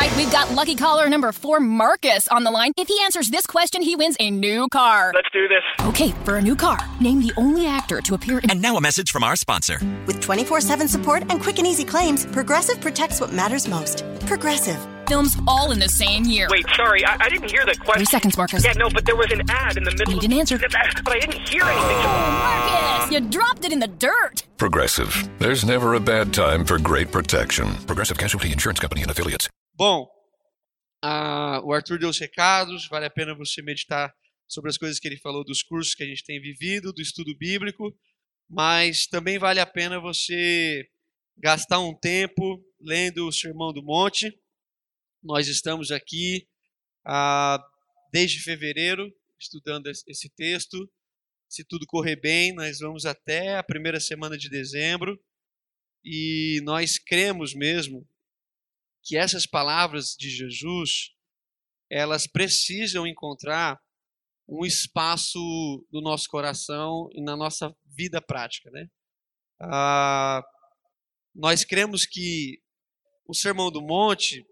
right, 0.00 0.16
we've 0.16 0.32
got 0.32 0.50
lucky 0.52 0.74
caller 0.74 1.08
number 1.08 1.32
four, 1.32 1.60
Marcus, 1.60 2.28
on 2.28 2.44
the 2.44 2.50
line. 2.50 2.72
If 2.76 2.88
he 2.88 2.98
answers 3.02 3.30
this 3.30 3.46
question, 3.46 3.82
he 3.82 3.96
wins 3.96 4.16
a 4.20 4.30
new 4.30 4.68
car. 4.68 5.12
Let's 5.14 5.30
do 5.32 5.48
this. 5.48 5.62
Okay, 5.86 6.10
for 6.24 6.36
a 6.36 6.42
new 6.42 6.56
car, 6.56 6.78
name 7.00 7.20
the 7.20 7.32
only 7.36 7.66
actor 7.66 8.00
to 8.00 8.14
appear 8.14 8.38
in. 8.38 8.50
And 8.50 8.62
now 8.62 8.76
a 8.76 8.80
message 8.80 9.12
from 9.12 9.24
our 9.24 9.36
sponsor. 9.36 9.78
With 10.06 10.20
24 10.20 10.60
7 10.60 10.88
support 10.88 11.24
and 11.30 11.40
quick 11.40 11.58
and 11.58 11.66
easy 11.66 11.84
claims, 11.84 12.26
Progressive 12.26 12.80
protects 12.80 13.20
what 13.20 13.32
matters 13.32 13.68
most. 13.68 14.04
Progressive. 14.26 14.78
Films 15.06 15.36
all 15.48 15.72
in 15.72 15.80
the 15.80 15.88
same 15.88 16.24
year. 16.24 16.46
Wait, 16.50 16.64
sorry, 16.76 17.04
I, 17.04 17.16
I 17.18 17.28
didn't 17.28 17.50
hear 17.50 17.64
the 17.66 17.74
question. 17.74 17.94
Three 17.94 18.04
seconds, 18.04 18.36
Marcus. 18.36 18.64
Yeah, 18.64 18.74
no, 18.74 18.88
but 18.90 19.04
there 19.04 19.16
was 19.16 19.32
an 19.32 19.42
ad 19.50 19.76
in 19.76 19.82
the 19.82 19.90
middle. 19.90 20.14
You 20.14 20.20
didn't 20.20 20.38
answer. 20.38 20.56
But 20.56 21.16
I 21.16 21.18
didn't 21.18 21.48
hear 21.48 21.64
anything. 21.64 21.96
Oh, 21.96 23.00
Marcus, 23.00 23.12
you 23.12 23.20
dropped 23.20 23.64
it 23.64 23.72
in 23.72 23.80
the 23.80 23.88
dirt. 23.88 24.44
Progressive. 24.56 25.28
There's 25.40 25.64
never 25.64 25.94
a 25.94 26.00
bad 26.00 26.32
time 26.32 26.64
for 26.64 26.78
great 26.78 27.10
protection. 27.10 27.74
Progressive 27.86 28.18
Casualty 28.18 28.52
Insurance 28.52 28.78
Company 28.78 29.02
and 29.02 29.10
affiliates. 29.10 29.48
Bom, 29.80 30.06
ah, 31.02 31.62
o 31.64 31.72
Arthur 31.72 31.98
deu 31.98 32.10
os 32.10 32.18
recados, 32.18 32.86
vale 32.86 33.06
a 33.06 33.10
pena 33.10 33.34
você 33.34 33.62
meditar 33.62 34.14
sobre 34.46 34.68
as 34.68 34.76
coisas 34.76 35.00
que 35.00 35.08
ele 35.08 35.16
falou 35.16 35.42
dos 35.42 35.62
cursos 35.62 35.94
que 35.94 36.02
a 36.02 36.06
gente 36.06 36.22
tem 36.22 36.38
vivido, 36.38 36.92
do 36.92 37.00
estudo 37.00 37.34
bíblico, 37.34 37.98
mas 38.46 39.06
também 39.06 39.38
vale 39.38 39.58
a 39.58 39.64
pena 39.64 39.98
você 39.98 40.86
gastar 41.34 41.80
um 41.80 41.94
tempo 41.94 42.62
lendo 42.78 43.26
o 43.26 43.32
Sermão 43.32 43.72
do 43.72 43.82
Monte. 43.82 44.38
Nós 45.22 45.48
estamos 45.48 45.90
aqui 45.90 46.46
ah, 47.02 47.58
desde 48.12 48.38
fevereiro 48.38 49.10
estudando 49.38 49.86
esse 49.86 50.28
texto. 50.36 50.92
Se 51.48 51.64
tudo 51.64 51.86
correr 51.86 52.16
bem, 52.16 52.52
nós 52.52 52.80
vamos 52.80 53.06
até 53.06 53.56
a 53.56 53.62
primeira 53.62 53.98
semana 53.98 54.36
de 54.36 54.50
dezembro 54.50 55.18
e 56.04 56.60
nós 56.64 56.98
cremos 56.98 57.54
mesmo 57.54 58.06
que 59.02 59.16
essas 59.16 59.46
palavras 59.46 60.14
de 60.18 60.30
Jesus 60.30 61.10
elas 61.90 62.26
precisam 62.26 63.06
encontrar 63.06 63.80
um 64.48 64.64
espaço 64.64 65.38
no 65.92 66.00
nosso 66.00 66.28
coração 66.28 67.08
e 67.12 67.22
na 67.22 67.36
nossa 67.36 67.74
vida 67.86 68.20
prática, 68.20 68.70
né? 68.70 68.86
Ah, 69.60 70.42
nós 71.34 71.64
cremos 71.64 72.06
que 72.06 72.60
o 73.26 73.34
Sermão 73.34 73.70
do 73.70 73.82
Monte 73.82 74.44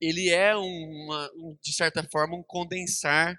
ele 0.00 0.28
é 0.28 0.54
uma, 0.56 1.30
um, 1.34 1.56
de 1.62 1.72
certa 1.72 2.02
forma 2.10 2.36
um 2.36 2.42
condensar 2.42 3.34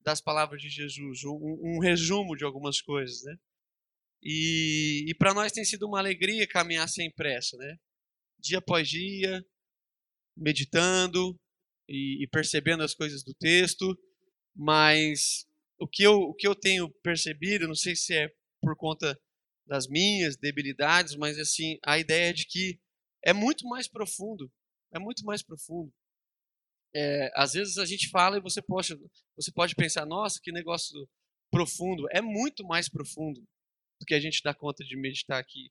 das 0.00 0.20
palavras 0.20 0.60
de 0.60 0.68
Jesus, 0.68 1.24
um, 1.24 1.58
um 1.62 1.80
resumo 1.80 2.36
de 2.36 2.44
algumas 2.44 2.80
coisas, 2.80 3.22
né? 3.24 3.36
E, 4.22 5.04
e 5.08 5.14
para 5.14 5.34
nós 5.34 5.52
tem 5.52 5.64
sido 5.64 5.86
uma 5.86 5.98
alegria 5.98 6.46
caminhar 6.46 6.88
sem 6.88 7.10
pressa, 7.12 7.56
né? 7.56 7.76
Dia 8.44 8.58
após 8.58 8.88
dia, 8.88 9.44
meditando 10.36 11.34
e, 11.88 12.22
e 12.22 12.26
percebendo 12.28 12.82
as 12.82 12.94
coisas 12.94 13.24
do 13.24 13.34
texto, 13.34 13.98
mas 14.54 15.46
o 15.78 15.88
que 15.88 16.02
eu, 16.02 16.14
o 16.14 16.34
que 16.34 16.46
eu 16.46 16.54
tenho 16.54 16.90
percebido, 17.02 17.66
não 17.66 17.74
sei 17.74 17.96
se 17.96 18.14
é 18.14 18.28
por 18.60 18.76
conta 18.76 19.18
das 19.66 19.88
minhas 19.88 20.36
debilidades, 20.36 21.16
mas 21.16 21.38
assim, 21.38 21.78
a 21.84 21.98
ideia 21.98 22.32
de 22.32 22.46
que 22.46 22.78
é 23.24 23.32
muito 23.32 23.66
mais 23.66 23.88
profundo 23.88 24.52
é 24.92 24.98
muito 24.98 25.24
mais 25.24 25.42
profundo. 25.42 25.92
É, 26.94 27.30
às 27.34 27.54
vezes 27.54 27.78
a 27.78 27.84
gente 27.84 28.08
fala 28.08 28.36
e 28.36 28.40
você 28.40 28.62
pode, 28.62 28.96
você 29.36 29.50
pode 29.52 29.74
pensar, 29.74 30.06
nossa, 30.06 30.38
que 30.40 30.52
negócio 30.52 31.08
profundo. 31.50 32.06
É 32.12 32.20
muito 32.20 32.64
mais 32.64 32.88
profundo 32.88 33.40
do 34.00 34.06
que 34.06 34.14
a 34.14 34.20
gente 34.20 34.40
dá 34.42 34.54
conta 34.54 34.84
de 34.84 34.96
meditar 34.96 35.40
aqui. 35.40 35.70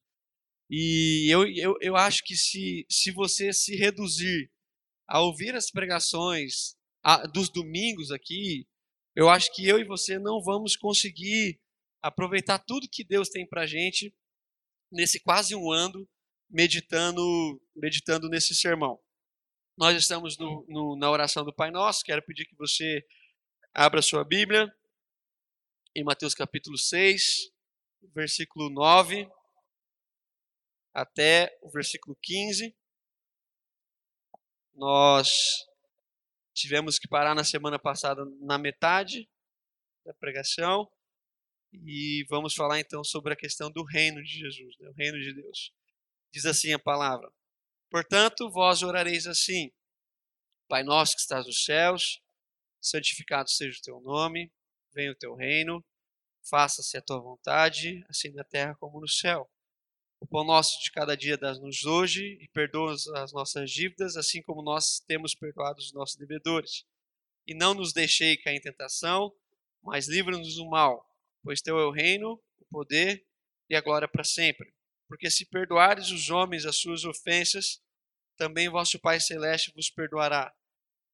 E 0.76 1.32
eu, 1.32 1.48
eu, 1.50 1.78
eu 1.82 1.96
acho 1.96 2.24
que 2.24 2.36
se, 2.36 2.84
se 2.90 3.12
você 3.12 3.54
se 3.54 3.76
reduzir 3.76 4.52
a 5.08 5.22
ouvir 5.22 5.54
as 5.54 5.70
pregações 5.70 6.76
a, 7.04 7.28
dos 7.28 7.48
domingos 7.48 8.10
aqui, 8.10 8.68
eu 9.16 9.30
acho 9.30 9.54
que 9.54 9.68
eu 9.68 9.78
e 9.78 9.84
você 9.84 10.18
não 10.18 10.42
vamos 10.42 10.76
conseguir 10.76 11.62
aproveitar 12.02 12.58
tudo 12.58 12.90
que 12.92 13.04
Deus 13.04 13.30
tem 13.30 13.48
para 13.48 13.68
gente 13.68 14.12
nesse 14.92 15.20
quase 15.20 15.54
um 15.56 15.72
ano 15.72 16.10
meditando 16.50 17.22
meditando 17.76 18.28
nesse 18.28 18.56
sermão. 18.56 19.00
Nós 19.78 19.96
estamos 19.96 20.40
no, 20.40 20.66
no, 20.68 20.98
na 20.98 21.12
oração 21.12 21.46
do 21.46 21.54
Pai 21.54 21.70
Nosso. 21.70 22.04
Quero 22.04 22.24
pedir 22.24 22.48
que 22.48 22.56
você 22.56 23.06
abra 23.76 24.02
sua 24.02 24.24
Bíblia 24.24 24.74
em 25.96 26.04
Mateus 26.04 26.34
capítulo 26.34 26.80
6, 26.80 27.52
versículo 28.16 28.72
9 28.72 29.30
até 30.94 31.58
o 31.62 31.70
versículo 31.70 32.16
15. 32.22 32.76
Nós 34.76 35.30
tivemos 36.54 37.00
que 37.00 37.08
parar 37.08 37.34
na 37.34 37.44
semana 37.44 37.80
passada 37.80 38.24
na 38.40 38.58
metade 38.58 39.30
da 40.06 40.14
pregação 40.14 40.90
e 41.74 42.26
vamos 42.30 42.54
falar 42.54 42.80
então 42.80 43.04
sobre 43.04 43.34
a 43.34 43.38
questão 43.38 43.72
do 43.72 43.84
reino 43.84 44.22
de 44.22 44.38
Jesus, 44.38 44.78
né? 44.78 44.90
o 44.90 44.94
reino 44.94 45.20
de 45.20 45.34
Deus. 45.34 45.74
Diz 46.32 46.46
assim 46.46 46.74
a 46.74 46.80
palavra: 46.80 47.32
Portanto, 47.90 48.50
vós 48.52 48.84
orareis 48.84 49.26
assim: 49.26 49.72
Pai 50.68 50.84
nosso 50.84 51.16
que 51.16 51.22
estás 51.22 51.46
nos 51.46 51.64
céus, 51.64 52.22
santificado 52.82 53.50
seja 53.50 53.78
o 53.78 53.82
teu 53.82 54.02
nome, 54.02 54.52
venha 54.94 55.12
o 55.12 55.16
teu 55.16 55.36
reino, 55.36 55.84
faça-se 56.50 56.98
a 56.98 57.02
tua 57.02 57.20
vontade, 57.20 58.06
assim 58.10 58.32
na 58.32 58.44
terra 58.44 58.76
como 58.76 59.00
no 59.00 59.08
céu. 59.08 59.50
O 60.24 60.26
pão 60.26 60.46
nosso 60.46 60.82
de 60.82 60.90
cada 60.90 61.18
dia 61.18 61.38
dá-nos 61.38 61.84
hoje 61.84 62.38
e 62.40 62.48
perdoa 62.48 62.94
as 62.94 63.34
nossas 63.34 63.70
dívidas, 63.70 64.16
assim 64.16 64.42
como 64.42 64.64
nós 64.64 65.02
temos 65.02 65.36
perdoado 65.36 65.80
os 65.80 65.92
nossos 65.92 66.16
devedores. 66.16 66.86
E 67.46 67.54
não 67.54 67.74
nos 67.74 67.92
deixei 67.92 68.38
cair 68.38 68.56
em 68.56 68.62
tentação, 68.62 69.36
mas 69.82 70.08
livra-nos 70.08 70.56
do 70.56 70.66
mal, 70.70 71.06
pois 71.44 71.62
teu 71.62 71.78
é 71.78 71.86
o 71.86 71.92
reino, 71.92 72.42
o 72.58 72.66
poder 72.72 73.28
e 73.70 73.76
a 73.76 73.82
glória 73.82 74.08
para 74.08 74.24
sempre. 74.24 74.74
Porque 75.10 75.30
se 75.30 75.46
perdoares 75.46 76.10
os 76.10 76.30
homens 76.30 76.66
as 76.66 76.78
suas 76.78 77.04
ofensas, 77.04 77.82
também 78.38 78.70
vosso 78.70 78.98
Pai 79.00 79.20
Celeste 79.20 79.74
vos 79.76 79.90
perdoará. 79.90 80.56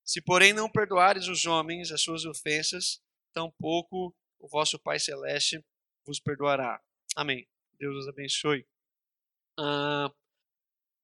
Se, 0.05 0.21
porém, 0.21 0.53
não 0.53 0.69
perdoares 0.69 1.27
os 1.27 1.47
homens 1.47 1.91
as 1.91 2.03
suas 2.03 2.25
ofensas, 2.25 3.01
tampouco 3.33 4.15
o 4.37 4.47
vosso 4.47 4.77
Pai 4.77 4.99
Celeste 4.99 5.65
vos 6.05 6.19
perdoará. 6.19 6.79
Amém. 7.15 7.49
Deus 7.79 8.03
os 8.03 8.07
abençoe. 8.07 8.67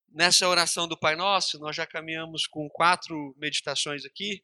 Nessa 0.10 0.48
oração 0.48 0.88
do 0.88 0.98
Pai 0.98 1.16
Nosso, 1.16 1.60
nós 1.60 1.76
já 1.76 1.86
caminhamos 1.86 2.48
com 2.48 2.70
quatro 2.70 3.36
meditações 3.38 4.06
aqui. 4.06 4.44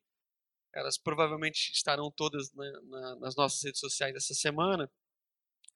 Elas 0.73 0.97
provavelmente 0.97 1.71
estarão 1.71 2.11
todas 2.11 2.53
na, 2.53 2.81
na, 2.83 3.15
nas 3.17 3.35
nossas 3.35 3.63
redes 3.63 3.79
sociais 3.79 4.15
essa 4.15 4.33
semana. 4.33 4.91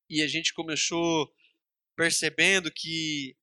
E 0.09 0.21
a 0.21 0.27
gente 0.27 0.53
começou 0.53 1.33
percebendo 1.95 2.71
que 2.71 3.37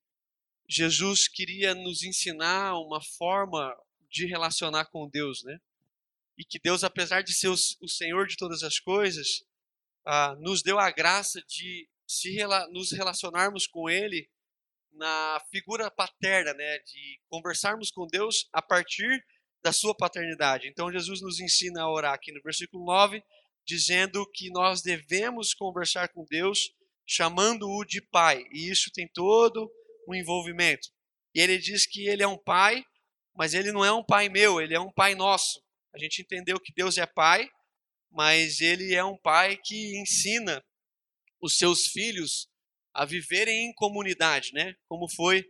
Jesus 0.68 1.26
queria 1.26 1.74
nos 1.74 2.02
ensinar 2.02 2.78
uma 2.78 3.00
forma 3.00 3.74
de 4.10 4.26
relacionar 4.26 4.86
com 4.86 5.08
Deus, 5.08 5.42
né? 5.42 5.58
E 6.36 6.44
que 6.44 6.58
Deus, 6.58 6.84
apesar 6.84 7.22
de 7.22 7.32
ser 7.32 7.48
o 7.48 7.88
Senhor 7.88 8.26
de 8.26 8.36
todas 8.36 8.62
as 8.62 8.78
coisas, 8.78 9.44
ah, 10.04 10.34
nos 10.38 10.62
deu 10.62 10.78
a 10.78 10.90
graça 10.90 11.42
de 11.42 11.88
se 12.06 12.36
nos 12.70 12.92
relacionarmos 12.92 13.66
com 13.66 13.88
Ele 13.88 14.28
na 15.02 15.42
figura 15.50 15.90
paterna, 15.90 16.54
né? 16.54 16.78
De 16.78 17.20
conversarmos 17.28 17.90
com 17.90 18.06
Deus 18.06 18.48
a 18.52 18.62
partir 18.62 19.20
da 19.60 19.72
sua 19.72 19.96
paternidade. 19.96 20.68
Então 20.68 20.92
Jesus 20.92 21.20
nos 21.20 21.40
ensina 21.40 21.82
a 21.82 21.90
orar 21.90 22.14
aqui 22.14 22.30
no 22.30 22.40
versículo 22.40 22.84
9, 22.84 23.20
dizendo 23.66 24.24
que 24.32 24.48
nós 24.50 24.80
devemos 24.80 25.54
conversar 25.54 26.08
com 26.10 26.24
Deus 26.30 26.72
chamando-o 27.04 27.84
de 27.84 28.00
pai. 28.00 28.44
E 28.52 28.70
isso 28.70 28.92
tem 28.92 29.08
todo 29.12 29.68
um 30.08 30.14
envolvimento. 30.14 30.88
E 31.34 31.40
ele 31.40 31.58
diz 31.58 31.84
que 31.84 32.06
ele 32.06 32.22
é 32.22 32.28
um 32.28 32.38
pai, 32.38 32.84
mas 33.34 33.54
ele 33.54 33.72
não 33.72 33.84
é 33.84 33.92
um 33.92 34.04
pai 34.04 34.28
meu, 34.28 34.60
ele 34.60 34.74
é 34.74 34.80
um 34.80 34.92
pai 34.92 35.16
nosso. 35.16 35.60
A 35.92 35.98
gente 35.98 36.22
entendeu 36.22 36.60
que 36.60 36.72
Deus 36.72 36.96
é 36.96 37.06
pai, 37.06 37.48
mas 38.08 38.60
ele 38.60 38.94
é 38.94 39.04
um 39.04 39.18
pai 39.18 39.58
que 39.64 40.00
ensina 40.00 40.64
os 41.40 41.56
seus 41.58 41.86
filhos 41.86 42.51
a 42.94 43.04
viverem 43.04 43.66
em 43.66 43.74
comunidade, 43.74 44.52
né? 44.52 44.74
Como 44.88 45.08
foi 45.08 45.44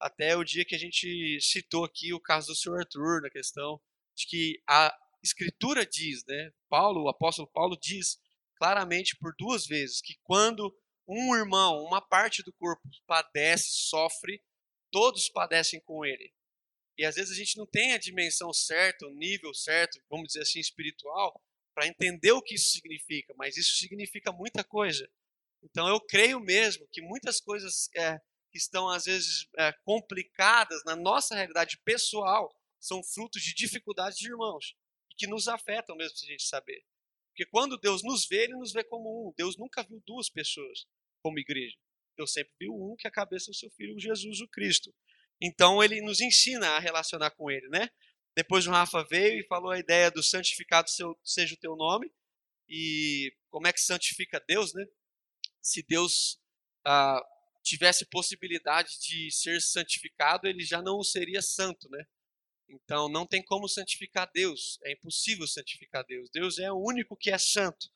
até 0.00 0.36
o 0.36 0.44
dia 0.44 0.64
que 0.64 0.74
a 0.74 0.78
gente 0.78 1.38
citou 1.40 1.84
aqui 1.84 2.12
o 2.12 2.20
caso 2.20 2.48
do 2.48 2.56
Sr. 2.56 2.80
Arthur, 2.80 3.22
na 3.22 3.30
questão 3.30 3.80
de 4.16 4.26
que 4.26 4.62
a 4.68 4.96
escritura 5.22 5.84
diz, 5.86 6.24
né? 6.26 6.50
Paulo, 6.68 7.04
o 7.04 7.08
apóstolo 7.08 7.48
Paulo 7.48 7.76
diz 7.80 8.18
claramente 8.56 9.16
por 9.16 9.32
duas 9.38 9.66
vezes 9.66 10.00
que 10.00 10.16
quando 10.22 10.74
um 11.06 11.34
irmão, 11.34 11.82
uma 11.84 12.00
parte 12.00 12.42
do 12.42 12.52
corpo 12.52 12.82
padece, 13.06 13.70
sofre, 13.70 14.42
todos 14.90 15.28
padecem 15.28 15.80
com 15.80 16.04
ele. 16.04 16.32
E 16.98 17.04
às 17.04 17.14
vezes 17.14 17.32
a 17.32 17.36
gente 17.36 17.56
não 17.56 17.66
tem 17.66 17.92
a 17.92 17.98
dimensão 17.98 18.52
certa, 18.52 19.06
o 19.06 19.14
nível 19.14 19.54
certo, 19.54 20.00
vamos 20.10 20.28
dizer 20.28 20.42
assim, 20.42 20.58
espiritual, 20.58 21.40
para 21.74 21.86
entender 21.86 22.32
o 22.32 22.42
que 22.42 22.56
isso 22.56 22.70
significa, 22.70 23.32
mas 23.36 23.56
isso 23.56 23.76
significa 23.76 24.32
muita 24.32 24.64
coisa. 24.64 25.08
Então 25.62 25.88
eu 25.88 26.00
creio 26.00 26.40
mesmo 26.40 26.86
que 26.90 27.00
muitas 27.02 27.40
coisas 27.40 27.88
é, 27.96 28.18
que 28.50 28.58
estão 28.58 28.88
às 28.88 29.04
vezes 29.04 29.48
é, 29.56 29.72
complicadas 29.84 30.82
na 30.84 30.96
nossa 30.96 31.34
realidade 31.34 31.78
pessoal, 31.84 32.54
são 32.80 33.02
frutos 33.02 33.42
de 33.42 33.54
dificuldades 33.54 34.18
de 34.18 34.28
irmãos 34.28 34.76
e 35.10 35.14
que 35.16 35.26
nos 35.26 35.48
afetam 35.48 35.96
mesmo 35.96 36.16
se 36.16 36.26
a 36.26 36.30
gente 36.30 36.44
saber. 36.44 36.82
Porque 37.30 37.46
quando 37.50 37.78
Deus 37.78 38.02
nos 38.02 38.26
vê, 38.26 38.44
ele 38.44 38.56
nos 38.56 38.72
vê 38.72 38.82
como 38.84 39.28
um. 39.28 39.32
Deus 39.36 39.56
nunca 39.56 39.82
viu 39.82 40.02
duas 40.06 40.28
pessoas 40.28 40.86
como 41.22 41.38
igreja. 41.38 41.76
Deus 42.16 42.32
sempre 42.32 42.52
viu 42.58 42.72
um, 42.72 42.96
que 42.96 43.06
é 43.06 43.10
a 43.10 43.12
cabeça 43.12 43.50
do 43.50 43.56
seu 43.56 43.70
filho, 43.70 43.98
Jesus 43.98 44.40
o 44.40 44.48
Cristo. 44.48 44.92
Então 45.40 45.82
ele 45.82 46.00
nos 46.00 46.20
ensina 46.20 46.70
a 46.70 46.78
relacionar 46.80 47.30
com 47.30 47.50
ele, 47.50 47.68
né? 47.68 47.88
Depois 48.36 48.66
o 48.66 48.70
Rafa 48.70 49.04
veio 49.04 49.40
e 49.40 49.46
falou 49.46 49.70
a 49.70 49.78
ideia 49.78 50.10
do 50.10 50.22
santificado 50.22 50.88
seja 51.24 51.54
o 51.54 51.58
teu 51.58 51.76
nome. 51.76 52.10
E 52.68 53.32
como 53.50 53.66
é 53.66 53.72
que 53.72 53.80
santifica 53.80 54.42
Deus, 54.46 54.74
né? 54.74 54.84
Se 55.62 55.82
Deus 55.82 56.40
ah, 56.84 57.22
tivesse 57.62 58.06
possibilidade 58.06 58.98
de 59.00 59.30
ser 59.30 59.60
santificado, 59.60 60.46
ele 60.46 60.64
já 60.64 60.80
não 60.80 61.02
seria 61.02 61.42
santo, 61.42 61.88
né? 61.90 62.04
Então 62.68 63.08
não 63.08 63.26
tem 63.26 63.42
como 63.42 63.68
santificar 63.68 64.30
Deus, 64.32 64.78
é 64.84 64.92
impossível 64.92 65.46
santificar 65.46 66.04
Deus. 66.06 66.28
Deus 66.30 66.58
é 66.58 66.70
o 66.70 66.78
único 66.78 67.16
que 67.16 67.30
é 67.30 67.38
santo. 67.38 67.88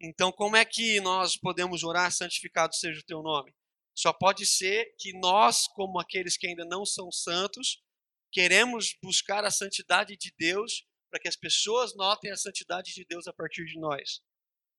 Então 0.00 0.32
como 0.32 0.56
é 0.56 0.64
que 0.64 1.00
nós 1.00 1.36
podemos 1.36 1.82
orar 1.82 2.10
santificado 2.12 2.74
seja 2.74 3.00
o 3.00 3.04
teu 3.04 3.22
nome? 3.22 3.54
Só 3.94 4.12
pode 4.12 4.46
ser 4.46 4.94
que 4.96 5.12
nós, 5.18 5.66
como 5.68 5.98
aqueles 5.98 6.36
que 6.36 6.46
ainda 6.46 6.64
não 6.64 6.86
são 6.86 7.10
santos, 7.10 7.82
queremos 8.30 8.96
buscar 9.02 9.44
a 9.44 9.50
santidade 9.50 10.16
de 10.16 10.32
Deus 10.38 10.86
para 11.10 11.18
que 11.18 11.28
as 11.28 11.36
pessoas 11.36 11.96
notem 11.96 12.30
a 12.30 12.36
santidade 12.36 12.92
de 12.94 13.04
Deus 13.04 13.26
a 13.26 13.32
partir 13.32 13.64
de 13.64 13.78
nós. 13.80 14.20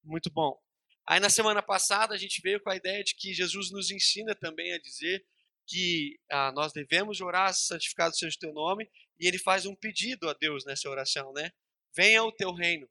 Muito 0.03 0.29
bom. 0.31 0.57
Aí 1.06 1.19
na 1.19 1.30
semana 1.30 1.62
passada 1.62 2.13
a 2.13 2.18
gente 2.18 2.42
veio 2.42 2.62
com 2.62 2.69
a 2.69 2.75
ideia 2.75 3.04
de 3.04 3.16
que 3.16 3.34
Jesus 3.34 3.72
nos 3.72 3.92
ensina 3.92 4.36
também 4.36 4.74
a 4.74 4.80
dizer 4.80 5.25
que 5.68 6.19
ah, 6.31 6.51
nós 6.51 6.74
devemos 6.74 7.22
orar, 7.22 7.54
santificado 7.54 8.16
seja 8.16 8.36
o 8.36 8.40
teu 8.40 8.54
nome, 8.54 8.90
e 9.19 9.28
ele 9.28 9.38
faz 9.38 9.66
um 9.66 9.75
pedido 9.75 10.30
a 10.30 10.34
Deus 10.34 10.66
nessa 10.66 10.90
oração, 10.90 11.31
né? 11.34 11.51
Venha 11.96 12.24
o 12.24 12.31
teu 12.31 12.51
reino, 12.54 12.90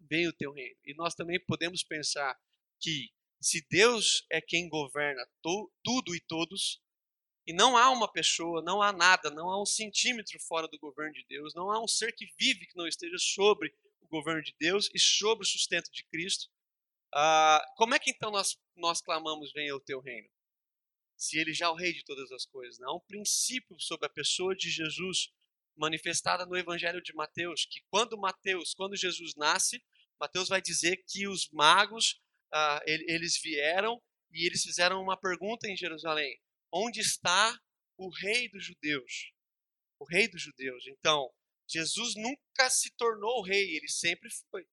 venha 0.00 0.28
o 0.28 0.32
teu 0.32 0.52
reino. 0.52 0.76
E 0.84 0.94
nós 0.94 1.14
também 1.14 1.38
podemos 1.40 1.82
pensar 1.82 2.38
que 2.80 3.10
se 3.40 3.66
Deus 3.68 4.24
é 4.30 4.40
quem 4.40 4.68
governa 4.68 5.26
to, 5.42 5.70
tudo 5.82 6.14
e 6.14 6.20
todos, 6.20 6.80
e 7.46 7.52
não 7.52 7.76
há 7.76 7.90
uma 7.90 8.10
pessoa, 8.10 8.62
não 8.62 8.80
há 8.80 8.92
nada, 8.92 9.30
não 9.30 9.50
há 9.50 9.60
um 9.60 9.66
centímetro 9.66 10.38
fora 10.40 10.68
do 10.68 10.78
governo 10.78 11.12
de 11.12 11.24
Deus, 11.28 11.54
não 11.54 11.70
há 11.70 11.82
um 11.82 11.88
ser 11.88 12.12
que 12.12 12.32
vive 12.38 12.66
que 12.66 12.76
não 12.76 12.86
esteja 12.86 13.18
sobre 13.18 13.74
o 14.00 14.06
governo 14.06 14.42
de 14.42 14.54
Deus 14.58 14.88
e 14.94 14.98
sobre 14.98 15.44
o 15.44 15.48
sustento 15.48 15.90
de 15.90 16.04
Cristo. 16.04 16.48
Ah, 17.14 17.62
como 17.76 17.94
é 17.94 17.98
que 17.98 18.10
então 18.10 18.30
nós, 18.30 18.56
nós 18.76 19.00
clamamos, 19.00 19.52
venha 19.52 19.74
o 19.74 19.80
teu 19.80 20.00
reino? 20.00 20.28
Se 21.16 21.38
ele 21.38 21.52
já 21.52 21.66
é 21.66 21.68
o 21.68 21.74
rei 21.74 21.92
de 21.92 22.04
todas 22.04 22.30
as 22.32 22.46
coisas. 22.46 22.78
Né? 22.78 22.86
Há 22.88 22.94
um 22.94 23.00
princípio 23.00 23.78
sobre 23.78 24.06
a 24.06 24.10
pessoa 24.10 24.54
de 24.54 24.70
Jesus 24.70 25.28
manifestada 25.76 26.44
no 26.44 26.56
Evangelho 26.56 27.02
de 27.02 27.14
Mateus, 27.14 27.66
que 27.70 27.80
quando 27.88 28.18
Mateus, 28.18 28.74
quando 28.74 28.96
Jesus 28.96 29.34
nasce, 29.36 29.82
Mateus 30.20 30.48
vai 30.48 30.60
dizer 30.60 31.02
que 31.08 31.26
os 31.26 31.48
magos, 31.50 32.20
ah, 32.52 32.80
eles 32.86 33.40
vieram 33.42 34.02
e 34.32 34.46
eles 34.46 34.62
fizeram 34.62 35.00
uma 35.02 35.16
pergunta 35.16 35.68
em 35.68 35.76
Jerusalém 35.76 36.38
onde 36.72 37.00
está 37.00 37.54
o 37.98 38.08
rei 38.08 38.48
dos 38.48 38.64
judeus? 38.64 39.32
O 40.00 40.04
rei 40.04 40.26
dos 40.26 40.40
judeus. 40.40 40.86
Então, 40.86 41.30
Jesus 41.68 42.14
nunca 42.16 42.70
se 42.70 42.90
tornou 42.96 43.44
rei, 43.44 43.76
ele 43.76 43.88
sempre 43.88 44.28
foi. 44.50 44.66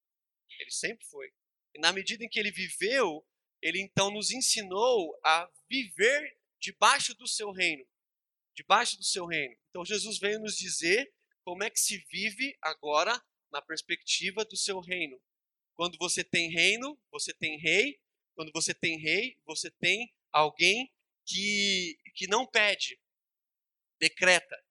Ele 0.58 0.70
sempre 0.70 1.06
foi. 1.06 1.30
Na 1.80 1.94
medida 1.94 2.22
em 2.22 2.28
que 2.28 2.38
ele 2.38 2.50
viveu, 2.50 3.26
ele 3.62 3.80
então 3.80 4.10
nos 4.10 4.30
ensinou 4.30 5.18
a 5.24 5.50
viver 5.68 6.38
debaixo 6.60 7.14
do 7.14 7.26
seu 7.26 7.50
reino. 7.50 7.86
Debaixo 8.54 8.98
do 8.98 9.04
seu 9.04 9.24
reino. 9.24 9.56
Então 9.70 9.82
Jesus 9.82 10.18
veio 10.18 10.38
nos 10.40 10.56
dizer 10.56 11.10
como 11.42 11.64
é 11.64 11.70
que 11.70 11.80
se 11.80 11.96
vive 12.10 12.54
agora 12.60 13.18
na 13.50 13.62
perspectiva 13.62 14.44
do 14.44 14.58
seu 14.58 14.78
reino. 14.80 15.18
Quando 15.74 15.96
você 15.98 16.22
tem 16.22 16.50
reino, 16.50 17.00
você 17.10 17.32
tem 17.32 17.58
rei. 17.58 17.98
Quando 18.34 18.52
você 18.52 18.74
tem 18.74 18.98
rei, 18.98 19.38
você 19.46 19.70
tem 19.70 20.12
alguém 20.30 20.92
que, 21.24 21.98
que 22.14 22.26
não 22.26 22.46
pede, 22.46 23.00
decreta. 23.98 24.62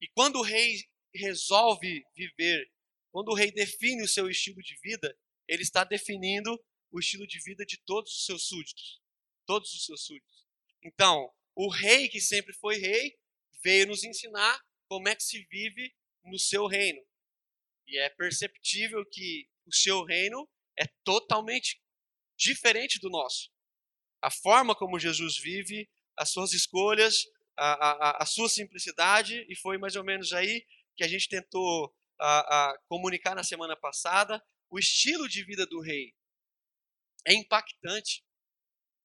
E 0.00 0.08
quando 0.08 0.40
o 0.40 0.42
rei 0.42 0.84
resolve 1.14 2.04
viver, 2.16 2.68
quando 3.12 3.28
o 3.28 3.34
rei 3.34 3.52
define 3.52 4.02
o 4.02 4.08
seu 4.08 4.28
estilo 4.28 4.60
de 4.60 4.76
vida, 4.82 5.16
ele 5.48 5.62
está 5.62 5.84
definindo 5.84 6.58
o 6.90 6.98
estilo 6.98 7.26
de 7.26 7.38
vida 7.40 7.64
de 7.64 7.78
todos 7.84 8.12
os 8.12 8.26
seus 8.26 8.46
súditos. 8.46 9.00
Todos 9.46 9.72
os 9.72 9.84
seus 9.84 10.04
súditos. 10.04 10.46
Então, 10.82 11.32
o 11.54 11.68
rei 11.68 12.08
que 12.08 12.20
sempre 12.20 12.52
foi 12.54 12.76
rei 12.76 13.16
veio 13.62 13.86
nos 13.86 14.04
ensinar 14.04 14.60
como 14.88 15.08
é 15.08 15.14
que 15.14 15.22
se 15.22 15.44
vive 15.50 15.94
no 16.24 16.38
seu 16.38 16.66
reino. 16.66 17.02
E 17.86 17.98
é 17.98 18.08
perceptível 18.10 19.04
que 19.06 19.48
o 19.66 19.74
seu 19.74 20.04
reino 20.04 20.48
é 20.78 20.86
totalmente 21.04 21.80
diferente 22.36 22.98
do 22.98 23.10
nosso 23.10 23.52
a 24.22 24.30
forma 24.30 24.74
como 24.74 25.00
Jesus 25.00 25.36
vive, 25.36 25.90
as 26.16 26.30
suas 26.30 26.52
escolhas, 26.52 27.26
a, 27.58 27.72
a, 27.72 28.22
a 28.22 28.26
sua 28.26 28.48
simplicidade, 28.48 29.44
e 29.48 29.56
foi 29.56 29.76
mais 29.76 29.96
ou 29.96 30.04
menos 30.04 30.32
aí 30.32 30.64
que 30.96 31.02
a 31.02 31.08
gente 31.08 31.28
tentou 31.28 31.92
a, 32.20 32.78
comunicar 32.88 33.34
na 33.34 33.42
semana 33.42 33.76
passada 33.76 34.40
o 34.72 34.78
estilo 34.78 35.28
de 35.28 35.44
vida 35.44 35.66
do 35.66 35.80
rei. 35.80 36.14
É 37.26 37.34
impactante. 37.34 38.24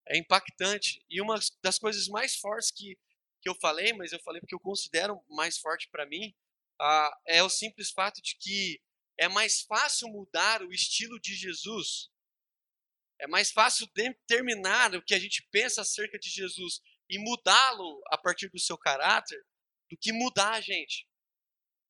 É 0.07 0.17
impactante. 0.17 1.03
E 1.09 1.21
uma 1.21 1.39
das 1.61 1.77
coisas 1.77 2.07
mais 2.07 2.35
fortes 2.35 2.71
que, 2.71 2.97
que 3.41 3.49
eu 3.49 3.55
falei, 3.55 3.93
mas 3.93 4.11
eu 4.11 4.19
falei 4.21 4.41
porque 4.41 4.55
eu 4.55 4.59
considero 4.59 5.23
mais 5.29 5.57
forte 5.57 5.87
para 5.89 6.05
mim, 6.05 6.33
uh, 6.81 7.15
é 7.25 7.43
o 7.43 7.49
simples 7.49 7.91
fato 7.91 8.21
de 8.21 8.35
que 8.37 8.81
é 9.19 9.27
mais 9.27 9.61
fácil 9.61 10.07
mudar 10.07 10.63
o 10.63 10.71
estilo 10.71 11.19
de 11.19 11.35
Jesus 11.35 12.09
é 13.19 13.27
mais 13.27 13.51
fácil 13.51 13.87
determinar 13.93 14.93
o 14.95 15.01
que 15.01 15.13
a 15.13 15.19
gente 15.19 15.47
pensa 15.51 15.81
acerca 15.81 16.19
de 16.19 16.29
Jesus 16.29 16.81
e 17.09 17.17
mudá-lo 17.17 18.01
a 18.07 18.17
partir 18.17 18.49
do 18.49 18.59
seu 18.59 18.77
caráter 18.77 19.43
do 19.89 19.97
que 19.97 20.11
mudar 20.11 20.53
a 20.53 20.61
gente. 20.61 21.07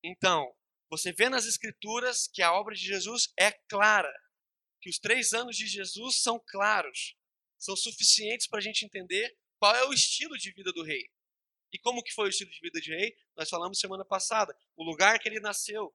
Então, 0.03 0.53
você 0.89 1.11
vê 1.11 1.29
nas 1.29 1.45
Escrituras 1.45 2.27
que 2.27 2.41
a 2.41 2.53
obra 2.53 2.73
de 2.73 2.81
Jesus 2.81 3.33
é 3.37 3.51
clara, 3.51 4.13
que 4.81 4.89
os 4.89 4.99
três 4.99 5.33
anos 5.33 5.55
de 5.57 5.67
Jesus 5.67 6.21
são 6.21 6.39
claros, 6.47 7.15
são 7.57 7.75
suficientes 7.75 8.47
para 8.47 8.59
a 8.59 8.61
gente 8.61 8.85
entender 8.85 9.35
qual 9.59 9.75
é 9.75 9.85
o 9.85 9.93
estilo 9.93 10.37
de 10.37 10.51
vida 10.51 10.71
do 10.71 10.83
rei. 10.83 11.09
E 11.73 11.79
como 11.79 12.03
que 12.03 12.13
foi 12.13 12.27
o 12.27 12.29
estilo 12.29 12.51
de 12.51 12.61
vida 12.61 12.79
de 12.79 12.95
rei? 12.95 13.15
Nós 13.35 13.49
falamos 13.49 13.79
semana 13.79 14.05
passada. 14.05 14.55
O 14.75 14.83
lugar 14.83 15.19
que 15.19 15.27
ele 15.27 15.39
nasceu, 15.39 15.93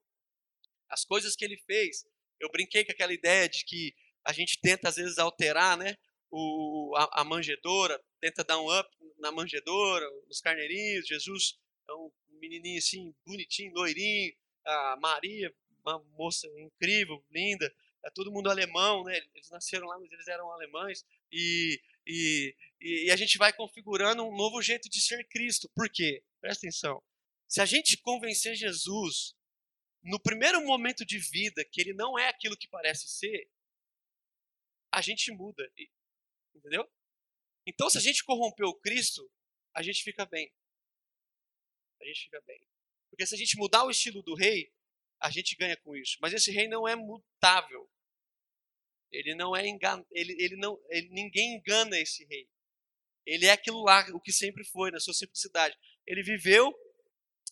as 0.90 1.05
coisas 1.05 1.35
que 1.35 1.45
ele 1.45 1.57
fez. 1.66 2.05
Eu 2.38 2.50
brinquei 2.50 2.85
com 2.85 2.93
aquela 2.93 3.12
ideia 3.12 3.49
de 3.49 3.64
que 3.64 3.95
a 4.25 4.33
gente 4.33 4.61
tenta 4.61 4.88
às 4.88 4.97
vezes 4.97 5.19
alterar, 5.19 5.76
né? 5.76 5.97
O, 6.31 6.95
a, 6.97 7.21
a, 7.21 7.25
manjedora, 7.25 8.02
tenta 8.21 8.45
dar 8.45 8.59
um 8.59 8.78
up 8.78 8.88
na 9.19 9.31
manjedora, 9.31 10.09
nos 10.26 10.40
carneirinhos. 10.40 11.07
Jesus 11.07 11.59
é 11.88 11.93
um 11.95 12.11
menininho 12.40 12.78
assim, 12.78 13.14
bonitinho, 13.25 13.73
loirinho. 13.75 14.35
A 14.64 14.97
Maria, 15.00 15.54
uma 15.85 15.99
moça 16.16 16.47
incrível, 16.59 17.25
linda. 17.31 17.73
É 18.04 18.11
todo 18.11 18.33
mundo 18.33 18.50
alemão, 18.50 19.04
né? 19.04 19.16
Eles 19.35 19.50
nasceram 19.50 19.87
lá, 19.87 19.99
mas 19.99 20.11
eles 20.11 20.26
eram 20.26 20.50
alemães. 20.50 21.04
E, 21.31 21.81
e, 22.07 22.54
e 22.81 23.11
a 23.11 23.16
gente 23.16 23.38
vai 23.38 23.52
configurando 23.52 24.25
um 24.25 24.37
novo 24.37 24.61
jeito 24.61 24.88
de 24.88 25.00
ser 25.00 25.26
Cristo. 25.28 25.71
Por 25.75 25.88
quê? 25.88 26.23
Presta 26.40 26.66
atenção. 26.66 27.02
Se 27.49 27.61
a 27.61 27.66
gente 27.66 27.97
convencer 27.99 28.57
Jesus 28.57 29.37
no 30.02 30.19
primeiro 30.19 30.64
momento 30.64 31.04
de 31.04 31.19
vida 31.19 31.64
que 31.64 31.81
ele 31.81 31.92
não 31.92 32.19
é 32.19 32.28
aquilo 32.28 32.57
que 32.57 32.66
parece 32.66 33.09
ser, 33.09 33.49
a 34.92 35.00
gente 35.00 35.31
muda. 35.31 35.71
Entendeu? 36.54 36.90
Então, 37.66 37.88
se 37.88 37.99
a 37.99 38.00
gente 38.00 38.25
corromper 38.25 38.66
o 38.66 38.75
Cristo, 38.75 39.31
a 39.75 39.83
gente 39.83 40.02
fica 40.02 40.26
bem. 40.26 40.52
A 42.00 42.04
gente 42.04 42.25
fica 42.25 42.40
bem. 42.47 42.72
Porque 43.12 43.26
se 43.26 43.35
a 43.35 43.38
gente 43.38 43.59
mudar 43.59 43.85
o 43.85 43.90
estilo 43.90 44.23
do 44.23 44.35
rei, 44.35 44.73
a 45.21 45.31
gente 45.31 45.54
ganha 45.54 45.76
com 45.76 45.95
isso. 45.95 46.16
Mas 46.23 46.33
esse 46.33 46.50
rei 46.50 46.66
não 46.66 46.88
é 46.88 46.97
mutável. 46.97 47.87
Ele 49.11 49.35
não 49.35 49.54
é 49.54 49.69
engan... 49.69 50.02
ele, 50.11 50.35
ele 50.42 50.57
não, 50.57 50.83
ele, 50.88 51.11
ninguém 51.11 51.57
engana 51.57 51.99
esse 51.99 52.25
rei. 52.25 52.49
Ele 53.26 53.45
é 53.45 53.50
aquilo 53.50 53.83
lá, 53.83 54.00
o 54.14 54.21
que 54.21 54.33
sempre 54.33 54.64
foi, 54.64 54.90
na 54.90 54.99
sua 54.99 55.12
simplicidade. 55.12 55.78
Ele 56.07 56.23
viveu, 56.23 56.73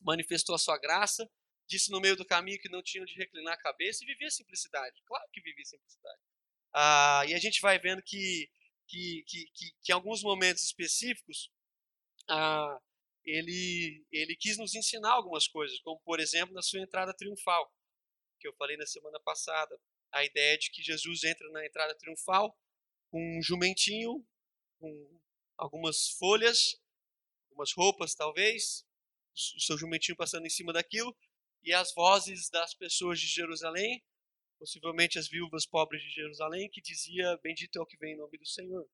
manifestou 0.01 0.55
a 0.55 0.59
sua 0.59 0.79
graça, 0.79 1.31
disse 1.69 1.91
no 1.91 2.01
meio 2.01 2.17
do 2.17 2.25
caminho 2.25 2.59
que 2.59 2.71
não 2.71 2.83
tinha 2.83 3.05
de 3.05 3.15
reclinar 3.15 3.53
a 3.53 3.63
cabeça 3.63 4.03
e 4.03 4.07
vivia 4.07 4.31
simplicidade. 4.31 4.99
Claro 5.05 5.29
que 5.31 5.43
vivia 5.43 5.67
simplicidade. 5.67 6.21
Ah, 6.73 7.23
e 7.29 7.35
a 7.35 7.39
gente 7.39 7.61
vai 7.61 7.79
vendo 7.79 8.03
que, 8.03 8.51
que, 8.89 9.23
que, 9.27 9.45
que, 9.55 9.73
que 9.83 9.93
em 9.93 9.95
alguns 9.95 10.23
momentos 10.23 10.63
específicos, 10.65 11.53
ah, 12.31 12.81
ele, 13.25 14.05
ele 14.11 14.37
quis 14.37 14.57
nos 14.59 14.75
ensinar 14.75 15.13
algumas 15.13 15.47
coisas, 15.47 15.79
como 15.81 16.01
por 16.01 16.21
exemplo 16.21 16.55
na 16.55 16.63
sua 16.63 16.81
entrada 16.81 17.15
triunfal, 17.15 17.73
que 18.39 18.49
eu 18.49 18.55
falei 18.55 18.77
na 18.77 18.87
semana 18.87 19.21
passada. 19.21 19.79
A 20.13 20.25
ideia 20.25 20.59
de 20.59 20.71
que 20.71 20.83
Jesus 20.83 21.23
entra 21.25 21.49
na 21.51 21.65
entrada 21.65 21.95
triunfal 21.97 22.57
com 23.11 23.39
um 23.39 23.43
jumentinho, 23.43 24.27
com 24.79 25.21
algumas 25.57 26.09
folhas, 26.19 26.81
algumas 27.51 27.73
roupas 27.73 28.15
talvez, 28.15 28.85
o 29.57 29.61
seu 29.61 29.79
jumentinho 29.79 30.17
passando 30.17 30.47
em 30.47 30.51
cima 30.51 30.73
daquilo, 30.73 31.17
e 31.63 31.73
as 31.73 31.93
vozes 31.93 32.49
das 32.49 32.75
pessoas 32.75 33.21
de 33.21 33.27
Jerusalém, 33.27 34.03
possivelmente 34.59 35.19
as 35.19 35.29
viúvas 35.29 35.67
pobres 35.67 36.03
de 36.03 36.11
Jerusalém, 36.11 36.71
que 36.71 36.81
dizia: 36.81 37.39
Bendito 37.43 37.79
é 37.79 37.83
o 37.83 37.87
que 37.87 37.99
vem 37.99 38.15
em 38.15 38.17
nome 38.17 38.39
do 38.39 38.47
Senhor. 38.47 38.89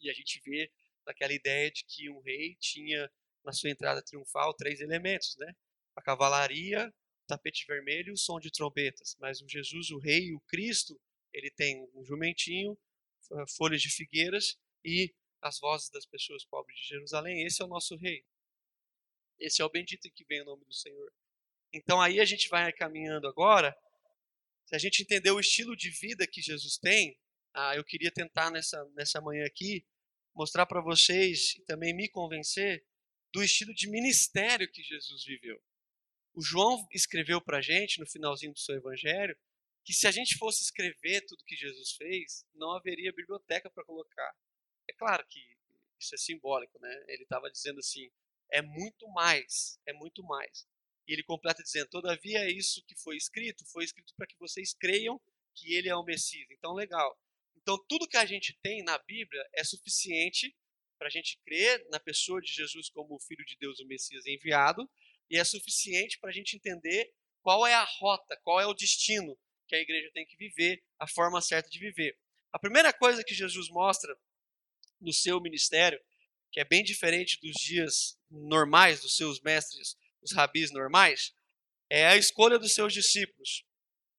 E 0.00 0.08
a 0.08 0.12
gente 0.12 0.40
vê 0.44 0.72
naquela 1.04 1.32
ideia 1.32 1.70
de 1.70 1.84
que 1.84 2.08
um 2.08 2.20
rei 2.20 2.56
tinha 2.60 3.10
na 3.44 3.52
sua 3.52 3.70
entrada 3.70 4.02
triunfal 4.02 4.54
três 4.54 4.80
elementos, 4.80 5.36
né? 5.38 5.54
A 5.96 6.02
cavalaria, 6.02 6.88
o 6.88 7.26
tapete 7.26 7.66
vermelho 7.66 8.10
e 8.10 8.12
o 8.12 8.16
som 8.16 8.38
de 8.38 8.50
trombetas. 8.50 9.16
Mas 9.20 9.40
o 9.40 9.48
Jesus, 9.48 9.90
o 9.90 9.98
rei, 9.98 10.32
o 10.32 10.40
Cristo, 10.40 11.00
ele 11.32 11.50
tem 11.50 11.88
um 11.94 12.04
jumentinho, 12.04 12.78
folhas 13.56 13.80
de 13.80 13.90
figueiras 13.90 14.58
e 14.84 15.14
as 15.40 15.58
vozes 15.58 15.90
das 15.90 16.06
pessoas 16.06 16.44
pobres 16.44 16.78
de 16.78 16.88
Jerusalém. 16.88 17.44
Esse 17.44 17.62
é 17.62 17.64
o 17.64 17.68
nosso 17.68 17.96
rei. 17.96 18.24
Esse 19.38 19.60
é 19.60 19.64
o 19.64 19.70
bendito 19.70 20.06
em 20.06 20.10
que 20.10 20.24
vem 20.24 20.42
o 20.42 20.44
nome 20.44 20.64
do 20.64 20.74
Senhor. 20.74 21.12
Então 21.72 22.00
aí 22.00 22.20
a 22.20 22.24
gente 22.24 22.48
vai 22.48 22.72
caminhando 22.72 23.26
agora. 23.26 23.76
Se 24.66 24.76
a 24.76 24.78
gente 24.78 25.02
entender 25.02 25.30
o 25.30 25.40
estilo 25.40 25.76
de 25.76 25.90
vida 25.90 26.26
que 26.26 26.40
Jesus 26.40 26.76
tem, 26.78 27.18
ah, 27.54 27.74
eu 27.76 27.84
queria 27.84 28.10
tentar 28.10 28.50
nessa, 28.50 28.84
nessa 28.94 29.20
manhã 29.20 29.44
aqui 29.44 29.84
mostrar 30.34 30.64
para 30.66 30.80
vocês 30.80 31.56
e 31.56 31.62
também 31.64 31.94
me 31.94 32.08
convencer 32.08 32.84
do 33.32 33.42
estilo 33.42 33.74
de 33.74 33.88
ministério 33.88 34.70
que 34.70 34.82
Jesus 34.82 35.24
viveu. 35.24 35.62
O 36.34 36.42
João 36.42 36.86
escreveu 36.92 37.40
para 37.40 37.58
a 37.58 37.62
gente, 37.62 37.98
no 37.98 38.06
finalzinho 38.06 38.52
do 38.52 38.58
seu 38.58 38.76
evangelho, 38.76 39.36
que 39.84 39.92
se 39.92 40.06
a 40.06 40.10
gente 40.10 40.38
fosse 40.38 40.62
escrever 40.62 41.22
tudo 41.26 41.44
que 41.44 41.56
Jesus 41.56 41.92
fez, 41.92 42.46
não 42.54 42.72
haveria 42.72 43.12
biblioteca 43.12 43.70
para 43.70 43.84
colocar. 43.84 44.32
É 44.88 44.92
claro 44.92 45.26
que 45.28 45.40
isso 45.98 46.14
é 46.14 46.18
simbólico, 46.18 46.78
né? 46.80 47.04
Ele 47.08 47.24
estava 47.24 47.50
dizendo 47.50 47.78
assim, 47.80 48.10
é 48.50 48.62
muito 48.62 49.08
mais, 49.08 49.78
é 49.86 49.92
muito 49.92 50.22
mais. 50.22 50.66
E 51.06 51.12
ele 51.12 51.22
completa 51.22 51.62
dizendo, 51.62 51.88
todavia 51.88 52.40
é 52.40 52.50
isso 52.50 52.84
que 52.86 52.94
foi 52.96 53.16
escrito, 53.16 53.66
foi 53.66 53.84
escrito 53.84 54.14
para 54.14 54.26
que 54.26 54.38
vocês 54.38 54.72
creiam 54.74 55.20
que 55.54 55.74
ele 55.74 55.88
é 55.88 55.96
o 55.96 56.04
Messias. 56.04 56.48
Então, 56.50 56.74
legal. 56.74 57.18
Então, 57.56 57.76
tudo 57.88 58.08
que 58.08 58.16
a 58.16 58.24
gente 58.24 58.58
tem 58.62 58.82
na 58.82 58.98
Bíblia 58.98 59.42
é 59.52 59.64
suficiente 59.64 60.56
para 61.02 61.08
a 61.08 61.10
gente 61.10 61.36
crer 61.44 61.84
na 61.90 61.98
pessoa 61.98 62.40
de 62.40 62.52
Jesus 62.52 62.88
como 62.88 63.16
o 63.16 63.18
Filho 63.18 63.44
de 63.44 63.56
Deus, 63.58 63.80
o 63.80 63.86
Messias 63.88 64.24
enviado, 64.24 64.88
e 65.28 65.36
é 65.36 65.42
suficiente 65.42 66.16
para 66.20 66.30
a 66.30 66.32
gente 66.32 66.54
entender 66.54 67.12
qual 67.40 67.66
é 67.66 67.74
a 67.74 67.82
rota, 67.82 68.38
qual 68.44 68.60
é 68.60 68.66
o 68.66 68.72
destino 68.72 69.36
que 69.66 69.74
a 69.74 69.80
igreja 69.80 70.12
tem 70.14 70.24
que 70.24 70.36
viver, 70.36 70.80
a 71.00 71.08
forma 71.08 71.40
certa 71.40 71.68
de 71.68 71.80
viver. 71.80 72.16
A 72.52 72.58
primeira 72.58 72.92
coisa 72.92 73.24
que 73.24 73.34
Jesus 73.34 73.68
mostra 73.68 74.16
no 75.00 75.12
seu 75.12 75.40
ministério, 75.40 76.00
que 76.52 76.60
é 76.60 76.64
bem 76.64 76.84
diferente 76.84 77.36
dos 77.40 77.54
dias 77.60 78.16
normais 78.30 79.00
dos 79.00 79.16
seus 79.16 79.40
mestres, 79.40 79.96
os 80.22 80.30
rabis 80.30 80.70
normais, 80.70 81.34
é 81.90 82.06
a 82.06 82.16
escolha 82.16 82.60
dos 82.60 82.74
seus 82.74 82.92
discípulos. 82.92 83.64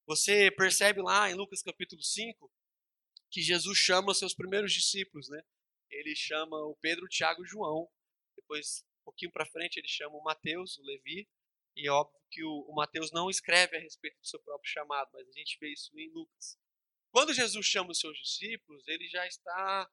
Você 0.06 0.52
percebe 0.52 1.02
lá 1.02 1.32
em 1.32 1.34
Lucas 1.34 1.64
capítulo 1.64 2.04
5 2.04 2.52
que 3.32 3.42
Jesus 3.42 3.78
chama 3.78 4.12
os 4.12 4.20
seus 4.20 4.34
primeiros 4.34 4.74
discípulos, 4.74 5.30
né? 5.30 5.42
Ele 5.94 6.16
chama 6.16 6.58
o 6.58 6.76
Pedro, 6.76 7.06
o 7.06 7.10
Tiago 7.10 7.44
e 7.44 7.48
João. 7.48 7.90
Depois, 8.36 8.86
um 9.02 9.04
pouquinho 9.06 9.32
para 9.32 9.46
frente, 9.46 9.78
ele 9.78 9.88
chama 9.88 10.16
o 10.16 10.24
Mateus, 10.24 10.78
o 10.78 10.84
Levi. 10.84 11.28
E 11.76 11.88
é 11.88 11.92
óbvio 11.92 12.20
que 12.30 12.44
o, 12.44 12.62
o 12.68 12.76
Mateus 12.76 13.12
não 13.12 13.30
escreve 13.30 13.78
a 13.78 13.80
respeito 13.80 14.20
do 14.20 14.28
seu 14.28 14.40
próprio 14.40 14.72
chamado, 14.72 15.10
mas 15.14 15.28
a 15.28 15.32
gente 15.32 15.58
vê 15.60 15.72
isso 15.72 15.92
em 15.98 16.10
Lucas. 16.12 16.58
Quando 17.12 17.34
Jesus 17.34 17.66
chama 17.66 17.92
os 17.92 18.00
seus 18.00 18.18
discípulos, 18.18 18.88
ele 18.88 19.08
já 19.08 19.26
está 19.28 19.90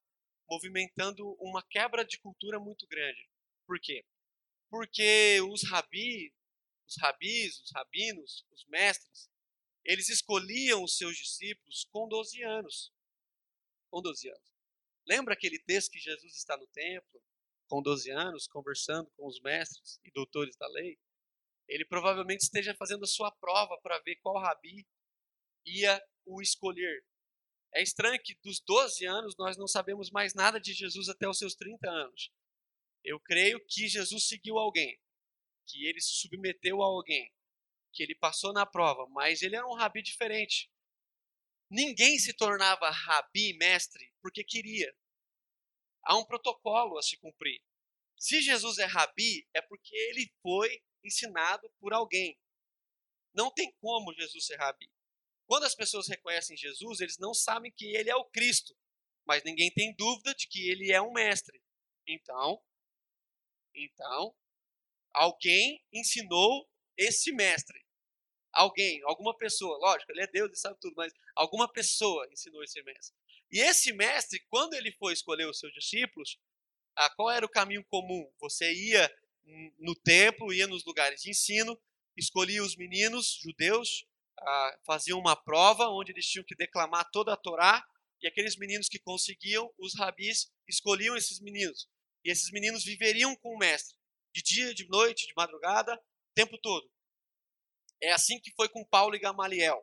movimentando 0.49 1.33
uma 1.41 1.63
quebra 1.63 2.05
de 2.05 2.19
cultura 2.19 2.59
muito 2.59 2.87
grande. 2.87 3.29
Por 3.67 3.79
quê? 3.81 4.05
Porque 4.71 5.41
os 5.51 5.63
rabi, 5.69 6.35
os 6.87 6.97
rabis, 6.99 7.61
os 7.61 7.71
rabinos, 7.73 8.47
os 8.51 8.65
mestres, 8.67 9.31
eles 9.85 10.09
escolhiam 10.09 10.83
os 10.83 10.97
seus 10.97 11.17
discípulos 11.17 11.87
com 11.91 12.09
12 12.09 12.43
anos 12.43 12.93
com 13.91 14.01
12 14.01 14.29
anos. 14.29 14.60
Lembra 15.07 15.35
aquele 15.35 15.59
texto 15.59 15.91
que 15.91 15.99
Jesus 15.99 16.37
está 16.37 16.57
no 16.57 16.67
templo, 16.69 17.23
com 17.69 17.83
12 17.83 18.11
anos, 18.11 18.47
conversando 18.47 19.11
com 19.17 19.27
os 19.27 19.41
mestres 19.41 20.01
e 20.05 20.11
doutores 20.11 20.57
da 20.57 20.67
lei? 20.69 20.99
Ele 21.69 21.85
provavelmente 21.85 22.43
esteja 22.43 22.75
fazendo 22.75 23.05
a 23.05 23.09
sua 23.09 23.31
prova 23.31 23.79
para 23.81 24.01
ver 24.01 24.17
qual 24.17 24.43
rabi 24.43 24.87
ia 25.65 26.03
o 26.27 26.43
escolher. 26.43 27.05
É 27.73 27.83
estranho 27.83 28.21
que 28.23 28.37
dos 28.43 28.61
12 28.61 29.07
anos 29.07 29.37
nós 29.39 29.57
não 29.57 29.69
sabemos 29.69 30.11
mais 30.11 30.35
nada 30.35 30.61
de 30.61 30.73
Jesus 30.73 31.09
até 31.09 31.29
os 31.29 31.39
seus 31.39 31.55
30 31.55 31.89
anos. 31.89 32.33
Eu 33.05 33.21
creio 33.21 33.65
que 33.69 33.89
Jesus 33.89 34.27
seguiu 34.27 34.59
alguém, 34.59 35.01
que 35.67 35.87
ele 35.87 36.01
se 36.01 36.15
submeteu 36.17 36.83
a 36.83 36.87
alguém, 36.87 37.33
que 37.93 38.03
ele 38.03 38.15
passou 38.15 38.53
na 38.53 38.67
prova, 38.67 39.07
mas 39.09 39.43
ele 39.43 39.57
era 39.57 39.67
um 39.67 39.75
rabi 39.75 40.03
diferente. 40.03 40.71
Ninguém 41.71 42.19
se 42.19 42.35
tornava 42.35 42.91
rabi, 42.91 43.57
mestre, 43.57 44.10
porque 44.21 44.45
queria. 44.45 44.95
Há 46.03 46.17
um 46.17 46.25
protocolo 46.25 46.99
a 46.99 47.03
se 47.03 47.17
cumprir. 47.19 47.63
Se 48.17 48.41
Jesus 48.41 48.79
é 48.79 48.85
rabi, 48.85 49.49
é 49.55 49.61
porque 49.63 49.95
ele 49.95 50.33
foi 50.43 50.83
ensinado 51.03 51.71
por 51.79 51.93
alguém. 51.93 52.39
Não 53.35 53.51
tem 53.51 53.73
como 53.81 54.15
Jesus 54.15 54.47
ser 54.47 54.57
rabi. 54.57 54.91
Quando 55.47 55.65
as 55.65 55.75
pessoas 55.75 56.09
reconhecem 56.09 56.57
Jesus, 56.57 57.01
eles 57.01 57.19
não 57.19 57.35
sabem 57.35 57.73
que 57.73 57.97
ele 57.97 58.11
é 58.11 58.17
o 58.17 58.25
Cristo, 58.27 58.77
mas 59.27 59.43
ninguém 59.43 59.73
tem 59.73 59.95
dúvida 59.97 60.35
de 60.35 60.47
que 60.47 60.71
ele 60.71 60.93
é 60.93 61.01
um 61.01 61.13
mestre. 61.13 61.63
Então, 62.07 62.63
então, 63.75 64.35
alguém 65.13 65.85
ensinou 65.93 66.69
esse 66.97 67.33
mestre 67.33 67.85
alguém, 68.53 69.01
alguma 69.05 69.37
pessoa, 69.37 69.79
lógico, 69.79 70.11
ele 70.13 70.23
é 70.23 70.27
Deus 70.27 70.53
e 70.53 70.57
sabe 70.57 70.79
tudo, 70.81 70.95
mas 70.97 71.13
alguma 71.35 71.71
pessoa 71.71 72.27
ensinou 72.33 72.63
esse 72.63 72.83
mestre. 72.83 73.17
E 73.51 73.61
esse 73.61 73.93
mestre, 73.93 74.41
quando 74.49 74.75
ele 74.75 74.93
foi 74.93 75.13
escolher 75.13 75.47
os 75.47 75.59
seus 75.59 75.73
discípulos, 75.73 76.39
ah, 76.97 77.11
qual 77.11 77.31
era 77.31 77.45
o 77.45 77.49
caminho 77.49 77.85
comum? 77.85 78.31
Você 78.41 78.73
ia 78.73 79.11
no 79.79 79.95
templo, 79.95 80.53
ia 80.53 80.67
nos 80.67 80.85
lugares 80.85 81.23
de 81.23 81.31
ensino, 81.31 81.81
escolhia 82.17 82.63
os 82.63 82.77
meninos 82.77 83.39
judeus, 83.43 84.07
ah, 84.39 84.79
uma 85.15 85.35
prova 85.35 85.89
onde 85.89 86.13
eles 86.13 86.27
tinham 86.27 86.45
que 86.45 86.55
declamar 86.55 87.09
toda 87.11 87.33
a 87.33 87.37
Torá, 87.37 87.85
e 88.23 88.27
aqueles 88.27 88.57
meninos 88.57 88.89
que 88.89 88.99
conseguiam, 88.99 89.73
os 89.79 89.99
rabis 89.99 90.53
escolhiam 90.69 91.17
esses 91.17 91.41
meninos. 91.41 91.89
E 92.25 92.31
esses 92.31 92.51
meninos 92.51 92.85
viveriam 92.85 93.35
com 93.37 93.55
o 93.55 93.59
mestre, 93.59 93.97
de 94.35 94.43
dia, 94.43 94.75
de 94.75 94.87
noite, 94.89 95.27
de 95.27 95.33
madrugada, 95.35 95.95
o 95.95 96.35
tempo 96.35 96.59
todo. 96.59 96.89
É 98.03 98.13
assim 98.13 98.39
que 98.39 98.53
foi 98.53 98.69
com 98.69 98.85
Paulo 98.85 99.15
e 99.15 99.19
Gamaliel. 99.19 99.83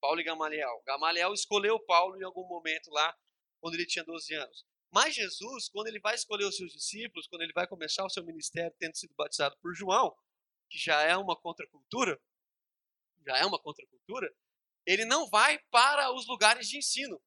Paulo 0.00 0.20
e 0.20 0.24
Gamaliel. 0.24 0.82
Gamaliel 0.86 1.32
escolheu 1.32 1.78
Paulo 1.80 2.16
em 2.18 2.24
algum 2.24 2.46
momento 2.46 2.90
lá, 2.90 3.16
quando 3.60 3.74
ele 3.74 3.86
tinha 3.86 4.04
12 4.04 4.34
anos. 4.34 4.64
Mas 4.92 5.14
Jesus, 5.14 5.68
quando 5.68 5.86
ele 5.86 6.00
vai 6.00 6.14
escolher 6.14 6.44
os 6.44 6.56
seus 6.56 6.72
discípulos, 6.72 7.28
quando 7.28 7.42
ele 7.42 7.52
vai 7.52 7.66
começar 7.66 8.04
o 8.04 8.10
seu 8.10 8.24
ministério 8.24 8.74
tendo 8.78 8.96
sido 8.96 9.14
batizado 9.14 9.56
por 9.60 9.74
João, 9.74 10.16
que 10.68 10.78
já 10.78 11.02
é 11.02 11.16
uma 11.16 11.36
contracultura, 11.36 12.20
já 13.24 13.38
é 13.38 13.46
uma 13.46 13.60
contracultura, 13.60 14.34
ele 14.84 15.04
não 15.04 15.28
vai 15.28 15.58
para 15.70 16.12
os 16.12 16.26
lugares 16.26 16.68
de 16.68 16.78
ensino. 16.78 17.22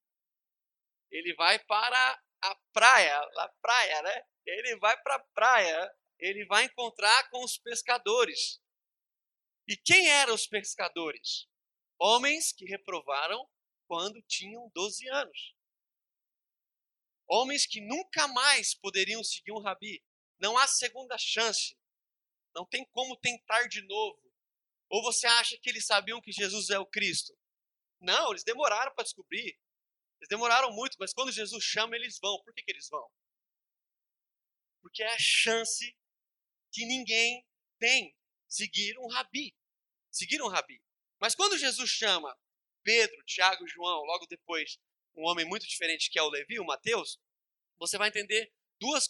Ele 1.12 1.34
vai 1.36 1.60
para 1.60 2.22
a 2.42 2.56
praia, 2.74 3.18
a 3.18 3.50
praia, 3.62 4.02
né? 4.02 4.24
Ele 4.46 4.76
vai 4.78 5.00
para 5.02 5.16
a 5.16 5.24
praia, 5.34 5.96
ele 6.20 6.46
vai 6.46 6.66
encontrar 6.66 7.30
com 7.30 7.44
os 7.44 7.58
pescadores. 7.58 8.62
E 9.68 9.78
quem 9.78 10.10
eram 10.10 10.34
os 10.34 10.48
pescadores? 10.48 11.48
Homens 12.06 12.52
que 12.52 12.66
reprovaram 12.66 13.50
quando 13.88 14.22
tinham 14.24 14.70
12 14.76 15.08
anos. 15.08 15.56
Homens 17.26 17.66
que 17.66 17.80
nunca 17.80 18.28
mais 18.28 18.76
poderiam 18.76 19.24
seguir 19.24 19.54
um 19.54 19.62
rabi. 19.62 20.04
Não 20.38 20.58
há 20.58 20.68
segunda 20.68 21.18
chance. 21.18 21.78
Não 22.54 22.66
tem 22.66 22.86
como 22.92 23.16
tentar 23.16 23.70
de 23.70 23.82
novo. 23.88 24.20
Ou 24.90 25.02
você 25.02 25.26
acha 25.28 25.58
que 25.58 25.70
eles 25.70 25.86
sabiam 25.86 26.20
que 26.20 26.34
Jesus 26.34 26.70
é 26.70 26.78
o 26.78 26.86
Cristo? 26.86 27.34
Não, 28.02 28.32
eles 28.32 28.44
demoraram 28.44 28.94
para 28.94 29.06
descobrir. 29.06 29.58
Eles 30.20 30.28
demoraram 30.28 30.74
muito, 30.74 30.98
mas 31.00 31.14
quando 31.14 31.32
Jesus 31.32 31.64
chama, 31.64 31.96
eles 31.96 32.20
vão. 32.20 32.38
Por 32.44 32.54
que, 32.54 32.64
que 32.64 32.72
eles 32.72 32.90
vão? 32.90 33.10
Porque 34.82 35.02
é 35.02 35.08
a 35.08 35.20
chance 35.20 35.98
que 36.70 36.86
ninguém 36.86 37.48
tem 37.80 38.14
seguir 38.46 39.00
um 39.00 39.08
rabi. 39.08 39.56
Seguir 40.12 40.42
um 40.42 40.50
rabi. 40.50 40.83
Mas 41.24 41.34
quando 41.34 41.58
Jesus 41.58 41.90
chama 41.90 42.38
Pedro, 42.84 43.24
Tiago 43.24 43.66
e 43.66 43.70
João, 43.70 44.04
logo 44.04 44.26
depois 44.26 44.78
um 45.16 45.24
homem 45.26 45.46
muito 45.46 45.66
diferente 45.66 46.10
que 46.10 46.20
é 46.20 46.22
o 46.22 46.30
Levi, 46.30 46.60
o 46.60 46.66
Mateus, 46.66 47.18
você 47.80 47.98
vai 47.98 48.10
entender 48.10 48.52
duas 48.78 49.08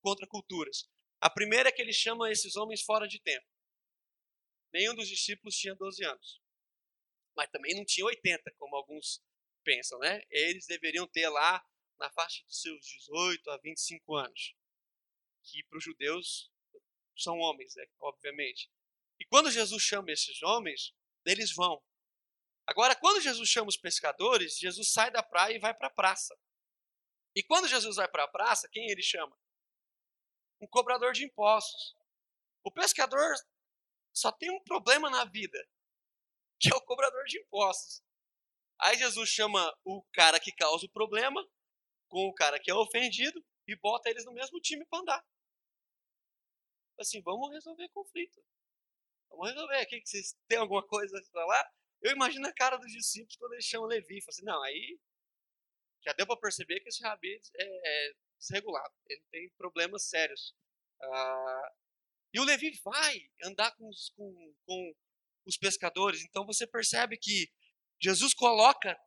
contraculturas. 0.00 0.88
A 1.20 1.28
primeira 1.28 1.68
é 1.68 1.72
que 1.72 1.82
ele 1.82 1.92
chama 1.92 2.30
esses 2.30 2.56
homens 2.56 2.80
fora 2.80 3.06
de 3.06 3.20
tempo. 3.20 3.46
Nenhum 4.72 4.94
dos 4.94 5.06
discípulos 5.06 5.54
tinha 5.54 5.74
12 5.74 6.02
anos. 6.02 6.40
Mas 7.36 7.50
também 7.50 7.74
não 7.74 7.84
tinha 7.84 8.06
80, 8.06 8.54
como 8.56 8.74
alguns 8.74 9.22
pensam, 9.62 9.98
né? 9.98 10.22
Eles 10.30 10.66
deveriam 10.66 11.06
ter 11.06 11.28
lá 11.28 11.62
na 11.98 12.10
faixa 12.12 12.42
dos 12.46 12.58
seus 12.58 12.86
18 12.86 13.50
a 13.50 13.58
25 13.58 14.16
anos. 14.16 14.54
Que 15.44 15.62
para 15.64 15.76
os 15.76 15.84
judeus 15.84 16.50
são 17.18 17.36
homens, 17.36 17.74
né, 17.76 17.84
obviamente. 18.00 18.70
E 19.18 19.26
quando 19.26 19.50
Jesus 19.50 19.82
chama 19.82 20.10
esses 20.10 20.42
homens, 20.42 20.94
eles 21.24 21.54
vão. 21.54 21.82
Agora, 22.66 22.94
quando 22.94 23.20
Jesus 23.20 23.48
chama 23.48 23.68
os 23.68 23.76
pescadores, 23.76 24.58
Jesus 24.58 24.92
sai 24.92 25.10
da 25.10 25.22
praia 25.22 25.54
e 25.54 25.58
vai 25.58 25.74
para 25.74 25.88
a 25.88 25.92
praça. 25.92 26.38
E 27.34 27.42
quando 27.42 27.68
Jesus 27.68 27.96
vai 27.96 28.08
para 28.08 28.24
a 28.24 28.28
praça, 28.28 28.68
quem 28.70 28.90
ele 28.90 29.02
chama? 29.02 29.36
Um 30.60 30.66
cobrador 30.66 31.12
de 31.12 31.24
impostos. 31.24 31.96
O 32.62 32.70
pescador 32.70 33.34
só 34.12 34.30
tem 34.30 34.50
um 34.50 34.62
problema 34.62 35.08
na 35.10 35.24
vida, 35.24 35.58
que 36.60 36.72
é 36.72 36.76
o 36.76 36.82
cobrador 36.82 37.24
de 37.24 37.40
impostos. 37.40 38.02
Aí 38.78 38.96
Jesus 38.96 39.28
chama 39.28 39.76
o 39.84 40.02
cara 40.12 40.40
que 40.40 40.52
causa 40.52 40.86
o 40.86 40.90
problema 40.90 41.46
com 42.08 42.26
o 42.26 42.34
cara 42.34 42.58
que 42.58 42.70
é 42.70 42.74
ofendido 42.74 43.44
e 43.66 43.76
bota 43.76 44.10
eles 44.10 44.24
no 44.24 44.32
mesmo 44.32 44.60
time 44.60 44.84
para 44.86 45.00
andar. 45.00 45.26
Assim, 46.98 47.22
vamos 47.22 47.50
resolver 47.50 47.88
conflito. 47.90 48.42
Vamos 49.30 49.48
resolver. 49.48 49.76
Aqui, 49.76 50.02
vocês 50.04 50.36
têm 50.48 50.58
alguma 50.58 50.86
coisa 50.86 51.18
a 51.18 51.24
falar? 51.32 51.72
Eu 52.02 52.12
imagino 52.12 52.46
a 52.46 52.52
cara 52.52 52.76
dos 52.76 52.92
discípulos 52.92 53.36
quando 53.36 53.52
eles 53.52 53.64
chamam 53.64 53.86
Levi. 53.86 54.20
Fala 54.20 54.30
assim, 54.30 54.44
não, 54.44 54.62
aí 54.62 54.98
já 56.04 56.12
deu 56.12 56.26
para 56.26 56.40
perceber 56.40 56.80
que 56.80 56.88
esse 56.88 57.02
rabi 57.02 57.40
é, 57.56 57.64
é, 57.64 58.12
desregulado. 58.38 58.94
Ele 59.06 59.22
tem 59.30 59.50
problemas 59.50 60.08
sérios. 60.08 60.54
Ah, 61.02 61.72
e 62.32 62.40
o 62.40 62.44
Levi 62.44 62.70
vai 62.82 63.30
andar 63.44 63.74
com 63.76 63.88
os, 63.88 64.10
com, 64.10 64.54
com 64.64 64.94
os 65.46 65.56
pescadores. 65.56 66.22
Então 66.22 66.46
você 66.46 66.66
percebe 66.66 67.16
que 67.18 67.50
Jesus 68.00 68.32
coloca 68.32 68.98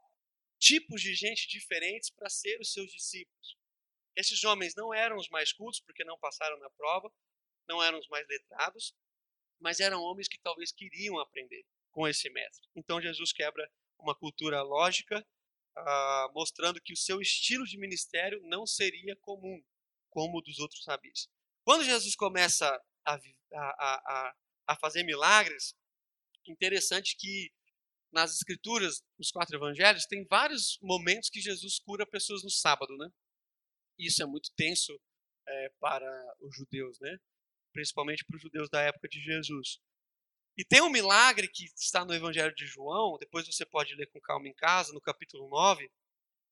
tipos 0.59 1.01
de 1.01 1.13
gente 1.15 1.47
diferentes 1.47 2.09
para 2.11 2.29
ser 2.29 2.59
os 2.59 2.71
seus 2.71 2.91
discípulos. 2.91 3.57
Esses 4.15 4.43
homens 4.43 4.75
não 4.75 4.93
eram 4.93 5.17
os 5.17 5.29
mais 5.29 5.51
cultos, 5.51 5.81
porque 5.81 6.03
não 6.03 6.17
passaram 6.19 6.57
na 6.59 6.69
prova, 6.69 7.11
não 7.67 7.81
eram 7.81 7.97
os 7.97 8.07
mais 8.07 8.27
letrados, 8.27 8.93
mas 9.63 9.79
eram 9.79 10.01
homens 10.01 10.27
que 10.27 10.37
talvez 10.39 10.73
queriam 10.73 11.17
aprender 11.17 11.65
com 11.89 12.05
esse 12.05 12.29
mestre. 12.29 12.69
Então 12.75 13.01
Jesus 13.01 13.31
quebra 13.31 13.65
uma 13.97 14.13
cultura 14.13 14.61
lógica, 14.61 15.25
ah, 15.75 16.27
mostrando 16.35 16.81
que 16.81 16.91
o 16.91 16.97
seu 16.97 17.21
estilo 17.21 17.65
de 17.65 17.77
ministério 17.77 18.41
não 18.43 18.67
seria 18.67 19.15
comum, 19.21 19.63
como 20.09 20.37
o 20.37 20.41
dos 20.41 20.59
outros 20.59 20.85
rabis. 20.85 21.29
Quando 21.63 21.85
Jesus 21.85 22.13
começa 22.13 22.67
a, 23.05 23.15
a, 23.15 23.19
a, 23.79 24.35
a 24.67 24.75
fazer 24.75 25.03
milagres, 25.03 25.73
interessante 26.45 27.15
que 27.17 27.49
nas 28.11 28.35
escrituras, 28.35 29.01
nos 29.17 29.31
quatro 29.31 29.55
evangelhos, 29.55 30.05
tem 30.05 30.25
vários 30.25 30.77
momentos 30.81 31.29
que 31.29 31.39
Jesus 31.41 31.79
cura 31.79 32.05
pessoas 32.05 32.43
no 32.43 32.49
sábado, 32.49 32.95
né? 32.97 33.09
Isso 33.97 34.21
é 34.21 34.25
muito 34.25 34.51
tenso 34.55 34.93
é, 35.47 35.69
para 35.79 36.05
os 36.41 36.53
judeus, 36.53 36.99
né? 36.99 37.17
Principalmente 37.73 38.23
para 38.23 38.37
os 38.37 38.41
judeus 38.41 38.69
da 38.69 38.81
época 38.81 39.09
de 39.09 39.19
Jesus. 39.19 39.79
E 40.55 40.63
tem 40.63 40.81
um 40.81 40.89
milagre 40.89 41.47
que 41.47 41.65
está 41.75 42.05
no 42.05 42.13
Evangelho 42.13 42.53
de 42.53 42.65
João, 42.67 43.17
depois 43.19 43.45
você 43.47 43.65
pode 43.65 43.95
ler 43.95 44.07
com 44.11 44.21
calma 44.21 44.47
em 44.47 44.53
casa, 44.53 44.93
no 44.93 45.01
capítulo 45.01 45.49
9, 45.49 45.91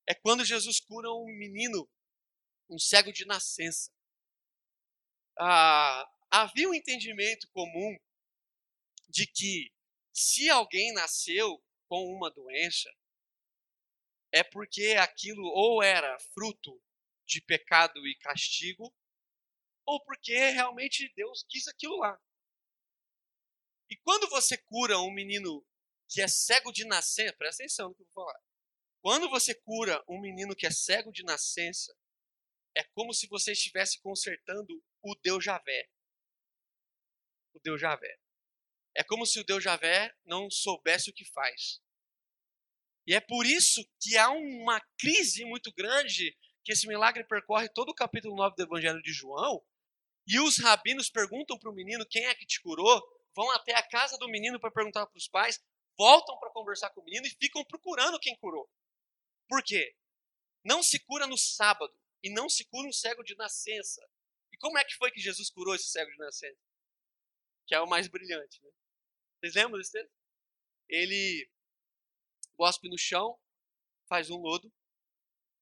é 0.08 0.16
quando 0.16 0.44
Jesus 0.44 0.80
cura 0.80 1.10
um 1.12 1.26
menino, 1.26 1.88
um 2.68 2.80
cego 2.80 3.14
de 3.14 3.26
nascença. 3.26 3.92
Ah, 5.38 6.10
havia 6.32 6.68
um 6.68 6.74
entendimento 6.74 7.48
comum 7.52 7.96
de 9.08 9.28
que 9.28 9.72
se 10.12 10.50
alguém 10.50 10.92
nasceu 10.94 11.64
com 11.88 12.04
uma 12.06 12.32
doença, 12.32 12.90
é 14.32 14.44
porque 14.44 14.96
aquilo 15.00 15.44
ou 15.44 15.84
era 15.84 16.18
fruto 16.34 16.82
de 17.26 17.42
pecado 17.42 18.06
e 18.08 18.16
castigo, 18.16 18.94
ou 19.86 20.04
porque 20.04 20.36
realmente 20.52 21.12
Deus 21.16 21.46
quis 21.50 21.68
aquilo 21.68 21.98
lá. 21.98 22.20
E 23.90 23.98
quando 23.98 24.30
você 24.30 24.58
cura 24.58 25.00
um 25.00 25.12
menino 25.12 25.66
que 26.10 26.22
é 26.22 26.28
cego 26.28 26.72
de 26.72 26.86
nascença, 26.86 27.36
presta 27.38 27.64
atenção 27.64 27.90
no 27.90 27.96
que 27.96 28.02
eu 28.02 28.08
vou 28.14 28.26
falar. 28.26 28.40
Quando 29.02 29.30
você 29.30 29.56
cura 29.56 30.04
um 30.08 30.20
menino 30.20 30.56
que 30.56 30.68
é 30.68 30.72
cego 30.72 31.12
de 31.12 31.24
nascença, 31.24 31.94
é 32.76 32.84
como 32.94 33.14
se 33.14 33.28
você 33.28 33.52
estivesse 33.52 34.00
consertando 34.02 34.82
o 35.02 35.16
Deus 35.16 35.44
Javé. 35.44 35.90
O 37.54 37.60
Deus 37.60 37.82
Javé. 37.82 38.18
É 38.96 39.04
como 39.04 39.26
se 39.26 39.40
o 39.40 39.44
Deus 39.44 39.64
Javé 39.64 40.14
não 40.26 40.50
soubesse 40.50 41.10
o 41.10 41.14
que 41.14 41.26
faz. 41.26 41.82
E 43.08 43.14
é 43.14 43.20
por 43.20 43.46
isso 43.46 43.84
que 44.00 44.18
há 44.18 44.30
uma 44.30 44.80
crise 44.98 45.44
muito 45.46 45.74
grande 45.74 46.38
que 46.64 46.72
esse 46.72 46.88
milagre 46.88 47.24
percorre 47.24 47.68
todo 47.70 47.90
o 47.90 47.96
capítulo 47.96 48.36
9 48.36 48.56
do 48.56 48.64
Evangelho 48.64 49.02
de 49.02 49.12
João. 49.12 49.66
E 50.28 50.40
os 50.40 50.58
rabinos 50.58 51.10
perguntam 51.10 51.58
para 51.58 51.70
o 51.70 51.74
menino 51.74 52.06
quem 52.06 52.26
é 52.26 52.36
que 52.36 52.46
te 52.46 52.62
curou 52.62 53.02
vão 53.36 53.50
até 53.52 53.76
a 53.76 53.88
casa 53.88 54.18
do 54.18 54.28
menino 54.28 54.60
para 54.60 54.72
perguntar 54.72 55.06
para 55.08 55.18
os 55.18 55.28
pais, 55.28 55.60
voltam 55.98 56.38
para 56.40 56.52
conversar 56.52 56.90
com 56.92 57.02
o 57.02 57.04
menino 57.04 57.26
e 57.26 57.30
ficam 57.30 57.64
procurando 57.66 58.20
quem 58.20 58.36
curou. 58.38 58.70
Por 59.48 59.64
quê? 59.64 59.96
Não 60.64 60.84
se 60.84 61.00
cura 61.00 61.26
no 61.28 61.38
sábado 61.38 61.94
e 62.24 62.30
não 62.30 62.48
se 62.48 62.66
cura 62.66 62.88
um 62.88 62.94
cego 62.94 63.24
de 63.24 63.36
nascença. 63.36 64.02
E 64.52 64.58
como 64.58 64.78
é 64.78 64.84
que 64.84 64.96
foi 64.96 65.12
que 65.12 65.20
Jesus 65.20 65.50
curou 65.50 65.74
esse 65.74 65.90
cego 65.90 66.12
de 66.12 66.18
nascença? 66.18 66.60
Que 67.66 67.76
é 67.76 67.80
o 67.82 67.88
mais 67.88 68.08
brilhante, 68.08 68.62
né? 68.64 68.70
Vocês 69.40 69.56
lembram 69.56 69.78
desse 69.78 69.92
texto? 69.92 70.14
Ele 70.88 71.50
gospe 72.56 72.90
no 72.90 72.98
chão, 72.98 73.40
faz 74.08 74.30
um 74.30 74.38
lodo, 74.38 74.72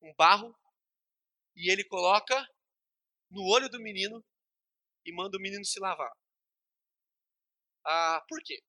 um 0.01 0.13
barro, 0.15 0.53
e 1.55 1.71
ele 1.71 1.83
coloca 1.83 2.35
no 3.29 3.43
olho 3.45 3.69
do 3.69 3.79
menino 3.79 4.25
e 5.05 5.11
manda 5.11 5.37
o 5.37 5.41
menino 5.41 5.65
se 5.65 5.79
lavar. 5.79 6.11
Ah, 7.85 8.23
por 8.27 8.41
quê? 8.43 8.61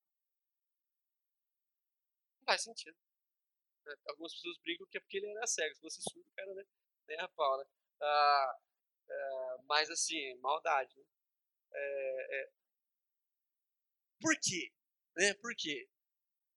Não 2.38 2.45
faz 2.47 2.62
sentido. 2.62 2.97
Né? 3.85 3.95
Algumas 4.09 4.35
pessoas 4.35 4.59
brigam 4.59 4.87
que 4.88 4.99
é 4.99 5.01
porque 5.01 5.19
ele 5.19 5.31
era 5.31 5.47
cego. 5.47 5.75
Se 5.75 5.81
fosse 5.81 6.03
surdo, 6.03 6.29
o 6.29 6.35
cara, 6.35 6.55
né? 6.55 6.64
Nem 7.09 7.19
a 7.21 7.29
pau, 7.29 7.59
né? 7.59 7.64
Ah, 8.01 8.59
é, 9.09 9.57
mas 9.66 9.90
assim, 9.90 10.35
maldade. 10.37 10.97
Né? 10.97 11.05
É, 11.73 12.43
é... 12.43 12.53
Por 14.21 14.35
quê? 14.40 14.73
Né? 15.16 15.35
Por 15.35 15.55
quê? 15.57 15.88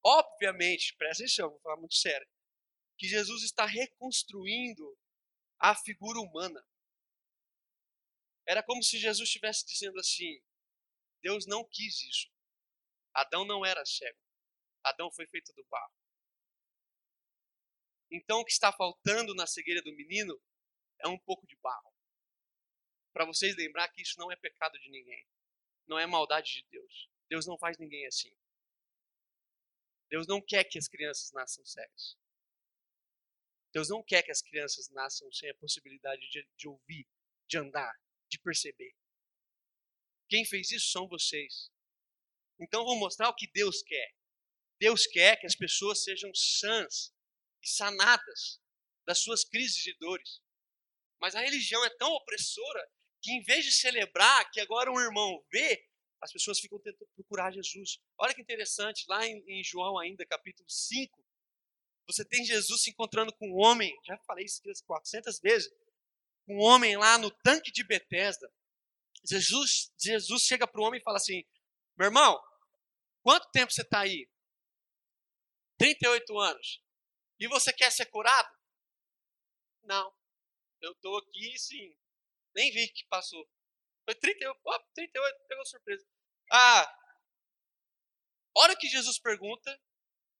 Obviamente, 0.06 0.96
presta 0.98 1.24
atenção, 1.24 1.50
vou 1.50 1.60
falar 1.62 1.78
muito 1.78 1.96
sério, 1.96 2.28
que 2.98 3.08
Jesus 3.08 3.44
está 3.44 3.66
reconstruindo 3.66 4.98
a 5.60 5.74
figura 5.76 6.20
humana. 6.20 6.62
Era 8.46 8.64
como 8.64 8.84
se 8.84 8.98
Jesus 8.98 9.28
estivesse 9.28 9.66
dizendo 9.66 10.00
assim: 10.00 10.42
Deus 11.22 11.46
não 11.46 11.68
quis 11.68 12.02
isso. 12.02 12.30
Adão 13.14 13.46
não 13.46 13.66
era 13.66 13.86
cego. 13.86 14.20
Adão 14.84 15.12
foi 15.12 15.26
feito 15.28 15.54
do 15.54 15.64
barro. 15.66 15.94
Então 18.12 18.42
o 18.42 18.46
que 18.46 18.52
está 18.52 18.72
faltando 18.72 19.34
na 19.34 19.48
cegueira 19.48 19.82
do 19.82 19.96
menino 19.96 20.40
é 21.00 21.08
um 21.08 21.18
pouco 21.18 21.48
de 21.48 21.56
barro. 21.58 21.94
Para 23.14 23.26
vocês 23.26 23.56
lembrar 23.56 23.88
que 23.90 24.02
isso 24.02 24.20
não 24.20 24.32
é 24.32 24.36
pecado 24.36 24.78
de 24.80 24.90
ninguém. 24.90 25.26
Não 25.88 25.98
é 25.98 26.06
maldade 26.06 26.54
de 26.54 26.68
Deus. 26.70 27.10
Deus 27.30 27.46
não 27.46 27.58
faz 27.58 27.78
ninguém 27.78 28.06
assim. 28.08 28.36
Deus 30.10 30.28
não 30.28 30.42
quer 30.42 30.64
que 30.64 30.78
as 30.78 30.88
crianças 30.88 31.32
nasçam 31.32 31.66
cegas. 31.66 32.18
Deus 33.72 33.90
não 33.90 34.04
quer 34.04 34.22
que 34.22 34.32
as 34.32 34.42
crianças 34.42 34.90
nasçam 34.90 35.32
sem 35.32 35.50
a 35.50 35.56
possibilidade 35.56 36.30
de, 36.30 36.48
de 36.56 36.68
ouvir, 36.68 37.08
de 37.48 37.58
andar, 37.58 38.00
de 38.34 38.40
perceber. 38.40 38.94
Quem 40.30 40.46
fez 40.46 40.72
isso 40.72 40.92
são 40.92 41.08
vocês. 41.08 41.72
Então 42.60 42.84
vou 42.84 42.98
mostrar 42.98 43.30
o 43.30 43.36
que 43.36 43.50
Deus 43.52 43.82
quer. 43.84 44.14
Deus 44.80 45.06
quer 45.08 45.40
que 45.40 45.46
as 45.46 45.56
pessoas 45.56 46.04
sejam 46.04 46.34
sãs 46.34 47.14
e 47.62 47.68
sanadas 47.68 48.60
das 49.06 49.20
suas 49.20 49.44
crises 49.44 49.82
de 49.82 49.96
dores. 49.98 50.42
Mas 51.20 51.36
a 51.36 51.42
religião 51.42 51.84
é 51.86 51.90
tão 51.98 52.12
opressora 52.12 52.90
que 53.22 53.32
em 53.32 53.42
vez 53.42 53.64
de 53.64 53.72
celebrar 53.72 54.50
que 54.52 54.60
agora 54.60 54.92
um 54.92 55.00
irmão 55.00 55.44
vê, 55.52 55.88
as 56.22 56.32
pessoas 56.32 56.60
ficam 56.60 56.80
tentando 56.80 57.10
procurar 57.16 57.52
Jesus. 57.52 58.00
Olha 58.18 58.34
que 58.34 58.42
interessante, 58.42 59.06
lá 59.08 59.26
em, 59.26 59.44
em 59.48 59.64
João 59.64 59.98
ainda, 59.98 60.26
capítulo 60.26 60.70
5, 60.70 61.24
você 62.08 62.26
tem 62.26 62.44
Jesus 62.44 62.82
se 62.82 62.90
encontrando 62.90 63.34
com 63.34 63.50
um 63.50 63.58
homem, 63.58 63.98
já 64.06 64.18
falei 64.20 64.46
isso 64.46 64.62
400 64.86 65.40
vezes, 65.40 65.72
um 66.48 66.60
homem 66.60 66.98
lá 66.98 67.18
no 67.18 67.32
tanque 67.32 67.72
de 67.72 67.84
Betesda. 67.84 68.52
Jesus, 69.26 69.94
Jesus 69.98 70.44
chega 70.44 70.68
para 70.68 70.82
o 70.82 70.84
homem 70.84 71.00
e 71.00 71.04
fala 71.04 71.18
assim: 71.18 71.44
meu 71.96 72.08
irmão, 72.08 72.44
quanto 73.22 73.52
tempo 73.52 73.72
você 73.72 73.82
está 73.82 74.02
aí? 74.02 74.28
38 75.78 76.40
anos. 76.40 76.84
E 77.40 77.48
você 77.48 77.72
quer 77.72 77.92
ser 77.92 78.08
curado? 78.08 78.50
Não. 79.84 80.14
Eu 80.82 80.92
estou 80.94 81.18
aqui, 81.18 81.58
sim. 81.58 81.96
Nem 82.56 82.72
vi 82.72 82.88
que 82.88 83.06
passou. 83.06 83.48
Foi 84.06 84.16
38, 84.16 84.60
oh, 84.64 84.80
38, 84.96 85.48
pegou 85.48 85.66
surpresa. 85.66 86.06
Ah, 86.52 87.00
hora 88.58 88.76
que 88.76 88.88
Jesus 88.88 89.20
pergunta, 89.20 89.80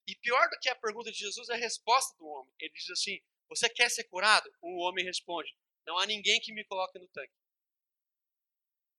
e 0.08 0.16
pior 0.18 0.50
do 0.50 0.60
que 0.60 0.70
a 0.70 0.76
pergunta 0.76 1.12
de 1.12 1.18
Jesus 1.18 1.50
é 1.50 1.54
a 1.54 1.58
resposta 1.58 2.18
do 2.18 2.26
homem. 2.26 2.54
Ele 2.60 2.74
diz 2.74 2.90
assim: 2.90 3.22
Você 3.48 3.70
quer 3.70 3.90
ser 3.90 4.04
curado? 4.06 4.52
O 4.62 4.82
homem 4.84 5.06
responde: 5.06 5.56
Não 5.86 5.98
há 5.98 6.06
ninguém 6.06 6.40
que 6.40 6.54
me 6.54 6.64
coloque 6.66 6.98
no 7.00 7.08
tanque. 7.10 7.34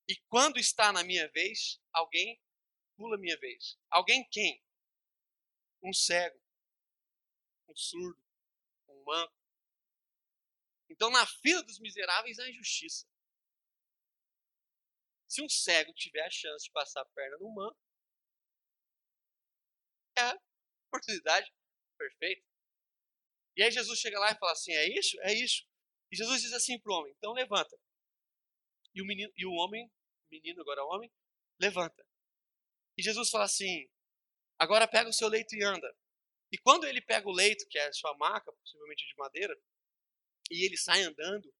E 0.08 0.16
quando 0.28 0.58
está 0.58 0.92
na 0.92 1.02
minha 1.02 1.28
vez, 1.30 1.80
alguém 1.92 2.40
pula 2.96 3.16
a 3.16 3.18
minha 3.18 3.38
vez. 3.38 3.78
Alguém 3.90 4.28
quem? 4.30 4.62
Um 5.82 5.92
cego, 5.92 6.38
um 7.68 7.76
surdo, 7.76 8.22
um 8.88 9.04
manco. 9.04 9.34
Então, 10.90 11.10
na 11.10 11.26
fila 11.26 11.62
dos 11.62 11.78
miseráveis 11.78 12.38
há 12.38 12.48
injustiça. 12.48 13.06
Se 15.26 15.42
um 15.42 15.48
cego 15.48 15.92
tiver 15.94 16.24
a 16.24 16.30
chance 16.30 16.66
de 16.66 16.70
passar 16.70 17.00
a 17.00 17.06
perna 17.06 17.36
no 17.38 17.52
manco, 17.52 17.78
é 20.16 20.22
a 20.22 20.40
oportunidade 20.88 21.52
perfeita. 21.98 22.46
E 23.56 23.62
aí 23.62 23.70
Jesus 23.70 23.98
chega 23.98 24.18
lá 24.18 24.30
e 24.30 24.38
fala 24.38 24.52
assim: 24.52 24.72
é 24.72 24.88
isso? 24.88 25.20
É 25.22 25.32
isso. 25.32 25.66
E 26.14 26.16
Jesus 26.16 26.42
diz 26.42 26.52
assim 26.52 26.78
para 26.78 26.92
o 26.92 26.94
homem: 26.94 27.12
então 27.18 27.32
levanta. 27.32 27.76
E 28.94 29.02
o, 29.02 29.04
menino, 29.04 29.32
e 29.36 29.44
o 29.44 29.50
homem, 29.50 29.92
menino 30.30 30.60
agora 30.60 30.84
homem, 30.84 31.12
levanta. 31.58 32.06
E 32.96 33.02
Jesus 33.02 33.30
fala 33.30 33.46
assim: 33.46 33.90
agora 34.56 34.86
pega 34.86 35.10
o 35.10 35.12
seu 35.12 35.26
leito 35.26 35.56
e 35.56 35.64
anda. 35.64 35.92
E 36.52 36.58
quando 36.58 36.86
ele 36.86 37.02
pega 37.02 37.28
o 37.28 37.32
leito, 37.32 37.66
que 37.66 37.76
é 37.76 37.88
a 37.88 37.92
sua 37.92 38.16
maca, 38.16 38.52
possivelmente 38.52 39.04
de 39.04 39.14
madeira, 39.16 39.60
e 40.52 40.64
ele 40.64 40.76
sai 40.76 41.02
andando, 41.02 41.52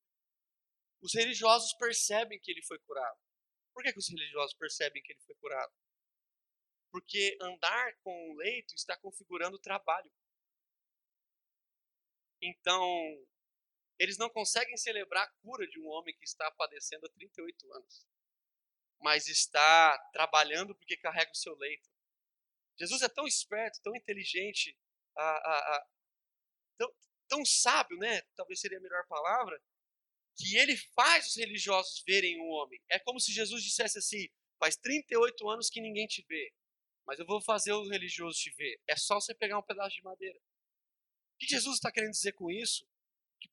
os 1.02 1.12
religiosos 1.14 1.72
percebem 1.72 2.38
que 2.38 2.52
ele 2.52 2.62
foi 2.62 2.78
curado. 2.78 3.18
Por 3.72 3.82
que, 3.82 3.92
que 3.92 3.98
os 3.98 4.08
religiosos 4.08 4.54
percebem 4.54 5.02
que 5.02 5.14
ele 5.14 5.22
foi 5.22 5.34
curado? 5.34 5.72
Porque 6.92 7.36
andar 7.40 7.96
com 8.04 8.30
o 8.30 8.36
leito 8.36 8.72
está 8.76 8.96
configurando 8.98 9.56
o 9.56 9.60
trabalho. 9.60 10.12
Então, 12.40 13.26
eles 13.98 14.18
não 14.18 14.28
conseguem 14.28 14.76
celebrar 14.76 15.24
a 15.24 15.30
cura 15.42 15.66
de 15.66 15.78
um 15.80 15.86
homem 15.86 16.14
que 16.16 16.24
está 16.24 16.50
padecendo 16.52 17.06
há 17.06 17.10
38 17.10 17.72
anos, 17.72 18.06
mas 19.00 19.28
está 19.28 19.98
trabalhando 20.12 20.74
porque 20.74 20.96
carrega 20.96 21.30
o 21.30 21.36
seu 21.36 21.54
leito. 21.56 21.88
Jesus 22.78 23.02
é 23.02 23.08
tão 23.08 23.26
esperto, 23.26 23.80
tão 23.82 23.94
inteligente, 23.94 24.76
tão, 26.76 26.94
tão 27.28 27.44
sábio, 27.44 27.96
né? 27.98 28.22
Talvez 28.34 28.60
seria 28.60 28.78
a 28.78 28.80
melhor 28.80 29.06
palavra, 29.06 29.62
que 30.36 30.56
ele 30.56 30.76
faz 30.76 31.28
os 31.28 31.36
religiosos 31.36 32.02
verem 32.04 32.40
o 32.40 32.46
homem. 32.46 32.80
É 32.88 32.98
como 32.98 33.20
se 33.20 33.32
Jesus 33.32 33.62
dissesse 33.62 33.98
assim: 33.98 34.28
faz 34.58 34.76
38 34.76 35.48
anos 35.48 35.70
que 35.70 35.80
ninguém 35.80 36.06
te 36.06 36.24
vê, 36.28 36.52
mas 37.06 37.18
eu 37.18 37.26
vou 37.26 37.40
fazer 37.40 37.72
os 37.72 37.88
religiosos 37.88 38.40
te 38.40 38.50
ver. 38.50 38.80
É 38.88 38.96
só 38.96 39.20
você 39.20 39.34
pegar 39.34 39.58
um 39.58 39.62
pedaço 39.62 39.94
de 39.94 40.02
madeira. 40.02 40.38
O 41.34 41.38
que 41.38 41.46
Jesus 41.46 41.76
está 41.76 41.92
querendo 41.92 42.12
dizer 42.12 42.32
com 42.32 42.50
isso? 42.50 42.86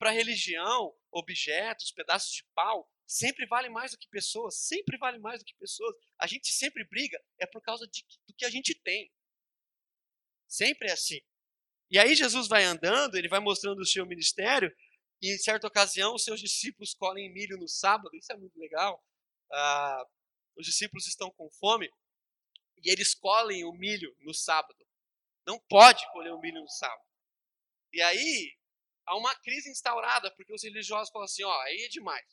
Para 0.01 0.09
a 0.09 0.13
religião, 0.13 0.97
objetos, 1.11 1.91
pedaços 1.91 2.31
de 2.33 2.43
pau, 2.55 2.91
sempre 3.05 3.45
vale 3.45 3.69
mais 3.69 3.91
do 3.91 3.99
que 3.99 4.07
pessoas, 4.07 4.57
sempre 4.57 4.97
vale 4.97 5.19
mais 5.19 5.41
do 5.41 5.45
que 5.45 5.53
pessoas. 5.59 5.95
A 6.19 6.25
gente 6.25 6.51
sempre 6.51 6.83
briga, 6.85 7.23
é 7.37 7.45
por 7.45 7.61
causa 7.61 7.87
de, 7.87 8.03
do 8.27 8.33
que 8.33 8.43
a 8.43 8.49
gente 8.49 8.73
tem. 8.73 9.13
Sempre 10.47 10.89
é 10.89 10.93
assim. 10.93 11.21
E 11.91 11.99
aí 11.99 12.15
Jesus 12.15 12.47
vai 12.47 12.63
andando, 12.63 13.15
ele 13.15 13.27
vai 13.27 13.39
mostrando 13.39 13.77
o 13.77 13.85
seu 13.85 14.03
ministério, 14.03 14.75
e 15.21 15.35
em 15.35 15.37
certa 15.37 15.67
ocasião 15.67 16.15
os 16.15 16.23
seus 16.23 16.39
discípulos 16.39 16.95
colhem 16.95 17.31
milho 17.31 17.55
no 17.59 17.67
sábado, 17.67 18.09
isso 18.15 18.33
é 18.33 18.37
muito 18.37 18.57
legal. 18.57 19.05
Ah, 19.51 20.03
os 20.57 20.65
discípulos 20.65 21.05
estão 21.05 21.29
com 21.29 21.47
fome 21.51 21.87
e 22.83 22.89
eles 22.89 23.13
colhem 23.13 23.65
o 23.65 23.71
milho 23.71 24.15
no 24.21 24.33
sábado. 24.33 24.83
Não 25.45 25.59
pode 25.59 26.03
colher 26.11 26.33
o 26.33 26.41
milho 26.41 26.59
no 26.59 26.69
sábado. 26.69 27.05
E 27.93 28.01
aí 28.01 28.57
há 29.11 29.17
uma 29.17 29.35
crise 29.35 29.69
instaurada, 29.69 30.33
porque 30.35 30.53
os 30.53 30.63
religiosos 30.63 31.11
falam 31.11 31.25
assim: 31.25 31.43
ó, 31.43 31.61
aí 31.63 31.81
é 31.83 31.89
demais. 31.89 32.25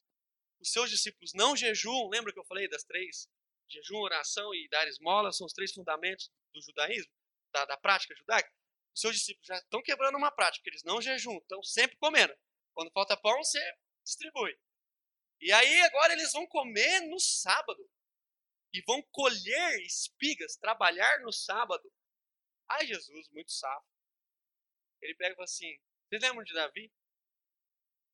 Os 0.61 0.71
seus 0.71 0.89
discípulos 0.91 1.33
não 1.35 1.57
jejuam, 1.57 2.09
lembra 2.09 2.33
que 2.33 2.39
eu 2.39 2.45
falei 2.45 2.69
das 2.69 2.85
três? 2.85 3.29
Jejum, 3.69 3.99
oração 3.99 4.55
e 4.55 4.69
dar 4.69 4.87
esmola 4.87 5.33
são 5.33 5.47
os 5.47 5.53
três 5.53 5.73
fundamentos 5.73 6.31
do 6.55 6.63
judaísmo, 6.63 7.13
da, 7.53 7.65
da 7.65 7.77
prática 7.77 8.15
judaica. 8.15 8.51
Os 8.95 9.01
seus 9.01 9.17
discípulos 9.17 9.47
já 9.47 9.59
estão 9.59 9.83
quebrando 9.83 10.17
uma 10.17 10.31
prática, 10.31 10.69
eles 10.69 10.83
não 10.85 11.03
jejuam, 11.03 11.39
estão 11.39 11.63
sempre 11.63 11.97
comendo. 11.99 12.35
Quando 12.75 12.93
falta 12.93 13.17
pão, 13.17 13.37
você 13.39 13.61
distribui. 14.05 14.57
E 15.41 15.53
aí 15.53 15.81
agora 15.83 16.13
eles 16.13 16.33
vão 16.33 16.47
comer 16.47 17.01
no 17.01 17.19
sábado. 17.19 17.89
E 18.73 18.83
vão 18.83 19.03
colher 19.11 19.81
espigas, 19.81 20.57
trabalhar 20.57 21.21
no 21.21 21.33
sábado. 21.33 21.91
Ai, 22.69 22.87
Jesus, 22.87 23.29
muito 23.31 23.51
sábio. 23.51 23.89
Ele 25.01 25.15
pega 25.15 25.33
e 25.33 25.37
fala 25.37 25.45
assim: 25.45 25.81
Vocês 26.09 26.23
lembram 26.23 26.43
de 26.43 26.55
Davi? 26.55 26.93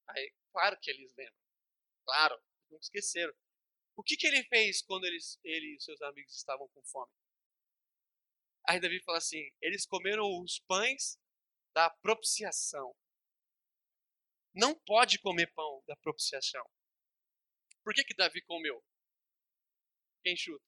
Aí, 0.09 0.35
claro 0.53 0.79
que 0.81 0.91
eles 0.91 1.15
lembram. 1.17 1.39
Claro, 2.05 2.43
não 2.71 2.79
esqueceram. 2.79 3.33
O 3.97 4.03
que, 4.03 4.17
que 4.17 4.27
ele 4.27 4.43
fez 4.45 4.83
quando 4.83 5.05
eles, 5.05 5.39
ele 5.45 5.77
e 5.77 5.81
seus 5.81 6.03
amigos 6.03 6.35
estavam 6.35 6.69
com 6.69 6.83
fome? 6.83 7.13
Aí 8.67 8.81
Davi 8.81 9.01
fala 9.05 9.19
assim: 9.19 9.49
eles 9.61 9.87
comeram 9.87 10.25
os 10.43 10.59
pães 10.61 11.19
da 11.73 11.89
propiciação. 11.89 12.95
Não 14.53 14.75
pode 14.75 15.19
comer 15.21 15.53
pão 15.55 15.83
da 15.87 15.97
propiciação. 15.97 16.69
Por 17.85 17.95
que, 17.95 18.05
que 18.05 18.15
Davi 18.15 18.41
comeu? 18.43 18.85
Quem 20.23 20.37
chuta? 20.37 20.65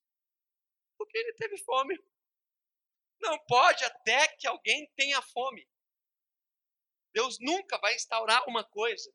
Porque 0.96 1.18
ele 1.18 1.32
teve 1.34 1.58
fome. 1.58 1.98
Não 3.20 3.38
pode 3.46 3.84
até 3.84 4.28
que 4.36 4.46
alguém 4.46 4.90
tenha 4.94 5.20
fome. 5.22 5.68
Deus 7.16 7.38
nunca 7.40 7.78
vai 7.78 7.94
instaurar 7.94 8.46
uma 8.46 8.62
coisa 8.62 9.10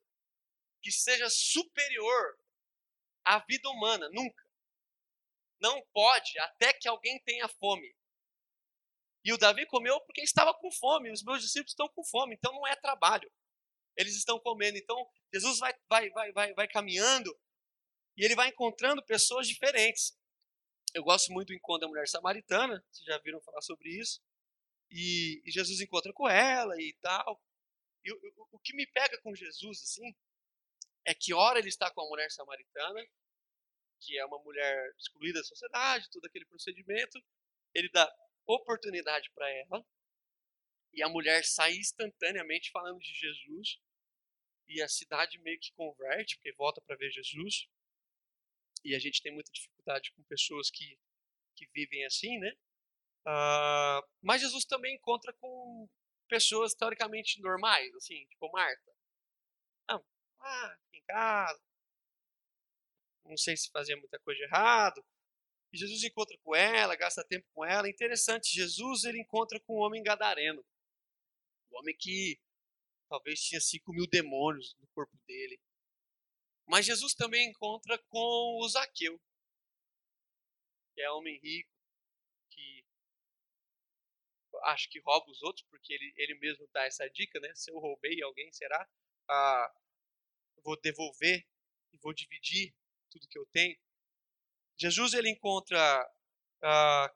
que 0.81 0.91
seja 0.91 1.29
superior 1.29 2.35
à 3.23 3.37
vida 3.37 3.69
humana, 3.69 4.09
nunca. 4.09 4.43
Não 5.61 5.85
pode 5.93 6.39
até 6.39 6.73
que 6.73 6.87
alguém 6.87 7.19
tenha 7.19 7.47
fome. 7.47 7.95
E 9.23 9.31
o 9.31 9.37
Davi 9.37 9.67
comeu 9.67 10.01
porque 10.01 10.21
estava 10.21 10.51
com 10.51 10.71
fome, 10.71 11.11
os 11.11 11.21
meus 11.21 11.43
discípulos 11.43 11.73
estão 11.73 11.87
com 11.89 12.03
fome, 12.03 12.33
então 12.33 12.51
não 12.51 12.65
é 12.65 12.75
trabalho. 12.75 13.31
Eles 13.95 14.15
estão 14.15 14.39
comendo. 14.39 14.79
Então, 14.79 15.07
Jesus 15.31 15.59
vai, 15.59 15.71
vai, 15.87 16.09
vai, 16.09 16.31
vai, 16.31 16.53
vai 16.55 16.67
caminhando 16.67 17.39
e 18.17 18.25
ele 18.25 18.33
vai 18.33 18.49
encontrando 18.49 19.05
pessoas 19.05 19.47
diferentes. 19.47 20.17
Eu 20.91 21.03
gosto 21.03 21.31
muito 21.31 21.49
do 21.49 21.53
encontro 21.53 21.81
da 21.81 21.87
mulher 21.87 22.07
samaritana, 22.07 22.83
vocês 22.91 23.05
já 23.05 23.19
viram 23.19 23.39
falar 23.41 23.61
sobre 23.61 23.89
isso. 23.89 24.19
E, 24.89 25.39
e 25.45 25.51
Jesus 25.51 25.79
encontra 25.81 26.11
com 26.11 26.27
ela 26.27 26.81
e 26.81 26.93
tal. 26.93 27.39
E 28.03 28.11
o, 28.11 28.47
o 28.51 28.59
que 28.59 28.75
me 28.75 28.85
pega 28.87 29.19
com 29.21 29.35
Jesus, 29.35 29.81
assim, 29.83 30.15
é 31.05 31.13
que 31.13 31.33
ora 31.33 31.59
ele 31.59 31.69
está 31.69 31.91
com 31.91 32.01
a 32.01 32.09
mulher 32.09 32.29
samaritana, 32.31 33.05
que 34.01 34.17
é 34.17 34.25
uma 34.25 34.39
mulher 34.39 34.93
excluída 34.97 35.39
da 35.39 35.45
sociedade, 35.45 36.09
todo 36.11 36.25
aquele 36.25 36.45
procedimento. 36.45 37.23
Ele 37.73 37.89
dá 37.89 38.11
oportunidade 38.45 39.29
para 39.31 39.49
ela. 39.49 39.85
E 40.93 41.03
a 41.03 41.09
mulher 41.09 41.45
sai 41.45 41.73
instantaneamente 41.73 42.71
falando 42.71 42.99
de 42.99 43.13
Jesus. 43.13 43.79
E 44.67 44.81
a 44.81 44.87
cidade 44.87 45.39
meio 45.39 45.59
que 45.59 45.71
converte, 45.73 46.35
porque 46.35 46.53
volta 46.53 46.81
para 46.81 46.95
ver 46.95 47.11
Jesus. 47.11 47.67
E 48.83 48.95
a 48.95 48.99
gente 48.99 49.21
tem 49.21 49.33
muita 49.33 49.51
dificuldade 49.51 50.11
com 50.13 50.23
pessoas 50.23 50.69
que, 50.71 50.97
que 51.55 51.67
vivem 51.67 52.05
assim, 52.05 52.39
né? 52.39 52.51
Uh, 53.21 54.01
mas 54.21 54.41
Jesus 54.41 54.65
também 54.65 54.95
encontra 54.95 55.31
com 55.33 55.87
pessoas 56.31 56.73
teoricamente 56.73 57.41
normais, 57.41 57.93
assim, 57.95 58.25
tipo 58.27 58.49
Marta. 58.53 58.95
Não, 59.89 60.01
ah, 60.39 60.77
em 60.93 61.01
casa. 61.03 61.61
Não 63.25 63.35
sei 63.35 63.57
se 63.57 63.69
fazia 63.69 63.97
muita 63.97 64.17
coisa 64.19 64.41
errado. 64.43 65.05
E 65.73 65.77
Jesus 65.77 66.01
encontra 66.05 66.37
com 66.41 66.55
ela, 66.55 66.95
gasta 66.95 67.21
tempo 67.25 67.45
com 67.53 67.65
ela. 67.65 67.89
Interessante, 67.89 68.55
Jesus 68.55 69.03
ele 69.03 69.19
encontra 69.19 69.59
com 69.59 69.75
um 69.75 69.81
homem 69.81 70.01
gadareno. 70.01 70.65
Um 71.69 71.79
homem 71.79 71.95
que 71.99 72.39
talvez 73.09 73.41
tinha 73.41 73.59
5 73.59 73.91
mil 73.91 74.07
demônios 74.07 74.73
no 74.79 74.87
corpo 74.95 75.17
dele. 75.27 75.59
Mas 76.65 76.85
Jesus 76.85 77.13
também 77.13 77.49
encontra 77.49 77.97
com 78.07 78.59
o 78.61 78.69
Zaqueu, 78.69 79.19
que 80.93 81.01
é 81.01 81.11
homem 81.11 81.37
rico, 81.39 81.69
acho 84.65 84.89
que 84.89 84.99
rouba 84.99 85.29
os 85.29 85.41
outros, 85.41 85.65
porque 85.69 85.93
ele, 85.93 86.13
ele 86.17 86.35
mesmo 86.35 86.67
dá 86.73 86.85
essa 86.85 87.07
dica, 87.09 87.39
né? 87.39 87.53
Se 87.55 87.71
eu 87.71 87.79
roubei 87.79 88.21
alguém, 88.21 88.51
será? 88.51 88.87
Ah, 89.29 89.73
vou 90.63 90.79
devolver 90.79 91.47
e 91.93 91.97
vou 91.97 92.13
dividir 92.13 92.73
tudo 93.09 93.27
que 93.27 93.37
eu 93.37 93.45
tenho. 93.47 93.77
Jesus 94.77 95.13
ele 95.13 95.29
encontra 95.29 96.11
ah, 96.63 97.13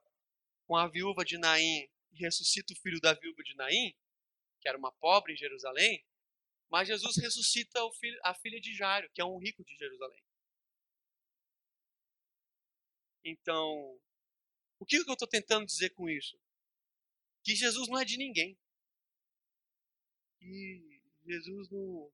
com 0.66 0.76
a 0.76 0.88
viúva 0.88 1.24
de 1.24 1.38
Naim 1.38 1.90
e 2.12 2.18
ressuscita 2.18 2.74
o 2.74 2.78
filho 2.78 3.00
da 3.00 3.14
viúva 3.14 3.44
de 3.44 3.56
Naim, 3.56 3.96
que 4.62 4.68
era 4.68 4.78
uma 4.78 4.92
pobre 4.92 5.34
em 5.34 5.38
Jerusalém, 5.38 6.06
mas 6.70 6.88
Jesus 6.88 7.18
ressuscita 7.18 7.80
filho, 7.94 8.20
a 8.24 8.34
filha 8.34 8.60
de 8.60 8.74
Jairo, 8.74 9.10
que 9.14 9.22
é 9.22 9.26
um 9.26 9.38
rico 9.38 9.64
de 9.64 9.76
Jerusalém. 9.76 10.24
Então, 13.24 14.00
o 14.80 14.86
que 14.86 14.98
eu 14.98 15.14
estou 15.14 15.28
tentando 15.28 15.66
dizer 15.66 15.92
com 15.92 16.10
isso? 16.10 16.40
Que 17.46 17.56
Jesus 17.56 17.88
não 17.88 17.98
é 17.98 18.04
de 18.04 18.18
ninguém. 18.18 18.60
Que 20.40 21.02
Jesus 21.26 21.70
não, 21.70 22.12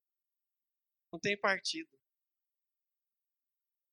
não 1.12 1.20
tem 1.20 1.40
partido 1.40 1.90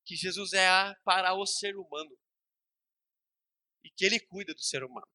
que 0.08 0.16
Jesus 0.16 0.54
é 0.54 0.94
para 1.04 1.34
o 1.34 1.44
ser 1.44 1.76
humano 1.76 2.18
e 3.84 3.90
que 3.90 4.06
ele 4.06 4.18
cuida 4.18 4.54
do 4.54 4.60
ser 4.62 4.82
humano. 4.82 5.06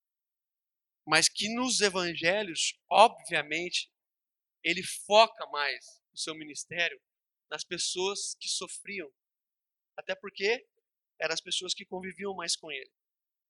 Mas 1.04 1.28
que 1.28 1.50
nos 1.50 1.82
evangelhos, 1.82 2.80
obviamente, 2.88 3.92
ele 4.64 4.84
foca 4.84 5.48
mais 5.48 5.84
o 6.14 6.18
seu 6.18 6.36
ministério 6.36 7.02
nas 7.50 7.64
pessoas 7.64 8.36
que 8.40 8.48
sofriam. 8.48 9.12
Até 9.98 10.14
porque 10.14 10.64
eram 11.20 11.34
as 11.34 11.42
pessoas 11.42 11.74
que 11.74 11.86
conviviam 11.86 12.36
mais 12.36 12.56
com 12.56 12.72
ele. 12.72 12.92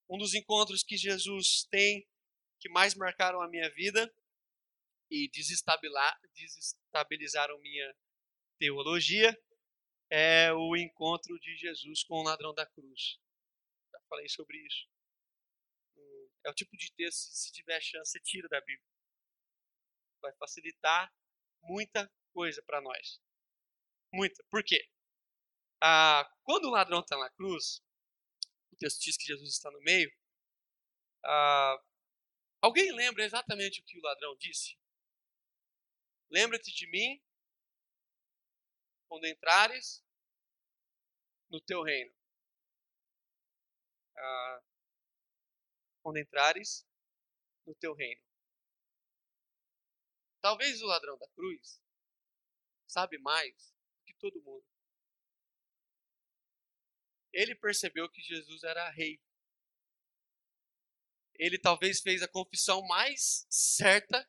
Um 0.09 0.17
dos 0.17 0.33
encontros 0.33 0.81
que 0.81 0.95
Jesus 0.95 1.67
tem 1.69 2.07
que 2.63 2.69
mais 2.69 2.95
marcaram 2.95 3.41
a 3.41 3.49
minha 3.49 3.69
vida 3.71 4.09
e 5.11 5.29
desestabilizaram 5.29 7.59
minha 7.59 7.93
teologia 8.57 9.37
é 10.09 10.53
o 10.53 10.73
encontro 10.77 11.37
de 11.41 11.57
Jesus 11.57 12.05
com 12.05 12.21
o 12.21 12.23
ladrão 12.23 12.53
da 12.53 12.65
cruz. 12.65 13.19
Já 13.91 13.99
falei 14.07 14.29
sobre 14.29 14.65
isso. 14.65 14.87
É 16.45 16.49
o 16.49 16.53
tipo 16.53 16.77
de 16.77 16.89
texto, 16.93 17.33
se 17.33 17.51
tiver 17.51 17.81
chance, 17.81 18.11
você 18.11 18.21
tira 18.21 18.47
da 18.47 18.61
Bíblia. 18.61 18.87
Vai 20.21 20.33
facilitar 20.37 21.13
muita 21.63 22.09
coisa 22.31 22.63
para 22.63 22.79
nós. 22.79 23.21
Muita. 24.13 24.41
Por 24.49 24.63
quê? 24.63 24.87
Ah, 25.81 26.25
quando 26.43 26.69
o 26.69 26.71
ladrão 26.71 27.01
está 27.01 27.17
na 27.17 27.29
cruz, 27.31 27.83
o 28.71 28.77
texto 28.77 29.01
diz 29.01 29.17
que 29.17 29.25
Jesus 29.25 29.51
está 29.51 29.69
no 29.69 29.81
meio. 29.81 30.09
Ah, 31.25 31.77
alguém 32.63 32.91
lembra 32.93 33.23
exatamente 33.23 33.81
o 33.81 33.83
que 33.83 33.99
o 33.99 34.01
ladrão 34.01 34.35
disse? 34.37 34.77
Lembra-te 36.29 36.71
de 36.71 36.87
mim 36.89 37.21
quando 39.07 39.27
entrares 39.27 40.03
no 41.49 41.61
teu 41.61 41.83
reino. 41.83 42.15
Ah, 44.17 44.63
quando 46.01 46.17
entrares 46.17 46.87
no 47.65 47.75
teu 47.75 47.93
reino. 47.93 48.21
Talvez 50.41 50.81
o 50.81 50.85
ladrão 50.87 51.17
da 51.17 51.27
cruz 51.29 51.81
sabe 52.87 53.17
mais 53.17 53.73
que 54.05 54.13
todo 54.15 54.41
mundo. 54.41 54.65
Ele 57.31 57.55
percebeu 57.55 58.09
que 58.09 58.21
Jesus 58.21 58.63
era 58.63 58.89
rei. 58.89 59.19
Ele 61.35 61.57
talvez 61.57 62.01
fez 62.01 62.21
a 62.21 62.27
confissão 62.27 62.81
mais 62.87 63.45
certa, 63.49 64.27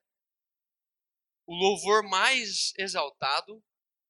o 1.46 1.54
louvor 1.54 2.02
mais 2.02 2.72
exaltado 2.78 3.62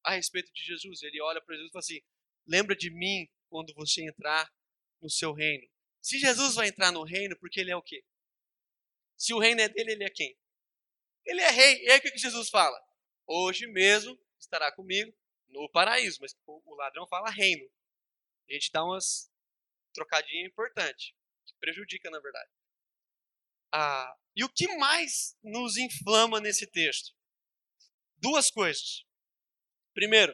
a 0.05 0.13
respeito 0.13 0.53
de 0.53 0.63
Jesus. 0.63 1.03
Ele 1.03 1.21
olha 1.21 1.41
para 1.43 1.55
Jesus 1.55 1.69
e 1.71 1.73
fala 1.73 1.81
assim: 1.81 2.03
Lembra 2.47 2.77
de 2.77 2.91
mim 2.91 3.29
quando 3.49 3.75
você 3.75 4.03
entrar 4.03 4.53
no 5.01 5.11
seu 5.11 5.33
reino. 5.33 5.69
Se 6.01 6.19
Jesus 6.19 6.55
vai 6.55 6.69
entrar 6.69 6.93
no 6.93 7.03
reino, 7.03 7.37
porque 7.39 7.61
ele 7.61 7.71
é 7.71 7.77
o 7.77 7.83
quê? 7.83 8.05
Se 9.17 9.33
o 9.33 9.39
reino 9.39 9.61
é 9.61 9.69
dele, 9.69 9.93
ele 9.93 10.05
é 10.05 10.11
quem? 10.11 10.37
Ele 11.25 11.41
é 11.41 11.51
rei. 11.51 11.85
E 11.85 11.91
aí 11.91 11.99
o 11.99 12.03
que 12.03 12.19
Jesus 12.19 12.51
fala? 12.51 12.79
Hoje 13.27 13.67
mesmo 13.67 14.19
estará 14.39 14.71
comigo 14.71 15.17
no 15.49 15.69
paraíso. 15.71 16.19
Mas 16.21 16.37
o 16.47 16.75
ladrão 16.75 17.07
fala 17.07 17.31
reino. 17.31 17.67
A 18.49 18.53
gente 18.53 18.71
dá 18.71 18.85
umas 18.85 19.33
trocadinhas 19.95 20.51
importantes, 20.51 21.15
que 21.47 21.55
prejudica, 21.59 22.11
na 22.11 22.21
verdade. 22.21 22.51
Ah, 23.77 24.17
e 24.37 24.45
o 24.45 24.49
que 24.49 24.69
mais 24.77 25.37
nos 25.43 25.77
inflama 25.77 26.41
nesse 26.41 26.65
texto? 26.65 27.13
Duas 28.19 28.49
coisas. 28.49 29.05
Primeiro, 29.93 30.33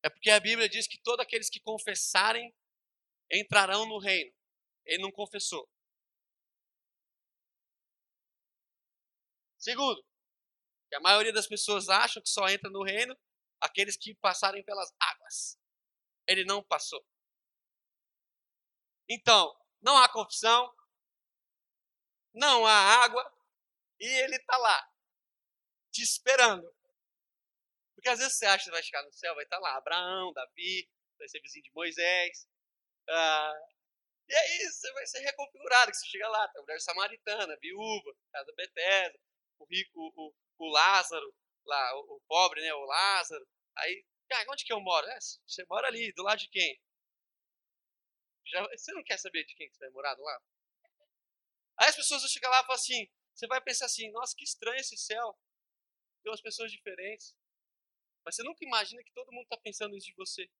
é 0.00 0.08
porque 0.08 0.30
a 0.30 0.38
Bíblia 0.38 0.68
diz 0.68 0.86
que 0.86 1.02
todos 1.02 1.24
aqueles 1.24 1.50
que 1.50 1.58
confessarem 1.58 2.54
entrarão 3.32 3.84
no 3.86 3.98
reino. 3.98 4.32
Ele 4.84 5.02
não 5.02 5.10
confessou. 5.10 5.68
Segundo, 9.58 10.00
que 10.88 10.94
a 10.94 11.00
maioria 11.00 11.32
das 11.32 11.48
pessoas 11.48 11.88
acham 11.88 12.22
que 12.22 12.28
só 12.28 12.48
entra 12.48 12.70
no 12.70 12.84
reino 12.84 13.18
aqueles 13.60 13.96
que 13.96 14.14
passarem 14.14 14.62
pelas 14.62 14.94
águas. 15.00 15.58
Ele 16.28 16.44
não 16.44 16.62
passou. 16.62 17.04
Então, 19.08 19.52
não 19.82 19.96
há 19.98 20.08
confissão, 20.08 20.72
não 22.36 22.66
há 22.66 23.02
água, 23.02 23.24
e 23.98 24.06
ele 24.06 24.36
está 24.36 24.56
lá, 24.58 24.92
te 25.90 26.02
esperando. 26.02 26.70
Porque 27.94 28.10
às 28.10 28.18
vezes 28.18 28.36
você 28.36 28.44
acha 28.44 28.64
que 28.64 28.70
vai 28.70 28.82
chegar 28.82 29.02
no 29.02 29.12
céu, 29.12 29.34
vai 29.34 29.44
estar 29.44 29.58
lá 29.58 29.76
Abraão, 29.76 30.32
Davi, 30.34 30.88
vai 31.18 31.26
ser 31.28 31.40
vizinho 31.40 31.64
de 31.64 31.72
Moisés. 31.72 32.46
Ah, 33.08 33.54
e 34.28 34.34
aí 34.34 34.70
você 34.70 34.92
vai 34.92 35.06
ser 35.06 35.20
reconfigurado, 35.20 35.90
que 35.90 35.96
você 35.96 36.06
chega 36.06 36.28
lá, 36.28 36.46
tem 36.48 36.60
a 36.60 36.62
mulher 36.62 36.80
samaritana, 36.80 37.56
viúva, 37.56 38.14
casa 38.32 38.52
Bethesda, 38.54 39.18
o 39.58 39.64
rico, 39.64 40.12
o, 40.14 40.34
o 40.58 40.68
Lázaro, 40.70 41.34
lá, 41.64 41.96
o, 41.96 42.16
o, 42.16 42.20
pobre, 42.28 42.60
né, 42.60 42.74
o 42.74 42.84
Lázaro. 42.84 43.48
Aí, 43.78 44.04
cara, 44.28 44.50
onde 44.50 44.64
que 44.64 44.72
eu 44.72 44.80
moro? 44.80 45.06
É, 45.06 45.18
você 45.20 45.64
mora 45.70 45.88
ali, 45.88 46.12
do 46.12 46.22
lado 46.22 46.38
de 46.38 46.48
quem? 46.48 46.78
Já, 48.46 48.62
você 48.68 48.92
não 48.92 49.02
quer 49.02 49.18
saber 49.18 49.44
de 49.44 49.54
quem 49.54 49.68
que 49.68 49.74
você 49.74 49.84
vai 49.86 49.90
morar 49.90 50.14
do 50.14 50.22
lado? 50.22 50.44
Aí 51.78 51.88
as 51.88 51.96
pessoas 51.96 52.22
vão 52.22 52.28
chegar 52.28 52.48
lá 52.48 52.60
e 52.60 52.62
falar 52.62 52.74
assim, 52.74 53.08
você 53.34 53.46
vai 53.46 53.60
pensar 53.60 53.86
assim, 53.86 54.10
nossa, 54.10 54.34
que 54.34 54.44
estranho 54.44 54.80
esse 54.80 54.96
céu. 54.96 55.38
Tem 56.22 56.30
umas 56.30 56.40
pessoas 56.40 56.72
diferentes. 56.72 57.34
Mas 58.24 58.34
você 58.34 58.42
nunca 58.42 58.64
imagina 58.64 59.04
que 59.04 59.12
todo 59.12 59.30
mundo 59.30 59.44
está 59.44 59.56
pensando 59.58 59.96
isso 59.96 60.06
de 60.06 60.14
você. 60.14 60.50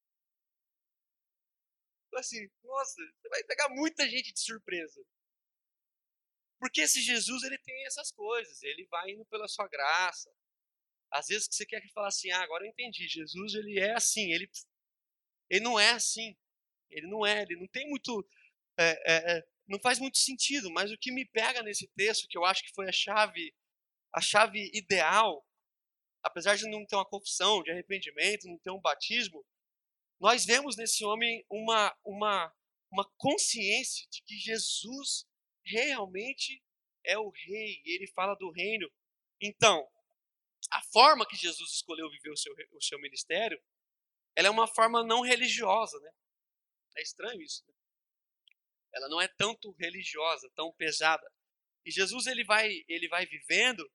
Então, 2.06 2.20
assim, 2.20 2.48
nossa, 2.62 2.94
você 2.94 3.28
vai 3.28 3.42
pegar 3.44 3.68
muita 3.70 4.08
gente 4.08 4.32
de 4.32 4.40
surpresa. 4.40 5.04
Porque 6.58 6.82
esse 6.82 7.00
Jesus, 7.00 7.42
ele 7.42 7.58
tem 7.58 7.86
essas 7.86 8.12
coisas. 8.12 8.62
Ele 8.62 8.86
vai 8.86 9.10
indo 9.10 9.24
pela 9.26 9.48
sua 9.48 9.66
graça. 9.68 10.32
Às 11.10 11.26
vezes 11.26 11.48
você 11.50 11.64
quer 11.66 11.82
falar 11.92 12.08
assim, 12.08 12.30
ah, 12.30 12.42
agora 12.42 12.64
eu 12.64 12.70
entendi. 12.70 13.08
Jesus, 13.08 13.54
ele 13.54 13.80
é 13.80 13.94
assim. 13.94 14.32
Ele, 14.32 14.48
ele 15.50 15.64
não 15.64 15.78
é 15.80 15.90
assim. 15.90 16.36
Ele 16.90 17.06
não 17.06 17.26
é. 17.26 17.42
Ele 17.42 17.56
não 17.56 17.68
tem 17.68 17.88
muito... 17.88 18.26
É, 18.78 19.12
é, 19.12 19.48
não 19.68 19.78
faz 19.80 19.98
muito 19.98 20.18
sentido. 20.18 20.70
Mas 20.70 20.90
o 20.90 20.98
que 20.98 21.12
me 21.12 21.24
pega 21.24 21.62
nesse 21.62 21.88
texto, 21.96 22.28
que 22.28 22.36
eu 22.36 22.44
acho 22.44 22.62
que 22.62 22.74
foi 22.74 22.88
a 22.88 22.92
chave, 22.92 23.54
a 24.12 24.20
chave 24.20 24.70
ideal, 24.72 25.46
apesar 26.22 26.56
de 26.56 26.68
não 26.68 26.84
ter 26.86 26.96
uma 26.96 27.08
confissão 27.08 27.62
de 27.62 27.70
arrependimento, 27.70 28.48
não 28.48 28.58
ter 28.58 28.70
um 28.70 28.80
batismo, 28.80 29.44
nós 30.20 30.44
vemos 30.44 30.76
nesse 30.76 31.04
homem 31.04 31.44
uma, 31.50 31.94
uma, 32.04 32.52
uma 32.90 33.04
consciência 33.16 34.06
de 34.10 34.22
que 34.22 34.36
Jesus 34.38 35.26
realmente 35.64 36.62
é 37.04 37.18
o 37.18 37.30
rei, 37.30 37.82
ele 37.84 38.06
fala 38.08 38.34
do 38.34 38.50
reino. 38.50 38.90
Então, 39.40 39.86
a 40.70 40.82
forma 40.82 41.26
que 41.26 41.36
Jesus 41.36 41.72
escolheu 41.72 42.10
viver 42.10 42.30
o 42.30 42.36
seu, 42.36 42.54
o 42.72 42.82
seu 42.82 42.98
ministério, 43.00 43.60
ela 44.34 44.48
é 44.48 44.50
uma 44.50 44.66
forma 44.66 45.04
não 45.04 45.20
religiosa, 45.20 45.98
né? 46.00 46.10
É 46.96 47.02
estranho 47.02 47.40
isso, 47.42 47.64
né? 47.66 47.74
Ela 48.96 49.08
não 49.08 49.20
é 49.20 49.28
tanto 49.28 49.72
religiosa, 49.72 50.50
tão 50.56 50.72
pesada. 50.72 51.30
E 51.84 51.90
Jesus 51.90 52.26
ele 52.26 52.42
vai, 52.42 52.82
ele 52.88 53.08
vai 53.08 53.26
vivendo 53.26 53.88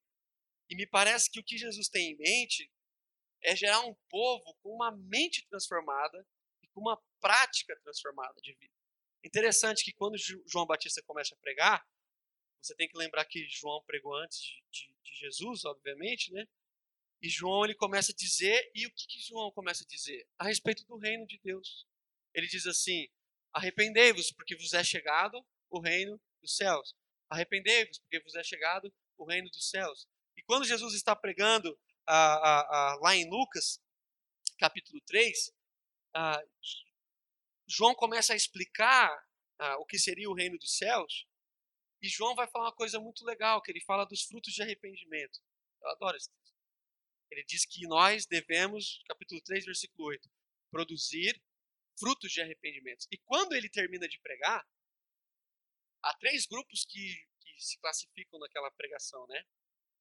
e 0.70 0.76
me 0.76 0.86
parece 0.86 1.30
que 1.30 1.40
o 1.40 1.44
que 1.44 1.58
Jesus 1.58 1.90
tem 1.90 2.12
em 2.12 2.18
mente 2.18 2.72
é 3.44 3.56
gerar 3.56 3.82
um 3.82 3.96
povo 4.08 4.56
com 4.62 4.70
uma 4.70 4.92
mente 4.92 5.46
transformada 5.48 6.26
e 6.62 6.68
com 6.68 6.80
uma 6.80 7.02
prática 7.20 7.76
transformada 7.82 8.40
de 8.42 8.54
vida. 8.54 8.74
Interessante 9.24 9.84
que 9.84 9.92
quando 9.92 10.18
João 10.48 10.66
Batista 10.66 11.02
começa 11.04 11.34
a 11.36 11.38
pregar, 11.40 11.86
você 12.62 12.76
tem 12.76 12.88
que 12.88 12.98
lembrar 12.98 13.26
que 13.26 13.48
João 13.50 13.84
pregou 13.86 14.16
antes 14.16 14.40
de, 14.40 14.64
de, 14.70 14.96
de 15.04 15.14
Jesus, 15.16 15.66
obviamente, 15.66 16.32
né? 16.32 16.48
E 17.22 17.30
João 17.30 17.66
ele 17.66 17.76
começa 17.76 18.12
a 18.12 18.16
dizer, 18.16 18.72
e 18.74 18.86
o 18.86 18.92
que, 18.92 19.08
que 19.08 19.20
João 19.20 19.52
começa 19.52 19.84
a 19.84 19.88
dizer? 19.88 20.28
A 20.38 20.46
respeito 20.46 20.86
do 20.86 20.98
reino 20.98 21.26
de 21.26 21.40
Deus. 21.44 21.88
Ele 22.34 22.48
diz 22.48 22.66
assim: 22.66 23.08
Arrependei-vos, 23.54 24.32
porque 24.32 24.56
vos 24.56 24.74
é 24.74 24.84
chegado 24.84 25.46
o 25.70 25.80
reino 25.80 26.20
dos 26.42 26.56
céus. 26.56 26.96
Arrependei-vos, 27.30 28.00
porque 28.00 28.20
vos 28.22 28.36
é 28.36 28.44
chegado 28.44 28.94
o 29.18 29.26
reino 29.26 29.50
dos 29.50 29.70
céus. 29.70 30.08
E 30.38 30.44
quando 30.44 30.66
Jesus 30.66 30.94
está 30.94 31.16
pregando 31.16 31.78
lá 32.08 33.16
em 33.16 33.30
Lucas, 33.30 33.80
capítulo 34.58 35.02
3, 35.06 35.54
João 37.68 37.96
começa 37.96 38.34
a 38.34 38.36
explicar 38.36 39.10
o 39.80 39.86
que 39.86 40.00
seria 40.00 40.30
o 40.30 40.34
reino 40.34 40.58
dos 40.58 40.78
céus. 40.78 41.26
E 42.02 42.10
João 42.10 42.34
vai 42.36 42.48
falar 42.48 42.66
uma 42.66 42.76
coisa 42.76 43.00
muito 43.00 43.24
legal, 43.24 43.62
que 43.62 43.72
ele 43.72 43.82
fala 43.82 44.06
dos 44.06 44.24
frutos 44.24 44.54
de 44.54 44.62
arrependimento. 44.62 45.40
Eu 45.82 45.90
adoro 45.92 46.18
esse 46.18 46.30
texto. 46.30 46.56
Ele 47.30 47.44
diz 47.46 47.66
que 47.66 47.88
nós 47.88 48.26
devemos, 48.26 49.02
capítulo 49.08 49.40
3, 49.42 49.66
versículo 49.66 50.08
8, 50.08 50.30
produzir 50.72 51.42
frutos 52.00 52.32
de 52.32 52.42
arrependimento. 52.42 53.06
E 53.12 53.18
quando 53.20 53.54
ele 53.54 53.70
termina 53.70 54.08
de 54.08 54.20
pregar, 54.20 54.66
há 56.04 56.14
três 56.18 56.46
grupos 56.46 56.86
que, 56.86 57.26
que 57.42 57.62
se 57.62 57.78
classificam 57.80 58.40
naquela 58.40 58.72
pregação, 58.72 59.26
né? 59.28 59.44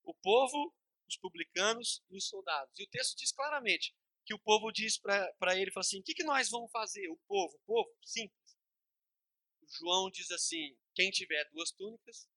o 0.05 0.15
povo, 0.15 0.75
os 1.07 1.17
publicanos 1.17 2.03
e 2.11 2.17
os 2.17 2.27
soldados. 2.27 2.79
E 2.79 2.85
o 2.85 2.89
texto 2.89 3.17
diz 3.17 3.33
claramente 3.33 3.95
que 4.25 4.35
o 4.35 4.39
povo 4.39 4.71
diz 4.71 4.99
para 4.99 5.57
ele, 5.57 5.73
fala 5.73 5.83
assim, 5.83 6.01
o 6.01 6.03
que, 6.03 6.15
que 6.15 6.25
nós 6.25 6.49
vamos 6.51 6.71
fazer? 6.71 7.09
O 7.09 7.19
povo, 7.27 7.55
o 7.57 7.61
povo, 7.61 7.97
simples. 8.05 8.57
O 9.63 9.67
João 9.69 10.11
diz 10.11 10.31
assim, 10.31 10.77
quem 10.95 11.11
tiver 11.11 11.49
duas 11.51 11.71
túnicas, 11.73 12.29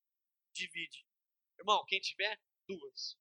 divide. 0.54 1.06
Irmão, 1.58 1.84
quem 1.88 2.00
tiver, 2.00 2.40
duas. 2.68 3.18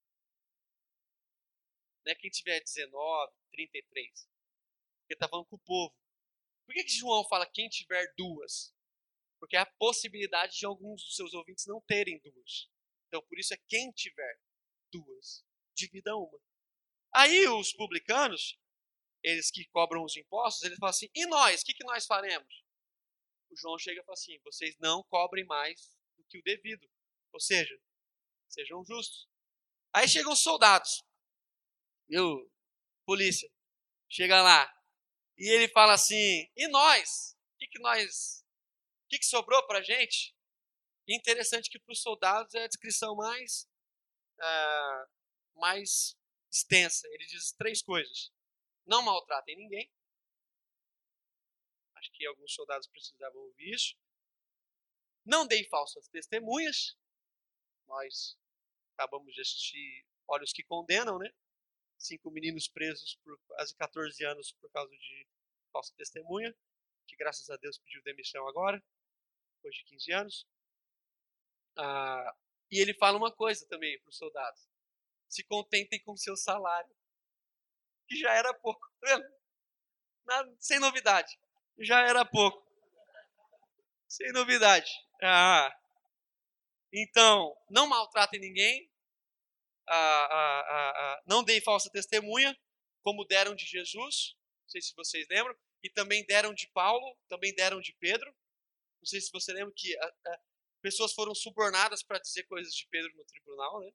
Não 2.05 2.13
é 2.13 2.15
quem 2.15 2.31
tiver 2.31 2.61
19, 2.61 3.33
33. 3.53 4.29
Porque 5.01 5.15
está 5.15 5.29
falando 5.29 5.47
com 5.47 5.57
o 5.57 5.61
povo. 5.61 5.95
Por 6.67 6.75
que, 6.75 6.85
que 6.85 6.93
João 6.93 7.27
fala 7.29 7.47
quem 7.47 7.69
tiver 7.69 8.13
duas? 8.17 8.75
Porque 9.39 9.57
há 9.57 9.63
a 9.63 9.75
possibilidade 9.79 10.59
de 10.59 10.67
alguns 10.67 11.03
dos 11.03 11.17
seus 11.17 11.35
ouvintes 11.35 11.67
não 11.67 11.81
terem 11.81 12.19
duas. 12.21 12.71
Então, 13.09 13.23
por 13.27 13.39
isso 13.39 13.53
é 13.53 13.59
quem 13.69 13.91
tiver 13.91 14.41
duas, 14.91 15.45
divida 15.75 16.17
uma. 16.17 16.41
Aí 17.15 17.47
os 17.49 17.73
publicanos, 17.73 18.59
eles 19.23 19.51
que 19.51 19.67
cobram 19.67 20.05
os 20.05 20.17
impostos, 20.17 20.63
eles 20.63 20.79
falam 20.79 20.91
assim: 20.91 21.11
e 21.15 21.27
nós? 21.27 21.61
O 21.61 21.65
que, 21.65 21.75
que 21.75 21.85
nós 21.85 22.07
faremos? 22.07 22.65
O 23.51 23.57
João 23.57 23.79
chega 23.79 24.01
e 24.01 24.05
fala 24.05 24.15
assim: 24.15 24.39
vocês 24.45 24.77
não 24.79 25.03
cobrem 25.05 25.45
mais 25.45 25.95
do 26.17 26.25
que 26.25 26.39
o 26.39 26.43
devido. 26.43 26.89
Ou 27.33 27.41
seja, 27.41 27.79
sejam 28.49 28.85
justos. 28.85 29.29
Aí 29.93 30.09
chegam 30.09 30.33
os 30.33 30.43
soldados, 30.43 31.05
viu? 32.09 32.51
Polícia. 33.05 33.51
Chega 34.09 34.43
lá. 34.43 34.82
E 35.39 35.49
ele 35.49 35.69
fala 35.69 35.95
assim: 35.95 36.51
e 36.57 36.69
nós? 36.69 37.37
O 37.55 37.59
que, 37.59 37.67
que 37.69 37.79
nós. 37.81 38.45
O 39.05 39.09
que, 39.09 39.19
que 39.19 39.27
sobrou 39.27 39.67
para 39.67 39.83
gente? 39.83 40.35
E 41.07 41.17
interessante 41.17 41.69
que 41.69 41.79
para 41.79 41.93
os 41.93 42.01
soldados 42.01 42.55
é 42.55 42.65
a 42.65 42.69
descrição 42.69 43.15
mais, 43.17 43.69
uh, 44.39 45.59
mais 45.59 46.17
extensa. 46.51 47.07
Ele 47.09 47.27
diz 47.27 47.53
três 47.53 47.83
coisas: 47.83 48.33
não 48.87 49.03
maltratem 49.03 49.57
ninguém. 49.57 49.91
Acho 51.97 52.11
que 52.13 52.27
alguns 52.27 52.53
soldados 52.53 52.89
precisavam 52.89 53.41
ouvir 53.41 53.75
isso. 53.75 53.97
Não 55.25 55.47
deem 55.47 55.69
falsas 55.69 56.09
testemunhas. 56.09 56.97
Nós 57.87 58.37
acabamos 58.95 59.33
de 59.35 59.41
assistir 59.41 60.07
Olhos 60.27 60.53
que 60.53 60.65
Condenam, 60.65 61.19
né? 61.19 61.31
Cinco 62.03 62.33
meninos 62.33 62.67
presos 62.67 63.15
por 63.23 63.39
quase 63.47 63.73
14 63.77 64.25
anos 64.25 64.51
por 64.61 64.69
causa 64.73 64.91
de 64.91 65.27
falsa 65.73 65.95
testemunha, 65.97 66.53
que 67.07 67.15
graças 67.15 67.49
a 67.49 67.57
Deus 67.57 67.79
pediu 67.79 68.03
demissão 68.03 68.49
agora, 68.49 68.83
depois 69.55 69.77
de 69.77 69.85
15 69.85 70.13
anos. 70.13 70.47
Ah, 71.79 72.35
e 72.73 72.81
ele 72.81 72.93
fala 72.95 73.17
uma 73.17 73.31
coisa 73.31 73.65
também 73.69 74.01
para 74.01 74.11
os 74.11 74.17
soldados: 74.19 74.69
se 75.29 75.45
contentem 75.45 76.03
com 76.03 76.17
seu 76.17 76.37
salário, 76.37 76.93
que 78.09 78.17
já 78.17 78.35
era 78.35 78.53
pouco, 78.53 78.85
sem 80.59 80.81
novidade, 80.81 81.39
já 81.79 82.01
era 82.01 82.25
pouco, 82.25 82.67
sem 84.09 84.33
novidade. 84.33 84.91
Ah, 85.23 85.73
então, 86.93 87.57
não 87.71 87.87
maltratem 87.87 88.41
ninguém, 88.41 88.92
ah, 89.89 90.29
ah, 90.31 90.61
ah, 90.69 90.93
ah, 90.97 91.23
não 91.27 91.43
deem 91.43 91.61
falsa 91.61 91.91
testemunha, 91.91 92.57
como 93.03 93.25
deram 93.25 93.55
de 93.55 93.65
Jesus, 93.65 94.37
não 94.63 94.69
sei 94.69 94.81
se 94.81 94.95
vocês 94.95 95.27
lembram, 95.29 95.57
e 95.83 95.91
também 95.91 96.25
deram 96.27 96.55
de 96.55 96.69
Paulo, 96.73 97.17
também 97.29 97.55
deram 97.55 97.81
de 97.81 97.93
Pedro. 97.99 98.31
Não 99.01 99.07
sei 99.07 99.21
se 99.21 99.33
você 99.33 99.53
lembra 99.53 99.73
que 99.77 99.97
pessoas 100.81 101.13
foram 101.13 101.35
subornadas 101.35 102.03
para 102.03 102.21
dizer 102.21 102.45
coisas 102.45 102.73
de 102.73 102.87
Pedro 102.89 103.13
no 103.17 103.25
tribunal, 103.25 103.81
né? 103.81 103.91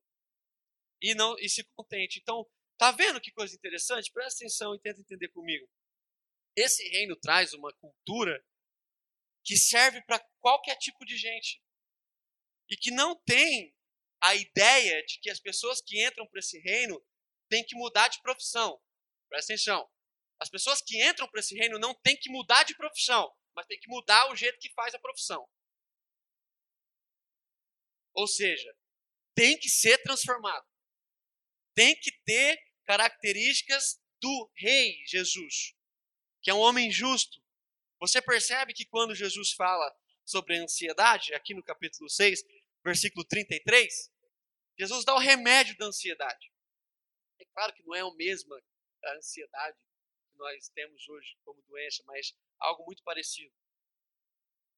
E 1.01 1.15
não 1.15 1.37
e 1.39 1.47
se 1.47 1.63
contente. 1.75 2.19
Então, 2.19 2.45
tá 2.77 2.91
vendo 2.91 3.21
que 3.21 3.31
coisa 3.31 3.55
interessante? 3.55 4.11
Presta 4.11 4.43
atenção 4.43 4.75
e 4.75 4.79
tenta 4.79 4.99
entender 4.99 5.29
comigo. 5.29 5.69
Esse 6.55 6.87
reino 6.89 7.15
traz 7.15 7.53
uma 7.53 7.71
cultura 7.75 8.43
que 9.45 9.55
serve 9.55 10.01
para 10.01 10.19
qualquer 10.39 10.75
tipo 10.75 11.05
de 11.05 11.15
gente 11.15 11.61
e 12.69 12.75
que 12.75 12.91
não 12.91 13.15
tem 13.23 13.73
a 14.21 14.35
ideia 14.35 15.03
de 15.05 15.19
que 15.19 15.29
as 15.29 15.39
pessoas 15.39 15.81
que 15.81 16.05
entram 16.05 16.27
para 16.27 16.39
esse 16.39 16.59
reino 16.59 17.03
têm 17.49 17.63
que 17.63 17.75
mudar 17.75 18.07
de 18.07 18.21
profissão. 18.21 18.81
Presta 19.29 19.53
atenção. 19.53 19.89
As 20.39 20.49
pessoas 20.49 20.81
que 20.81 21.01
entram 21.03 21.27
para 21.29 21.39
esse 21.39 21.55
reino 21.55 21.79
não 21.79 21.93
têm 21.93 22.17
que 22.17 22.29
mudar 22.29 22.63
de 22.63 22.75
profissão, 22.75 23.31
mas 23.55 23.65
têm 23.65 23.79
que 23.79 23.89
mudar 23.89 24.31
o 24.31 24.35
jeito 24.35 24.59
que 24.59 24.73
faz 24.73 24.93
a 24.93 24.99
profissão. 24.99 25.47
Ou 28.13 28.27
seja, 28.27 28.75
tem 29.35 29.57
que 29.57 29.69
ser 29.69 29.97
transformado. 29.99 30.65
Tem 31.75 31.95
que 31.95 32.11
ter 32.23 32.59
características 32.85 33.99
do 34.19 34.51
rei 34.55 35.03
Jesus, 35.05 35.75
que 36.41 36.49
é 36.49 36.53
um 36.53 36.59
homem 36.59 36.91
justo. 36.91 37.39
Você 37.99 38.21
percebe 38.21 38.73
que 38.73 38.85
quando 38.85 39.13
Jesus 39.13 39.51
fala 39.51 39.95
sobre 40.25 40.57
a 40.57 40.63
ansiedade, 40.63 41.33
aqui 41.33 41.53
no 41.53 41.63
capítulo 41.63 42.09
6, 42.09 42.43
versículo 42.87 43.25
33, 43.25 44.11
Jesus 44.77 45.05
dá 45.05 45.13
o 45.15 45.19
remédio 45.19 45.75
da 45.77 45.85
ansiedade. 45.85 46.51
É 47.39 47.45
claro 47.45 47.73
que 47.73 47.83
não 47.83 47.95
é 47.95 48.01
a 48.01 48.15
mesma 48.15 48.61
ansiedade 49.17 49.77
que 50.31 50.37
nós 50.37 50.69
temos 50.69 51.07
hoje 51.07 51.37
como 51.43 51.61
doença, 51.63 52.03
mas 52.05 52.33
algo 52.59 52.85
muito 52.85 53.03
parecido. 53.03 53.53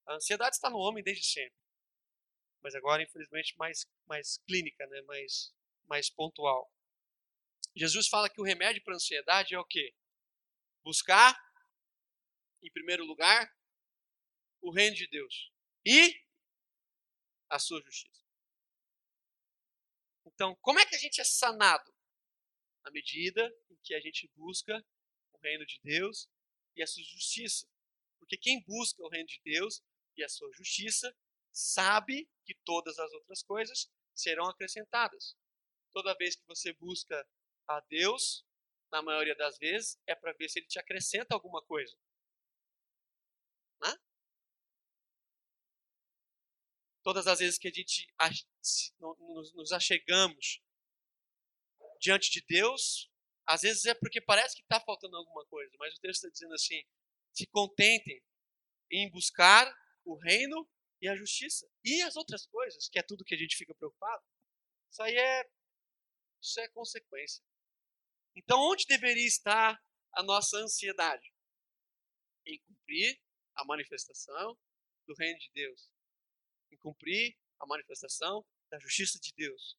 A 0.06 0.14
ansiedade 0.14 0.56
está 0.56 0.68
no 0.68 0.78
homem 0.78 1.02
desde 1.02 1.24
sempre 1.24 1.60
mas 2.62 2.74
agora 2.74 3.02
infelizmente 3.02 3.56
mais 3.56 3.86
mais 4.06 4.38
clínica, 4.46 4.86
né, 4.86 5.02
mais 5.02 5.54
mais 5.86 6.10
pontual. 6.10 6.72
Jesus 7.74 8.08
fala 8.08 8.28
que 8.28 8.40
o 8.40 8.44
remédio 8.44 8.82
para 8.82 8.94
a 8.94 8.96
ansiedade 8.96 9.54
é 9.54 9.58
o 9.58 9.64
quê? 9.64 9.94
Buscar 10.84 11.36
em 12.62 12.70
primeiro 12.70 13.04
lugar 13.04 13.52
o 14.60 14.72
reino 14.72 14.94
de 14.94 15.06
Deus 15.08 15.52
e 15.84 16.20
a 17.50 17.58
sua 17.58 17.82
justiça. 17.82 18.24
Então, 20.24 20.56
como 20.62 20.78
é 20.78 20.86
que 20.86 20.94
a 20.94 20.98
gente 20.98 21.20
é 21.20 21.24
sanado? 21.24 21.92
Na 22.84 22.90
medida 22.90 23.52
em 23.68 23.76
que 23.82 23.94
a 23.94 24.00
gente 24.00 24.26
busca 24.36 24.82
o 25.32 25.38
reino 25.38 25.66
de 25.66 25.78
Deus 25.82 26.28
e 26.76 26.82
a 26.82 26.86
sua 26.86 27.02
justiça. 27.04 27.68
Porque 28.18 28.38
quem 28.38 28.62
busca 28.64 29.02
o 29.02 29.08
reino 29.08 29.26
de 29.26 29.40
Deus 29.44 29.82
e 30.16 30.24
a 30.24 30.28
sua 30.28 30.50
justiça 30.52 31.14
sabe 31.52 32.30
que 32.44 32.54
todas 32.64 32.98
as 32.98 33.12
outras 33.12 33.42
coisas 33.42 33.90
serão 34.14 34.46
acrescentadas. 34.46 35.36
Toda 35.92 36.16
vez 36.16 36.36
que 36.36 36.46
você 36.46 36.72
busca 36.74 37.26
a 37.66 37.80
Deus, 37.88 38.44
na 38.90 39.02
maioria 39.02 39.34
das 39.34 39.58
vezes, 39.58 39.98
é 40.06 40.14
para 40.14 40.32
ver 40.32 40.48
se 40.48 40.60
ele 40.60 40.66
te 40.66 40.78
acrescenta 40.78 41.34
alguma 41.34 41.62
coisa. 41.62 41.96
Né? 43.82 43.96
Todas 47.02 47.26
as 47.26 47.38
vezes 47.38 47.58
que 47.58 47.68
a 47.68 47.72
gente 47.72 48.12
nos 49.54 49.72
achegamos 49.72 50.60
diante 51.98 52.30
de 52.30 52.40
Deus, 52.46 53.10
às 53.46 53.62
vezes 53.62 53.84
é 53.86 53.94
porque 53.94 54.20
parece 54.20 54.56
que 54.56 54.62
está 54.62 54.80
faltando 54.80 55.16
alguma 55.16 55.44
coisa, 55.46 55.74
mas 55.78 55.94
o 55.94 56.00
texto 56.00 56.24
está 56.24 56.28
dizendo 56.30 56.54
assim: 56.54 56.82
se 57.32 57.46
contentem 57.46 58.22
em 58.90 59.10
buscar 59.10 59.72
o 60.04 60.16
reino 60.16 60.68
e 61.00 61.08
a 61.08 61.16
justiça. 61.16 61.68
E 61.84 62.02
as 62.02 62.16
outras 62.16 62.46
coisas, 62.46 62.88
que 62.88 62.98
é 62.98 63.02
tudo 63.02 63.24
que 63.24 63.34
a 63.34 63.38
gente 63.38 63.56
fica 63.56 63.74
preocupado, 63.74 64.22
isso 64.90 65.02
aí 65.02 65.14
é, 65.14 65.50
isso 66.40 66.60
é 66.60 66.68
consequência. 66.68 67.42
Então, 68.36 68.60
onde 68.60 68.86
deveria 68.86 69.26
estar 69.26 69.82
a 70.12 70.22
nossa 70.22 70.56
ansiedade? 70.58 71.32
Em 72.46 72.58
cumprir 72.60 73.20
a 73.54 73.64
manifestação 73.64 74.58
do 75.06 75.14
reino 75.14 75.38
de 75.38 75.50
Deus. 75.52 75.90
Em 76.72 76.76
cumprir 76.76 77.36
a 77.58 77.66
manifestação 77.66 78.44
da 78.70 78.78
justiça 78.78 79.18
de 79.18 79.32
Deus. 79.34 79.76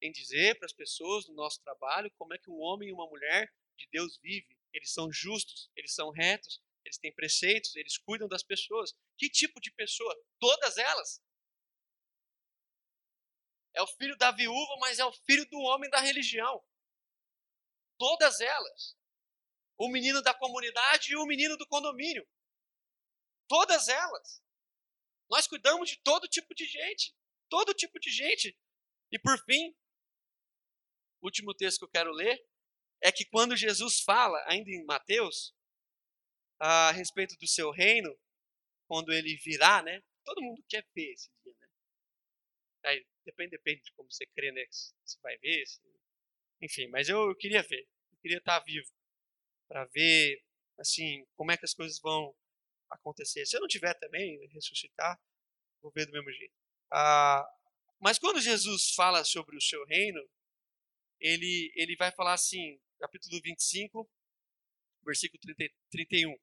Em 0.00 0.12
dizer 0.12 0.56
para 0.56 0.66
as 0.66 0.72
pessoas 0.72 1.26
no 1.26 1.34
nosso 1.34 1.60
trabalho 1.62 2.10
como 2.18 2.34
é 2.34 2.38
que 2.38 2.50
um 2.50 2.60
homem 2.60 2.88
e 2.88 2.92
uma 2.92 3.08
mulher 3.08 3.52
de 3.76 3.88
Deus 3.90 4.18
vive. 4.18 4.56
Eles 4.72 4.92
são 4.92 5.10
justos, 5.10 5.70
eles 5.74 5.94
são 5.94 6.10
retos, 6.10 6.62
eles 6.84 6.98
têm 6.98 7.12
preceitos, 7.12 7.74
eles 7.76 7.98
cuidam 7.98 8.28
das 8.28 8.42
pessoas. 8.42 8.94
Que 9.18 9.28
tipo 9.28 9.60
de 9.60 9.72
pessoa? 9.72 10.14
Todas 10.38 10.76
elas. 10.76 11.22
É 13.74 13.82
o 13.82 13.86
filho 13.86 14.16
da 14.16 14.30
viúva, 14.30 14.76
mas 14.78 14.98
é 14.98 15.04
o 15.04 15.12
filho 15.12 15.44
do 15.50 15.58
homem 15.58 15.90
da 15.90 16.00
religião. 16.00 16.62
Todas 17.98 18.40
elas. 18.40 18.96
O 19.78 19.88
menino 19.88 20.22
da 20.22 20.32
comunidade 20.32 21.12
e 21.12 21.16
o 21.16 21.26
menino 21.26 21.56
do 21.56 21.66
condomínio. 21.66 22.26
Todas 23.48 23.88
elas. 23.88 24.42
Nós 25.30 25.46
cuidamos 25.46 25.88
de 25.88 26.00
todo 26.02 26.28
tipo 26.28 26.54
de 26.54 26.64
gente. 26.64 27.14
Todo 27.48 27.74
tipo 27.74 27.98
de 27.98 28.10
gente. 28.10 28.56
E 29.10 29.18
por 29.18 29.38
fim, 29.44 29.70
o 31.20 31.26
último 31.26 31.54
texto 31.54 31.78
que 31.78 31.84
eu 31.84 31.90
quero 31.90 32.12
ler 32.12 32.44
é 33.02 33.12
que 33.12 33.24
quando 33.24 33.56
Jesus 33.56 34.00
fala, 34.00 34.42
ainda 34.48 34.70
em 34.70 34.84
Mateus, 34.84 35.54
a 36.58 36.90
respeito 36.92 37.36
do 37.36 37.46
seu 37.46 37.70
reino, 37.70 38.18
quando 38.88 39.12
ele 39.12 39.36
virá, 39.36 39.82
né? 39.82 40.02
Todo 40.24 40.42
mundo 40.42 40.64
quer 40.68 40.86
ver 40.94 41.12
esse 41.12 41.30
dia, 41.44 41.54
né? 41.58 41.68
Aí, 42.84 43.06
depende, 43.24 43.50
depende 43.50 43.82
de 43.82 43.92
como 43.92 44.10
você 44.10 44.26
crê, 44.26 44.50
né? 44.52 44.64
Se 44.70 45.20
vai 45.20 45.36
ver, 45.38 45.66
se... 45.66 45.80
enfim. 46.60 46.88
Mas 46.88 47.08
eu, 47.08 47.28
eu 47.28 47.36
queria 47.36 47.62
ver, 47.62 47.86
eu 48.12 48.18
queria 48.20 48.38
estar 48.38 48.60
vivo 48.60 48.88
para 49.68 49.84
ver 49.86 50.42
assim 50.78 51.26
como 51.34 51.50
é 51.50 51.56
que 51.56 51.64
as 51.64 51.74
coisas 51.74 51.98
vão 52.00 52.34
acontecer. 52.90 53.46
Se 53.46 53.56
eu 53.56 53.60
não 53.60 53.68
tiver 53.68 53.94
também 53.94 54.46
ressuscitar, 54.48 55.18
vou 55.82 55.92
ver 55.92 56.06
do 56.06 56.12
mesmo 56.12 56.30
jeito. 56.32 56.54
Ah, 56.90 57.46
mas 58.00 58.18
quando 58.18 58.40
Jesus 58.40 58.92
fala 58.94 59.24
sobre 59.24 59.56
o 59.56 59.60
seu 59.60 59.84
reino, 59.86 60.20
ele 61.20 61.72
ele 61.74 61.96
vai 61.96 62.12
falar 62.12 62.34
assim, 62.34 62.80
capítulo 62.98 63.40
25, 63.42 64.08
versículo 65.04 65.40
30, 65.40 65.74
31. 65.90 66.36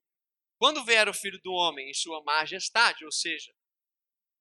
Quando 0.57 0.85
vier 0.85 1.09
o 1.09 1.13
Filho 1.13 1.39
do 1.41 1.51
Homem 1.51 1.89
em 1.89 1.93
sua 1.93 2.23
majestade, 2.23 3.03
ou 3.05 3.11
seja, 3.11 3.53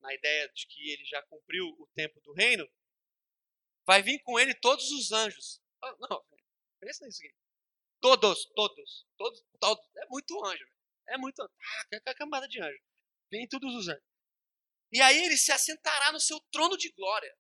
na 0.01 0.15
ideia 0.15 0.49
de 0.55 0.67
que 0.67 0.91
ele 0.91 1.05
já 1.05 1.23
cumpriu 1.23 1.67
o 1.67 1.89
tempo 1.95 2.21
do 2.21 2.33
reino, 2.33 2.69
vai 3.87 4.03
vir 4.03 4.21
com 4.23 4.39
ele 4.39 4.55
todos 4.55 4.91
os 4.91 5.13
anjos. 5.13 5.61
Ah, 5.83 5.97
não, 5.99 6.25
pensa 6.81 7.05
nisso 7.05 7.21
aqui. 7.25 7.35
Todos, 8.01 8.47
todos, 8.55 9.07
todos, 9.17 9.45
todos. 9.61 9.85
É 9.97 10.07
muito 10.07 10.45
anjo. 10.45 10.67
É 11.09 11.19
muito. 11.19 11.43
Ah, 11.43 11.49
é 12.07 12.15
camada 12.15 12.49
de 12.49 12.61
anjo. 12.61 12.83
Vem 13.31 13.49
todos 13.49 13.75
os 13.75 13.89
anjos. 13.89 14.05
E 14.93 15.01
aí 15.01 15.25
ele 15.25 15.37
se 15.37 15.51
assentará 15.51 16.13
no 16.13 16.21
seu 16.21 16.39
trono 16.51 16.77
de 16.77 16.91
glória. 16.93 17.37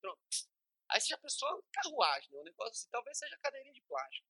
Pronto. 0.00 0.20
Aí 0.90 1.00
você 1.00 1.08
já 1.08 1.18
pensou 1.18 1.64
carruagem, 1.72 2.30
né? 2.30 2.40
um 2.40 2.44
negócio 2.44 2.72
assim, 2.72 2.88
talvez 2.90 3.16
seja 3.16 3.38
cadeirinha 3.38 3.72
de 3.72 3.80
plástico. 3.82 4.26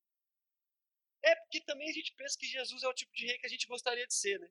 É 1.23 1.35
porque 1.37 1.61
também 1.63 1.89
a 1.89 1.93
gente 1.93 2.15
pensa 2.15 2.39
que 2.39 2.47
Jesus 2.47 2.83
é 2.83 2.89
o 2.89 2.95
tipo 2.95 3.13
de 3.13 3.27
rei 3.27 3.39
que 3.39 3.47
a 3.47 3.51
gente 3.51 3.67
gostaria 3.67 4.07
de 4.07 4.15
ser, 4.15 4.39
né? 4.39 4.51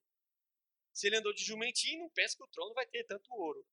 Se 0.93 1.07
ele 1.07 1.17
andou 1.17 1.33
de 1.33 1.43
jumentinho, 1.43 2.01
não 2.01 2.09
pensa 2.09 2.35
que 2.35 2.43
o 2.43 2.47
trono 2.47 2.73
vai 2.73 2.85
ter 2.87 3.05
tanto 3.05 3.33
ouro. 3.33 3.65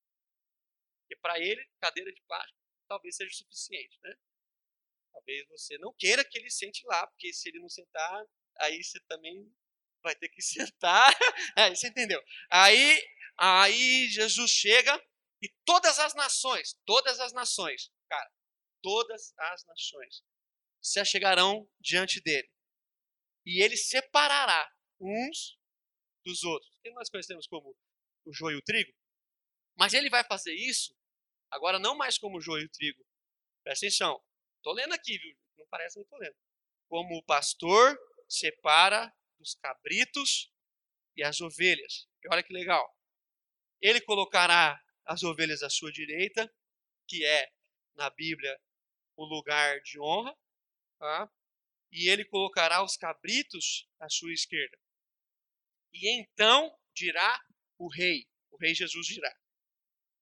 Porque 1.01 1.17
para 1.17 1.39
ele, 1.39 1.67
cadeira 1.81 2.13
de 2.13 2.23
plástico 2.23 2.59
talvez 2.89 3.17
seja 3.17 3.35
suficiente, 3.35 3.99
né? 4.03 4.17
Talvez 5.13 5.47
você 5.49 5.77
não 5.79 5.93
queira 5.95 6.25
que 6.25 6.39
ele 6.39 6.51
sente 6.51 6.87
lá, 6.87 7.07
porque 7.07 7.33
se 7.33 7.49
ele 7.49 7.59
não 7.59 7.69
sentar, 7.69 8.27
aí 8.59 8.83
você 8.83 9.01
também 9.01 9.53
vai 10.07 10.15
ter 10.15 10.29
que 10.29 10.41
sentar. 10.43 11.13
aí 11.57 11.75
você 11.75 11.89
entendeu? 11.89 12.23
Aí, 12.51 13.03
aí 13.37 14.09
Jesus 14.09 14.51
chega 14.51 14.95
e 15.43 15.49
todas 15.65 15.99
as 15.99 16.15
nações, 16.15 16.79
todas 16.87 17.19
as 17.21 17.33
nações, 17.33 17.91
cara, 18.09 18.31
todas 18.83 19.35
as 19.37 19.65
nações 19.67 20.23
se 20.81 21.05
chegarão 21.05 21.69
diante 21.81 22.21
dele. 22.21 22.49
E 23.45 23.63
ele 23.63 23.77
separará 23.77 24.71
uns 25.01 25.59
dos 26.25 26.43
outros. 26.45 26.71
Que 26.83 26.91
nós 26.93 27.11
conhecemos 27.11 27.47
como 27.47 27.77
o 28.25 28.33
joio 28.33 28.57
e 28.57 28.59
o 28.59 28.63
trigo. 28.63 28.93
Mas 29.77 29.93
ele 29.93 30.09
vai 30.09 30.25
fazer 30.25 30.55
isso 30.55 30.97
agora 31.51 31.79
não 31.79 31.97
mais 31.97 32.19
como 32.19 32.39
o 32.39 32.41
joio 32.41 32.63
e 32.63 32.67
o 32.67 32.71
trigo. 32.71 33.05
Presta 33.63 33.87
atenção. 33.87 34.23
Estou 34.57 34.73
lendo 34.73 34.95
aqui, 34.95 35.19
viu? 35.19 35.37
Não 35.59 35.67
parece 35.69 35.95
que 35.95 36.01
eu 36.01 36.05
estou 36.05 36.19
lendo. 36.19 36.37
Como 36.89 37.17
o 37.17 37.25
pastor 37.25 37.99
separa 38.29 39.13
os 39.39 39.55
cabritos 39.55 40.53
e 41.17 41.23
as 41.23 41.41
ovelhas. 41.41 42.09
E 42.23 42.29
olha 42.33 42.43
que 42.43 42.53
legal. 42.53 42.85
Ele 43.81 44.01
colocará 44.01 44.83
as 45.05 45.23
ovelhas 45.23 45.63
à 45.63 45.71
sua 45.71 45.93
direita, 45.93 46.53
que 47.09 47.25
é 47.25 47.53
na 47.95 48.11
Bíblia 48.11 48.59
o 49.17 49.25
lugar 49.25 49.81
de 49.83 50.01
honra, 50.01 50.37
tá? 50.99 51.31
e 51.93 52.09
ele 52.09 52.25
colocará 52.25 52.83
os 52.85 52.97
cabritos 52.97 53.89
à 53.99 54.09
sua 54.09 54.33
esquerda. 54.33 54.77
E 55.93 56.09
então 56.21 56.77
dirá 56.95 57.41
o 57.79 57.89
rei, 57.89 58.29
o 58.51 58.57
rei 58.59 58.75
Jesus 58.75 59.07
dirá, 59.07 59.35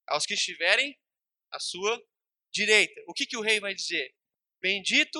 aos 0.06 0.26
que 0.26 0.34
estiverem 0.34 0.98
à 1.50 1.58
sua 1.58 2.00
direita. 2.52 3.00
O 3.08 3.14
que, 3.14 3.26
que 3.26 3.36
o 3.36 3.40
rei 3.40 3.58
vai 3.58 3.74
dizer? 3.74 4.14
Bendito, 4.60 5.18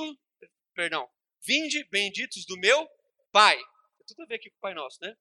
perdão, 0.75 1.11
vinde 1.43 1.85
benditos 1.89 2.45
do 2.47 2.57
meu 2.59 2.89
Pai. 3.33 3.59
Tem 4.07 4.15
tudo 4.15 4.23
a 4.23 4.27
ver 4.27 4.35
aqui 4.37 4.51
com 4.51 4.57
o 4.57 4.61
Pai 4.61 4.75
Nosso, 4.75 4.99
né? 5.01 5.17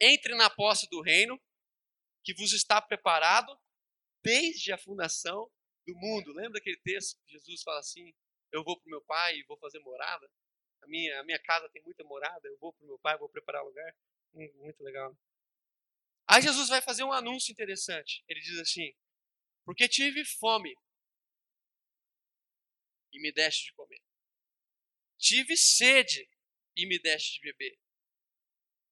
Entre 0.00 0.34
na 0.34 0.48
posse 0.48 0.88
do 0.88 1.02
reino 1.02 1.40
que 2.24 2.34
vos 2.34 2.52
está 2.52 2.80
preparado 2.80 3.54
desde 4.22 4.72
a 4.72 4.78
fundação 4.78 5.50
do 5.86 5.94
mundo. 5.94 6.32
Lembra 6.32 6.58
aquele 6.58 6.78
texto 6.80 7.18
que 7.24 7.32
Jesus 7.32 7.62
fala 7.62 7.78
assim: 7.80 8.14
Eu 8.50 8.64
vou 8.64 8.78
para 8.80 8.86
o 8.86 8.90
meu 8.90 9.02
Pai 9.02 9.36
e 9.36 9.44
vou 9.44 9.58
fazer 9.58 9.78
morada? 9.80 10.30
A 10.82 10.86
minha, 10.86 11.20
a 11.20 11.24
minha 11.24 11.38
casa 11.42 11.68
tem 11.68 11.82
muita 11.82 12.02
morada, 12.04 12.48
eu 12.48 12.56
vou 12.58 12.72
para 12.72 12.84
o 12.84 12.88
meu 12.88 12.98
Pai, 12.98 13.18
vou 13.18 13.28
preparar 13.28 13.62
lugar. 13.62 13.94
Hum, 14.32 14.50
muito 14.56 14.82
legal. 14.82 15.14
Aí 16.26 16.40
Jesus 16.40 16.68
vai 16.68 16.80
fazer 16.80 17.04
um 17.04 17.12
anúncio 17.12 17.52
interessante. 17.52 18.24
Ele 18.26 18.40
diz 18.40 18.58
assim: 18.58 18.94
Porque 19.64 19.88
tive 19.88 20.24
fome 20.24 20.74
e 23.12 23.20
me 23.20 23.32
deste 23.32 23.66
de 23.66 23.72
comer. 23.74 24.00
Tive 25.18 25.56
sede 25.56 26.28
e 26.76 26.86
me 26.86 26.98
deste 26.98 27.34
de 27.34 27.52
beber. 27.52 27.78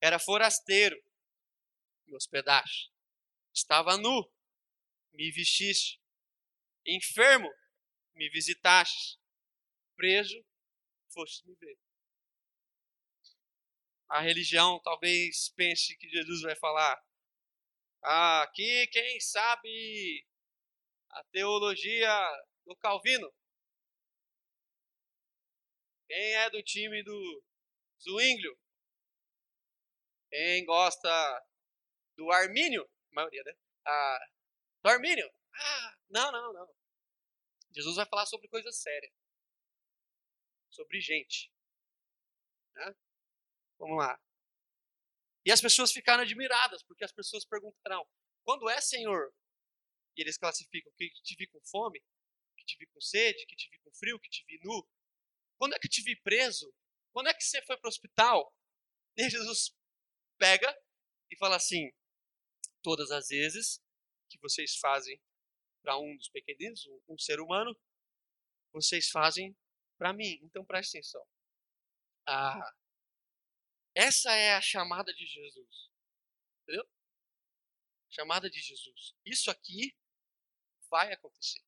Era 0.00 0.18
forasteiro, 0.18 0.96
me 2.06 2.14
hospedaste. 2.14 2.92
Estava 3.52 3.96
nu, 3.96 4.30
me 5.12 5.30
vestiste. 5.32 6.00
Enfermo, 6.86 7.48
me 8.14 8.30
visitaste. 8.30 9.18
Preso, 9.96 10.44
foste 11.12 11.46
me 11.46 11.54
ver 11.56 11.78
a 14.08 14.20
religião 14.20 14.80
talvez 14.80 15.50
pense 15.50 15.96
que 15.96 16.08
Jesus 16.08 16.42
vai 16.42 16.56
falar. 16.56 16.98
Ah, 18.02 18.42
aqui 18.42 18.86
quem 18.86 19.20
sabe 19.20 20.26
a 21.10 21.24
teologia 21.24 22.10
do 22.64 22.74
Calvino? 22.76 23.30
Quem 26.06 26.36
é 26.36 26.50
do 26.50 26.62
time 26.62 27.02
do 27.02 27.44
Zwinglio? 28.00 28.58
Quem 30.30 30.64
gosta 30.64 31.08
do 32.16 32.30
Armínio? 32.30 32.88
A 33.12 33.14
maioria, 33.14 33.42
né? 33.44 33.54
Ah, 33.86 34.26
do 34.82 34.88
Armínio? 34.90 35.30
Ah, 35.54 35.96
não, 36.10 36.32
não, 36.32 36.52
não. 36.52 36.74
Jesus 37.72 37.96
vai 37.96 38.06
falar 38.06 38.26
sobre 38.26 38.48
coisa 38.48 38.70
séria. 38.72 39.10
Sobre 40.70 41.00
gente. 41.00 41.50
Né? 42.74 42.94
Vamos 43.78 43.98
lá. 43.98 44.20
E 45.44 45.50
as 45.50 45.60
pessoas 45.60 45.92
ficaram 45.92 46.22
admiradas, 46.22 46.82
porque 46.82 47.04
as 47.04 47.12
pessoas 47.12 47.44
perguntaram: 47.44 48.06
quando 48.44 48.68
é, 48.68 48.80
Senhor? 48.80 49.32
E 50.16 50.20
eles 50.20 50.36
classificam 50.36 50.92
que 50.96 51.08
te 51.22 51.36
vi 51.36 51.46
com 51.46 51.60
fome, 51.62 52.02
que 52.56 52.64
te 52.64 52.76
vi 52.76 52.86
com 52.86 53.00
sede, 53.00 53.46
que 53.46 53.56
te 53.56 53.70
vi 53.70 53.78
com 53.78 53.92
frio, 53.92 54.18
que 54.18 54.28
te 54.28 54.44
vi 54.46 54.58
nu. 54.62 54.86
Quando 55.56 55.74
é 55.74 55.78
que 55.78 55.88
te 55.88 56.02
vi 56.02 56.20
preso? 56.20 56.72
Quando 57.12 57.28
é 57.28 57.34
que 57.34 57.42
você 57.42 57.62
foi 57.62 57.76
para 57.78 57.88
o 57.88 57.90
hospital? 57.90 58.54
E 59.16 59.28
Jesus 59.30 59.74
pega 60.38 60.74
e 61.30 61.36
fala 61.36 61.56
assim: 61.56 61.92
todas 62.82 63.10
as 63.10 63.28
vezes 63.28 63.82
que 64.30 64.38
vocês 64.38 64.76
fazem 64.76 65.20
para 65.82 65.98
um 65.98 66.16
dos 66.16 66.28
pequeninos, 66.28 66.86
um, 66.86 67.14
um 67.14 67.18
ser 67.18 67.40
humano, 67.40 67.78
vocês 68.72 69.10
fazem 69.10 69.56
para 69.96 70.12
mim. 70.12 70.38
Então 70.42 70.64
preste 70.64 70.96
atenção. 70.96 71.26
Ah, 72.26 72.74
essa 73.94 74.32
é 74.32 74.54
a 74.54 74.60
chamada 74.60 75.12
de 75.12 75.26
Jesus. 75.26 75.90
Entendeu? 76.62 76.88
Chamada 78.10 78.50
de 78.50 78.60
Jesus. 78.60 79.14
Isso 79.24 79.50
aqui 79.50 79.96
vai 80.90 81.12
acontecer. 81.12 81.62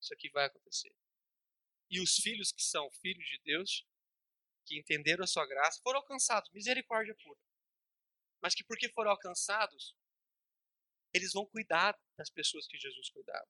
Isso 0.00 0.12
aqui 0.12 0.30
vai 0.30 0.44
acontecer. 0.46 0.94
E 1.90 2.00
os 2.00 2.16
filhos 2.16 2.52
que 2.52 2.62
são 2.62 2.90
filhos 2.92 3.24
de 3.26 3.38
Deus, 3.42 3.86
que 4.66 4.78
entenderam 4.78 5.24
a 5.24 5.26
sua 5.26 5.46
graça, 5.46 5.80
foram 5.82 6.00
alcançados, 6.00 6.50
misericórdia 6.52 7.14
pura. 7.22 7.40
Mas 8.44 8.54
que 8.54 8.62
porque 8.62 8.90
foram 8.90 9.10
alcançados, 9.10 9.96
eles 11.14 11.32
vão 11.32 11.46
cuidar 11.46 11.98
das 12.14 12.28
pessoas 12.28 12.66
que 12.66 12.76
Jesus 12.76 13.08
cuidava. 13.08 13.48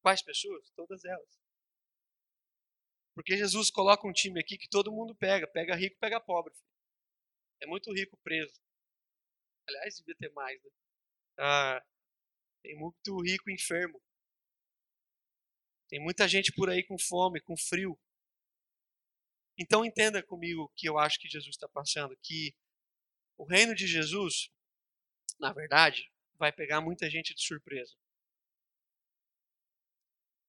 Quais 0.00 0.22
pessoas? 0.22 0.70
Todas 0.70 1.04
elas. 1.04 1.38
Porque 3.14 3.36
Jesus 3.36 3.70
coloca 3.70 4.08
um 4.08 4.14
time 4.14 4.40
aqui 4.40 4.56
que 4.56 4.66
todo 4.66 4.90
mundo 4.90 5.14
pega, 5.14 5.46
pega 5.46 5.76
rico, 5.76 5.98
pega 6.00 6.18
pobre. 6.22 6.54
É 7.60 7.66
muito 7.66 7.92
rico 7.92 8.16
preso. 8.22 8.58
Aliás, 9.68 9.96
devia 9.96 10.16
ter 10.16 10.32
mais, 10.32 10.62
né? 10.62 10.70
Ah, 11.38 11.86
tem 12.62 12.78
muito 12.78 13.20
rico 13.20 13.50
enfermo. 13.50 14.02
Tem 15.86 16.00
muita 16.00 16.26
gente 16.26 16.50
por 16.50 16.70
aí 16.70 16.82
com 16.82 16.98
fome, 16.98 17.42
com 17.42 17.58
frio. 17.58 18.00
Então 19.58 19.84
entenda 19.84 20.22
comigo 20.22 20.72
que 20.74 20.88
eu 20.88 20.98
acho 20.98 21.20
que 21.20 21.28
Jesus 21.28 21.54
está 21.54 21.68
passando, 21.68 22.16
que 22.22 22.56
o 23.36 23.44
reino 23.44 23.74
de 23.74 23.86
Jesus, 23.86 24.50
na 25.38 25.52
verdade, 25.52 26.10
vai 26.34 26.52
pegar 26.52 26.80
muita 26.80 27.10
gente 27.10 27.34
de 27.34 27.42
surpresa. 27.42 27.96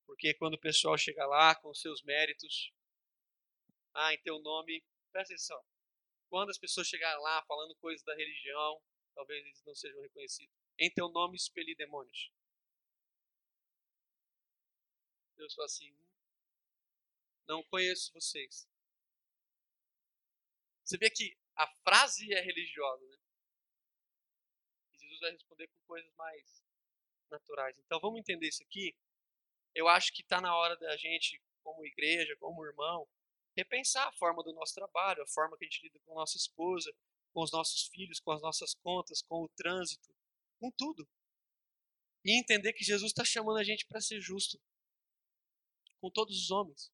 Porque 0.06 0.34
quando 0.36 0.54
o 0.54 0.60
pessoal 0.60 0.98
chega 0.98 1.26
lá 1.26 1.56
com 1.56 1.74
seus 1.74 2.04
méritos, 2.04 2.72
ah, 3.94 4.14
em 4.14 4.22
teu 4.22 4.40
nome, 4.40 4.84
presta 5.12 5.34
atenção, 5.34 5.62
quando 6.30 6.50
as 6.50 6.58
pessoas 6.58 6.88
chegarem 6.88 7.22
lá 7.22 7.44
falando 7.46 7.76
coisas 7.76 8.04
da 8.04 8.16
religião, 8.16 8.82
talvez 9.14 9.46
eles 9.46 9.64
não 9.66 9.74
sejam 9.74 10.02
reconhecidos. 10.02 10.54
Em 10.78 10.92
teu 10.92 11.10
nome 11.10 11.38
expeli 11.38 11.76
demônios. 11.76 12.32
Deus 15.38 15.54
fala 15.54 15.66
assim: 15.66 15.96
Não 17.48 17.64
conheço 17.64 18.12
vocês. 18.14 18.68
Você 20.84 20.98
vê 20.98 21.10
que 21.10 21.38
a 21.56 21.68
frase 21.84 22.34
é 22.34 22.41
religiosa, 22.41 23.06
né? 23.08 23.18
E 24.93 24.97
Jesus 24.97 25.20
vai 25.20 25.32
responder 25.32 25.68
com 25.68 25.80
coisas 25.86 26.14
mais 26.16 26.64
naturais. 27.30 27.78
Então 27.80 27.99
vamos 27.99 28.20
entender 28.20 28.47
isso 28.47 28.64
aqui. 28.64 28.95
Eu 29.74 29.88
acho 29.88 30.14
que 30.14 30.22
está 30.22 30.39
na 30.39 30.56
hora 30.56 30.76
da 30.78 30.95
gente, 30.97 31.41
como 31.64 31.86
igreja, 31.86 32.36
como 32.38 32.66
irmão, 32.66 33.08
repensar 33.58 34.08
a 34.08 34.14
forma 34.14 34.43
do 34.43 34.53
nosso 34.53 34.74
trabalho, 34.74 35.24
a 35.24 35.28
forma 35.28 35.58
que 35.58 35.66
a 35.66 35.68
gente 35.68 35.84
lida 35.84 35.99
com 36.06 36.14
nossa 36.14 36.38
esposa, 36.38 36.93
com 37.34 37.41
os 37.41 37.51
nossos 37.51 37.88
filhos, 37.88 38.20
com 38.20 38.32
as 38.32 38.41
nossas 38.41 38.74
contas, 38.76 39.22
com 39.22 39.43
o 39.43 39.49
trânsito, 39.49 40.14
com 40.60 40.72
tudo. 40.72 41.08
E 42.24 42.39
entender 42.39 42.74
que 42.74 42.84
Jesus 42.84 43.12
está 43.12 43.24
chamando 43.24 43.58
a 43.58 43.64
gente 43.64 43.86
para 43.86 44.01
ser 44.01 44.20
justo 44.20 44.60
com 45.99 46.10
todos 46.10 46.38
os 46.38 46.51
homens. 46.51 46.91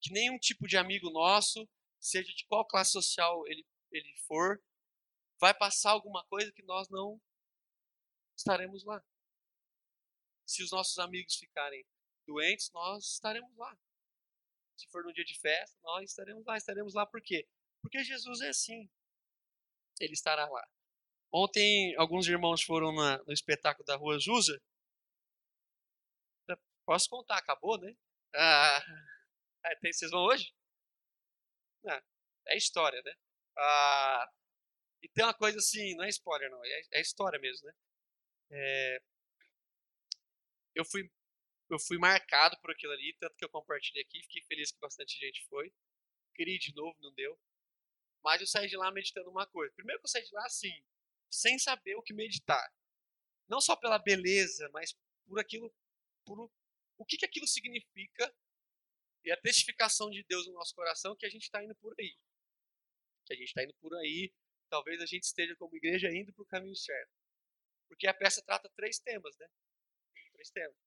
Que 0.00 0.12
nenhum 0.12 0.38
tipo 0.38 0.66
de 0.66 0.76
amigo 0.76 1.10
nosso, 1.10 1.68
seja 1.98 2.32
de 2.32 2.46
qual 2.46 2.66
classe 2.66 2.92
social 2.92 3.46
ele, 3.46 3.66
ele 3.90 4.16
for, 4.26 4.62
vai 5.40 5.54
passar 5.54 5.90
alguma 5.90 6.24
coisa 6.26 6.52
que 6.52 6.62
nós 6.62 6.88
não 6.88 7.20
estaremos 8.36 8.84
lá. 8.84 9.02
Se 10.46 10.62
os 10.62 10.70
nossos 10.70 10.98
amigos 10.98 11.34
ficarem 11.34 11.84
doentes, 12.26 12.70
nós 12.72 13.12
estaremos 13.12 13.54
lá. 13.56 13.76
Se 14.76 14.88
for 14.88 15.02
no 15.04 15.12
dia 15.12 15.24
de 15.24 15.38
festa, 15.38 15.76
nós 15.82 16.10
estaremos 16.10 16.44
lá. 16.44 16.56
Estaremos 16.56 16.94
lá 16.94 17.06
por 17.06 17.20
quê? 17.22 17.48
Porque 17.82 18.04
Jesus 18.04 18.40
é 18.42 18.48
assim. 18.48 18.88
Ele 19.98 20.12
estará 20.12 20.48
lá. 20.48 20.68
Ontem, 21.32 21.94
alguns 21.96 22.28
irmãos 22.28 22.62
foram 22.62 22.94
na, 22.94 23.18
no 23.24 23.32
espetáculo 23.32 23.84
da 23.84 23.96
Rua 23.96 24.16
Azusa. 24.16 24.60
Posso 26.84 27.08
contar, 27.08 27.38
acabou, 27.38 27.78
né? 27.78 27.96
Ah, 28.34 28.80
é, 29.64 29.76
tem, 29.76 29.92
vocês 29.92 30.10
vão 30.10 30.24
hoje? 30.24 30.54
Não, 31.86 32.02
é 32.48 32.56
história, 32.56 33.00
né? 33.02 33.14
Ah, 33.56 34.28
e 35.02 35.08
tem 35.08 35.24
uma 35.24 35.34
coisa 35.34 35.58
assim, 35.58 35.94
não 35.94 36.04
é 36.04 36.08
spoiler, 36.08 36.50
não, 36.50 36.62
é, 36.64 36.82
é 36.94 37.00
história 37.00 37.38
mesmo, 37.38 37.66
né? 37.66 37.74
É, 38.50 39.02
eu 40.74 40.84
fui 40.84 41.10
eu 41.68 41.78
fui 41.80 41.98
marcado 41.98 42.56
por 42.60 42.70
aquilo 42.70 42.92
ali, 42.92 43.12
tanto 43.18 43.36
que 43.36 43.44
eu 43.44 43.48
compartilhei 43.48 44.02
aqui, 44.02 44.22
fiquei 44.22 44.42
feliz 44.42 44.70
que 44.70 44.78
bastante 44.78 45.18
gente 45.18 45.44
foi. 45.48 45.72
Queria 46.34 46.58
de 46.58 46.72
novo, 46.74 46.96
não 47.00 47.12
deu. 47.12 47.38
Mas 48.22 48.40
eu 48.40 48.46
saí 48.46 48.68
de 48.68 48.76
lá 48.76 48.90
meditando 48.92 49.30
uma 49.30 49.46
coisa. 49.46 49.74
Primeiro 49.74 50.00
que 50.00 50.06
eu 50.06 50.10
saí 50.10 50.24
de 50.24 50.32
lá 50.32 50.44
assim, 50.44 50.72
sem 51.28 51.58
saber 51.58 51.96
o 51.96 52.02
que 52.02 52.14
meditar. 52.14 52.72
Não 53.48 53.60
só 53.60 53.74
pela 53.74 53.98
beleza, 53.98 54.68
mas 54.72 54.96
por 55.26 55.40
aquilo, 55.40 55.74
por 56.24 56.50
o 56.98 57.04
que, 57.04 57.16
que 57.16 57.24
aquilo 57.24 57.46
significa 57.48 58.32
e 59.26 59.32
a 59.32 59.36
testificação 59.36 60.08
de 60.08 60.24
Deus 60.24 60.46
no 60.46 60.54
nosso 60.54 60.74
coração 60.74 61.14
que 61.16 61.26
a 61.26 61.28
gente 61.28 61.42
está 61.42 61.62
indo 61.62 61.74
por 61.76 61.94
aí. 61.98 62.16
Que 63.26 63.34
a 63.34 63.36
gente 63.36 63.48
está 63.48 63.62
indo 63.62 63.74
por 63.74 63.94
aí, 63.96 64.32
talvez 64.70 65.02
a 65.02 65.06
gente 65.06 65.24
esteja 65.24 65.54
como 65.56 65.76
igreja 65.76 66.08
indo 66.10 66.32
para 66.32 66.42
o 66.42 66.46
caminho 66.46 66.76
certo. 66.76 67.12
Porque 67.88 68.06
a 68.06 68.14
peça 68.14 68.42
trata 68.42 68.70
três 68.76 68.98
temas, 68.98 69.36
né? 69.36 69.48
Três 70.32 70.50
temas 70.50 70.86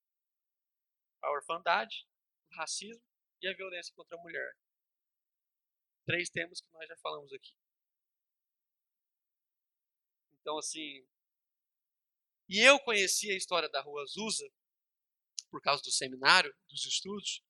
a 1.22 1.32
orfandade, 1.32 2.08
o 2.52 2.56
racismo 2.56 3.04
e 3.42 3.48
a 3.48 3.56
violência 3.56 3.94
contra 3.96 4.18
a 4.18 4.22
mulher. 4.22 4.58
Três 6.06 6.30
temas 6.30 6.62
que 6.62 6.72
nós 6.72 6.88
já 6.88 6.98
falamos 6.98 7.32
aqui. 7.34 7.54
Então, 10.34 10.58
assim. 10.58 11.06
E 12.48 12.60
eu 12.60 12.80
conheci 12.80 13.30
a 13.30 13.36
história 13.36 13.70
da 13.70 13.82
Rua 13.82 14.02
Azusa 14.02 14.50
por 15.52 15.62
causa 15.62 15.84
do 15.84 15.92
seminário, 15.92 16.56
dos 16.68 16.86
estudos, 16.86 17.44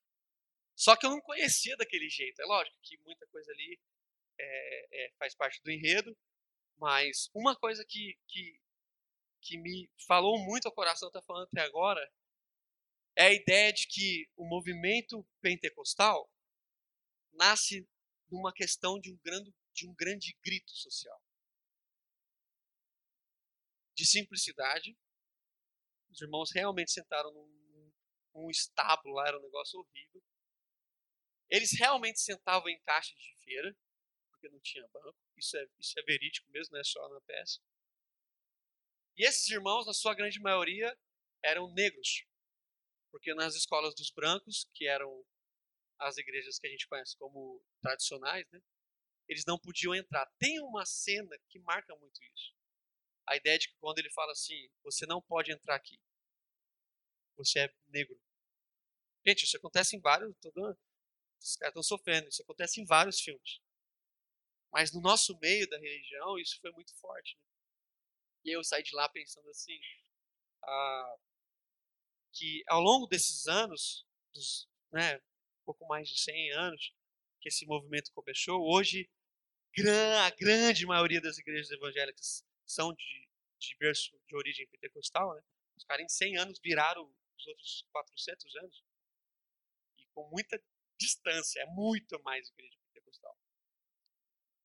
só 0.80 0.96
que 0.96 1.06
eu 1.06 1.10
não 1.10 1.20
conhecia 1.20 1.76
daquele 1.76 2.10
jeito. 2.10 2.42
É 2.42 2.46
lógico 2.46 2.80
que 2.82 2.98
muita 3.00 3.28
coisa 3.28 3.52
ali 3.52 3.78
é, 4.40 5.06
é, 5.08 5.12
faz 5.20 5.36
parte 5.36 5.62
do 5.62 5.70
enredo, 5.70 6.18
mas 6.78 7.30
uma 7.36 7.54
coisa 7.54 7.84
que, 7.86 8.18
que, 8.30 8.58
que 9.42 9.58
me 9.58 9.92
falou 10.08 10.40
muito 10.40 10.68
ao 10.68 10.74
coração, 10.74 11.10
está 11.10 11.22
falando 11.22 11.48
até 11.48 11.60
agora, 11.64 12.02
é 13.14 13.26
a 13.26 13.34
ideia 13.34 13.74
de 13.74 13.88
que 13.88 14.32
o 14.38 14.48
movimento 14.48 15.28
pentecostal 15.42 16.32
nasce 17.34 17.86
numa 18.32 18.54
questão 18.54 18.98
de 19.02 19.12
um 19.12 19.18
grande, 19.18 19.54
de 19.74 19.86
um 19.86 19.94
grande 19.94 20.34
grito 20.42 20.72
social. 20.72 21.22
De 23.94 24.06
simplicidade. 24.06 24.98
Os 26.10 26.22
irmãos 26.22 26.52
realmente 26.54 26.94
sentaram 26.94 27.34
num, 27.34 27.92
num 28.34 28.50
estábulo 28.50 29.16
lá, 29.16 29.28
era 29.28 29.38
um 29.38 29.42
negócio 29.42 29.78
horrível. 29.78 30.24
Eles 31.50 31.72
realmente 31.78 32.20
sentavam 32.20 32.70
em 32.70 32.80
caixas 32.82 33.18
de 33.20 33.36
feira, 33.44 33.76
porque 34.32 34.50
não 34.50 34.60
tinha 34.60 34.88
banco. 34.90 35.18
Isso 35.36 35.58
é, 35.58 35.68
isso 35.80 36.00
é 36.00 36.04
verídico 36.04 36.50
mesmo, 36.52 36.74
não 36.74 36.80
é 36.80 36.84
só 36.84 37.08
na 37.10 37.22
peça. 37.22 37.60
E 39.18 39.26
esses 39.26 39.50
irmãos, 39.50 39.86
na 39.86 39.94
sua 39.94 40.14
grande 40.14 40.40
maioria, 40.40 40.98
eram 41.44 41.72
negros 41.74 42.26
porque 43.12 43.34
nas 43.34 43.56
escolas 43.56 43.96
dos 43.96 44.12
brancos, 44.12 44.68
que 44.74 44.88
eram 44.88 45.26
as 45.98 46.18
igrejas 46.18 46.58
que 46.58 46.68
a 46.68 46.70
gente 46.70 46.88
conhece 46.88 47.18
como 47.18 47.62
tradicionais, 47.82 48.48
né, 48.52 48.62
eles 49.28 49.46
não 49.46 49.60
podiam 49.60 49.94
entrar. 49.94 50.26
Tem 50.38 50.60
uma 50.62 50.86
cena 50.86 51.38
que 51.50 51.60
marca 51.60 51.96
muito 51.96 52.24
isso. 52.24 52.54
A 53.28 53.36
ideia 53.36 53.60
de 53.60 53.68
que 53.68 53.76
quando 53.80 54.00
ele 54.00 54.10
fala 54.12 54.32
assim, 54.32 54.70
você 54.82 55.06
não 55.06 55.22
pode 55.22 55.52
entrar 55.52 55.76
aqui, 55.76 56.00
você 57.36 57.60
é 57.60 57.76
negro. 57.88 58.20
Gente, 59.26 59.44
isso 59.44 59.58
acontece 59.58 59.96
em 59.96 60.00
vários. 60.00 60.34
Os 61.40 61.56
caras 61.56 61.72
estão 61.72 61.84
sofrendo, 61.84 62.28
isso 62.28 62.42
acontece 62.42 62.82
em 62.82 62.86
vários 62.86 63.20
filmes. 63.20 63.60
Mas 64.72 64.94
no 64.94 65.02
nosso 65.02 65.38
meio 65.40 65.68
da 65.70 65.78
religião, 65.78 66.38
isso 66.38 66.60
foi 66.62 66.72
muito 66.72 66.96
forte. 66.96 67.38
Né? 67.38 67.44
E 68.46 68.56
eu 68.56 68.64
saí 68.64 68.84
de 68.84 68.96
lá 68.96 69.10
pensando 69.10 69.50
assim: 69.50 69.80
ah, 70.64 71.18
que 72.34 72.64
ao 72.68 72.82
longo 72.82 73.08
desses 73.08 73.48
anos, 73.48 74.06
dos, 74.34 74.70
né, 74.92 75.20
pouco 75.66 75.86
mais 75.88 76.08
de 76.10 76.20
100 76.20 76.52
anos 76.54 76.94
que 77.42 77.50
esse 77.50 77.66
movimento 77.66 78.12
começou, 78.14 78.62
hoje 78.62 79.10
a 80.26 80.30
grande 80.32 80.86
maioria 80.86 81.22
das 81.22 81.38
igrejas 81.38 81.72
evangélicas 81.72 82.44
são 82.66 82.94
de, 82.94 83.30
de 83.60 83.78
berço 83.78 84.20
de 84.28 84.36
origem 84.36 84.68
pentecostal, 84.68 85.34
né? 85.36 85.42
Os 85.78 85.86
caras 85.86 86.04
em 86.04 86.10
100 86.10 86.38
anos 86.38 86.60
viraram 86.60 87.10
os 87.38 87.48
outros 87.48 87.86
400 87.92 88.56
anos. 88.58 88.84
E 89.98 90.06
com 90.14 90.30
muita 90.30 90.62
distância, 91.00 91.62
é 91.62 91.66
muito 91.68 92.22
mais 92.24 92.50
igreja 92.50 92.78
pentecostal. 92.86 93.38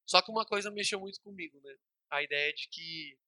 Só 0.07 0.21
que 0.21 0.31
uma 0.31 0.45
coisa 0.45 0.71
mexeu 0.71 1.01
muito 1.01 1.21
comigo, 1.21 1.61
né? 1.61 1.79
A 2.11 2.23
ideia 2.23 2.53
de 2.53 2.69
que 2.69 3.19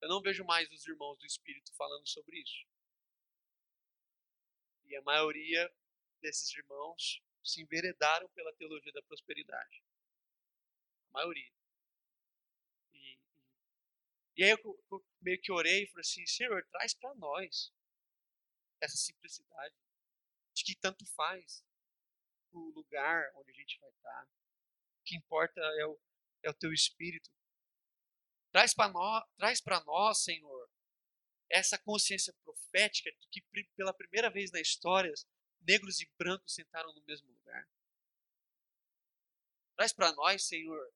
eu 0.00 0.08
não 0.08 0.20
vejo 0.20 0.44
mais 0.44 0.70
os 0.70 0.86
irmãos 0.86 1.18
do 1.18 1.26
Espírito 1.26 1.74
falando 1.74 2.06
sobre 2.06 2.38
isso. 2.40 2.66
E 4.86 4.96
a 4.96 5.02
maioria 5.02 5.72
desses 6.20 6.52
irmãos 6.54 7.22
se 7.44 7.62
enveredaram 7.62 8.28
pela 8.30 8.54
teologia 8.54 8.92
da 8.92 9.02
prosperidade. 9.02 9.82
A 11.08 11.12
maioria. 11.12 11.52
E, 12.92 13.18
e, 14.36 14.44
aí 14.44 14.50
eu, 14.50 14.84
eu, 14.90 15.06
meio 15.20 15.40
que 15.40 15.52
orei 15.52 15.84
e 15.84 15.86
falei 15.88 16.00
assim: 16.00 16.26
Senhor, 16.26 16.64
traz 16.70 16.94
para 16.94 17.14
nós 17.14 17.72
essa 18.80 18.96
simplicidade 18.96 19.74
de 20.54 20.64
que 20.64 20.76
tanto 20.76 21.04
faz 21.14 21.64
o 22.52 22.70
lugar 22.70 23.30
onde 23.36 23.50
a 23.50 23.54
gente 23.54 23.78
vai 23.80 23.90
estar. 23.90 24.24
O 24.24 25.04
que 25.04 25.16
importa 25.16 25.60
é 25.60 25.86
o, 25.86 25.98
é 26.44 26.50
o 26.50 26.54
teu 26.54 26.72
espírito. 26.72 27.30
Traz 28.50 28.74
para 28.74 28.90
nós, 28.90 29.24
traz 29.36 29.62
nós, 29.84 30.24
Senhor, 30.24 30.70
essa 31.50 31.78
consciência 31.78 32.32
profética 32.44 33.10
de 33.10 33.28
que 33.28 33.42
pela 33.76 33.94
primeira 33.94 34.30
vez 34.30 34.50
na 34.50 34.60
história 34.60 35.12
negros 35.60 36.00
e 36.00 36.10
brancos 36.18 36.54
sentaram 36.54 36.92
no 36.92 37.02
mesmo 37.04 37.30
lugar. 37.32 37.68
Traz 39.76 39.92
para 39.92 40.12
nós, 40.12 40.46
Senhor, 40.46 40.92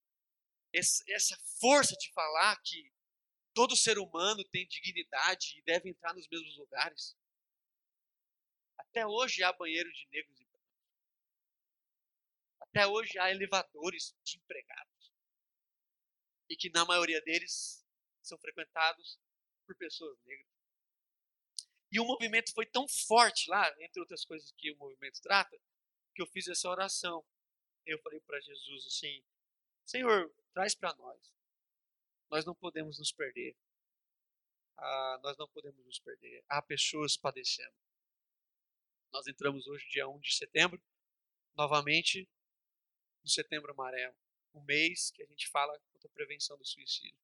essa 0.72 1.36
força 1.61 1.94
de 1.96 2.11
falar 2.12 2.61
que 2.62 2.92
todo 3.55 3.76
ser 3.76 3.98
humano 3.98 4.42
tem 4.44 4.66
dignidade 4.66 5.59
e 5.59 5.62
deve 5.62 5.90
entrar 5.90 6.14
nos 6.14 6.26
mesmos 6.28 6.57
lugares. 6.57 7.16
Até 8.78 9.07
hoje 9.07 9.42
há 9.42 9.53
banheiro 9.53 9.90
de 9.92 10.09
negros. 10.11 10.41
Até 12.73 12.87
hoje 12.87 13.18
há 13.18 13.31
elevadores 13.31 14.16
de 14.25 14.39
empregados. 14.39 15.12
E 16.49 16.57
que 16.57 16.70
na 16.70 16.87
maioria 16.87 17.20
deles 17.20 17.87
são 18.23 18.39
frequentados 18.39 19.20
por 19.66 19.77
pessoas 19.77 20.18
negras. 20.25 20.49
E 21.91 22.01
o 22.01 22.05
movimento 22.07 22.51
foi 22.55 22.64
tão 22.64 22.89
forte 22.89 23.51
lá, 23.51 23.68
entre 23.79 24.01
outras 24.01 24.25
coisas 24.25 24.51
que 24.53 24.73
o 24.73 24.79
movimento 24.79 25.20
trata, 25.20 25.55
que 26.14 26.23
eu 26.23 26.27
fiz 26.27 26.49
essa 26.49 26.66
oração. 26.66 27.23
Eu 27.85 28.01
falei 28.01 28.20
para 28.20 28.41
Jesus 28.41 28.87
assim: 28.87 29.23
Senhor, 29.85 30.35
traz 30.55 30.75
para 30.75 30.95
nós. 30.95 31.20
Nós 32.31 32.47
não 32.47 32.55
podemos 32.55 32.99
nos 32.99 33.12
perder. 33.12 33.55
Ah, 34.79 35.20
nós 35.23 35.37
não 35.37 35.47
podemos 35.49 35.85
nos 35.85 35.99
perder. 35.99 36.43
Há 36.49 36.62
pessoas 36.62 37.18
padecendo. 37.18 37.77
Nós 39.12 39.27
entramos 39.27 39.66
hoje, 39.66 39.87
dia 39.91 40.09
1 40.09 40.18
de 40.20 40.35
setembro, 40.35 40.83
novamente 41.55 42.27
no 43.23 43.29
setembro 43.29 43.73
amarelo. 43.73 44.16
um 44.55 44.62
mês 44.64 45.11
que 45.11 45.23
a 45.23 45.27
gente 45.27 45.49
fala 45.49 45.79
contra 45.93 46.09
a 46.09 46.12
prevenção 46.12 46.59
do 46.59 46.64
suicídio. 46.66 47.18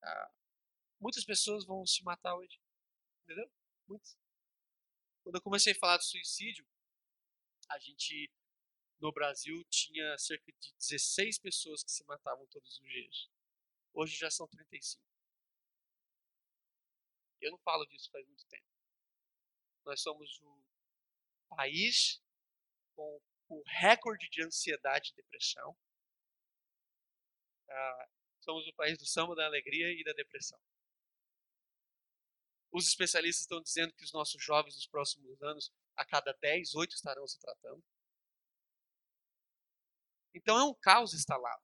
Ah, 0.00 0.30
muitas 1.00 1.24
pessoas 1.24 1.64
vão 1.64 1.84
se 1.84 2.04
matar 2.04 2.36
hoje. 2.36 2.60
Entendeu? 3.24 3.50
Muitas. 3.88 4.16
Quando 5.24 5.34
eu 5.34 5.42
comecei 5.42 5.72
a 5.72 5.76
falar 5.76 5.98
de 5.98 6.04
suicídio, 6.04 6.64
a 7.68 7.80
gente 7.80 8.30
no 9.00 9.12
Brasil 9.12 9.64
tinha 9.64 10.16
cerca 10.18 10.52
de 10.52 10.72
16 10.74 11.38
pessoas 11.40 11.82
que 11.82 11.90
se 11.90 12.04
matavam 12.04 12.46
todos 12.46 12.78
os 12.78 12.78
dias. 12.78 13.28
Hoje 13.92 14.16
já 14.16 14.30
são 14.30 14.46
35. 14.46 15.02
Eu 17.40 17.50
não 17.50 17.58
falo 17.58 17.84
disso 17.86 18.10
faz 18.10 18.26
muito 18.26 18.46
tempo. 18.46 18.66
Nós 19.84 20.00
somos 20.00 20.40
o 20.42 20.62
país 21.48 22.22
com 22.94 23.20
o 23.48 23.62
recorde 23.66 24.28
de 24.28 24.42
ansiedade 24.42 25.10
e 25.10 25.16
depressão. 25.16 25.76
Ah, 27.68 28.08
somos 28.40 28.66
o 28.66 28.74
país 28.74 28.98
do 28.98 29.06
samba, 29.06 29.34
da 29.34 29.46
alegria 29.46 29.92
e 29.92 30.04
da 30.04 30.12
depressão. 30.12 30.60
Os 32.72 32.86
especialistas 32.88 33.42
estão 33.42 33.62
dizendo 33.62 33.94
que 33.94 34.04
os 34.04 34.12
nossos 34.12 34.42
jovens 34.42 34.74
nos 34.74 34.86
próximos 34.86 35.40
anos, 35.42 35.72
a 35.96 36.04
cada 36.04 36.32
10, 36.32 36.74
8 36.74 36.94
estarão 36.94 37.26
se 37.26 37.38
tratando. 37.38 37.82
Então 40.34 40.58
é 40.58 40.64
um 40.64 40.74
caos 40.74 41.14
instalado. 41.14 41.62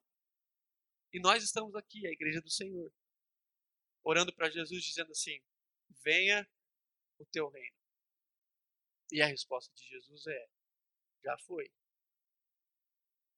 E 1.13 1.21
nós 1.21 1.45
estamos 1.45 1.75
aqui, 1.75 2.07
a 2.07 2.11
igreja 2.11 2.41
do 2.41 2.51
Senhor, 2.51 2.91
orando 4.03 4.35
para 4.35 4.49
Jesus, 4.49 4.83
dizendo 4.83 5.13
assim: 5.13 5.39
venha 6.03 6.49
o 7.19 7.27
teu 7.27 7.49
reino. 7.51 7.77
E 9.11 9.21
a 9.21 9.27
resposta 9.27 9.73
de 9.75 9.85
Jesus 9.87 10.27
é: 10.27 10.49
já 11.23 11.37
foi. 11.39 11.71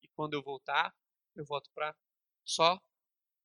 E 0.02 0.08
quando 0.08 0.34
eu 0.34 0.42
voltar, 0.42 0.94
eu 1.34 1.44
volto 1.44 1.70
para 1.72 1.96
só 2.44 2.80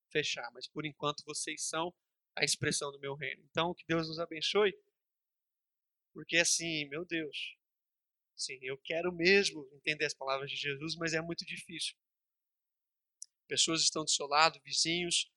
fechar. 0.09 0.49
Mas 0.51 0.67
por 0.67 0.85
enquanto 0.85 1.23
vocês 1.25 1.63
são 1.63 1.93
a 2.35 2.43
expressão 2.43 2.91
do 2.91 2.99
meu 2.99 3.15
reino. 3.15 3.43
Então 3.49 3.73
que 3.73 3.85
Deus 3.85 4.07
nos 4.07 4.19
abençoe. 4.19 4.73
Porque 6.13 6.37
assim, 6.37 6.85
meu 6.89 7.05
Deus, 7.05 7.55
sim, 8.35 8.57
eu 8.61 8.77
quero 8.77 9.11
mesmo 9.11 9.69
entender 9.73 10.05
as 10.05 10.13
palavras 10.13 10.49
de 10.49 10.57
Jesus, 10.57 10.95
mas 10.95 11.13
é 11.13 11.21
muito 11.21 11.45
difícil. 11.45 11.95
Pessoas 13.47 13.81
estão 13.81 14.03
do 14.03 14.09
seu 14.09 14.27
lado, 14.27 14.61
vizinhos. 14.63 15.31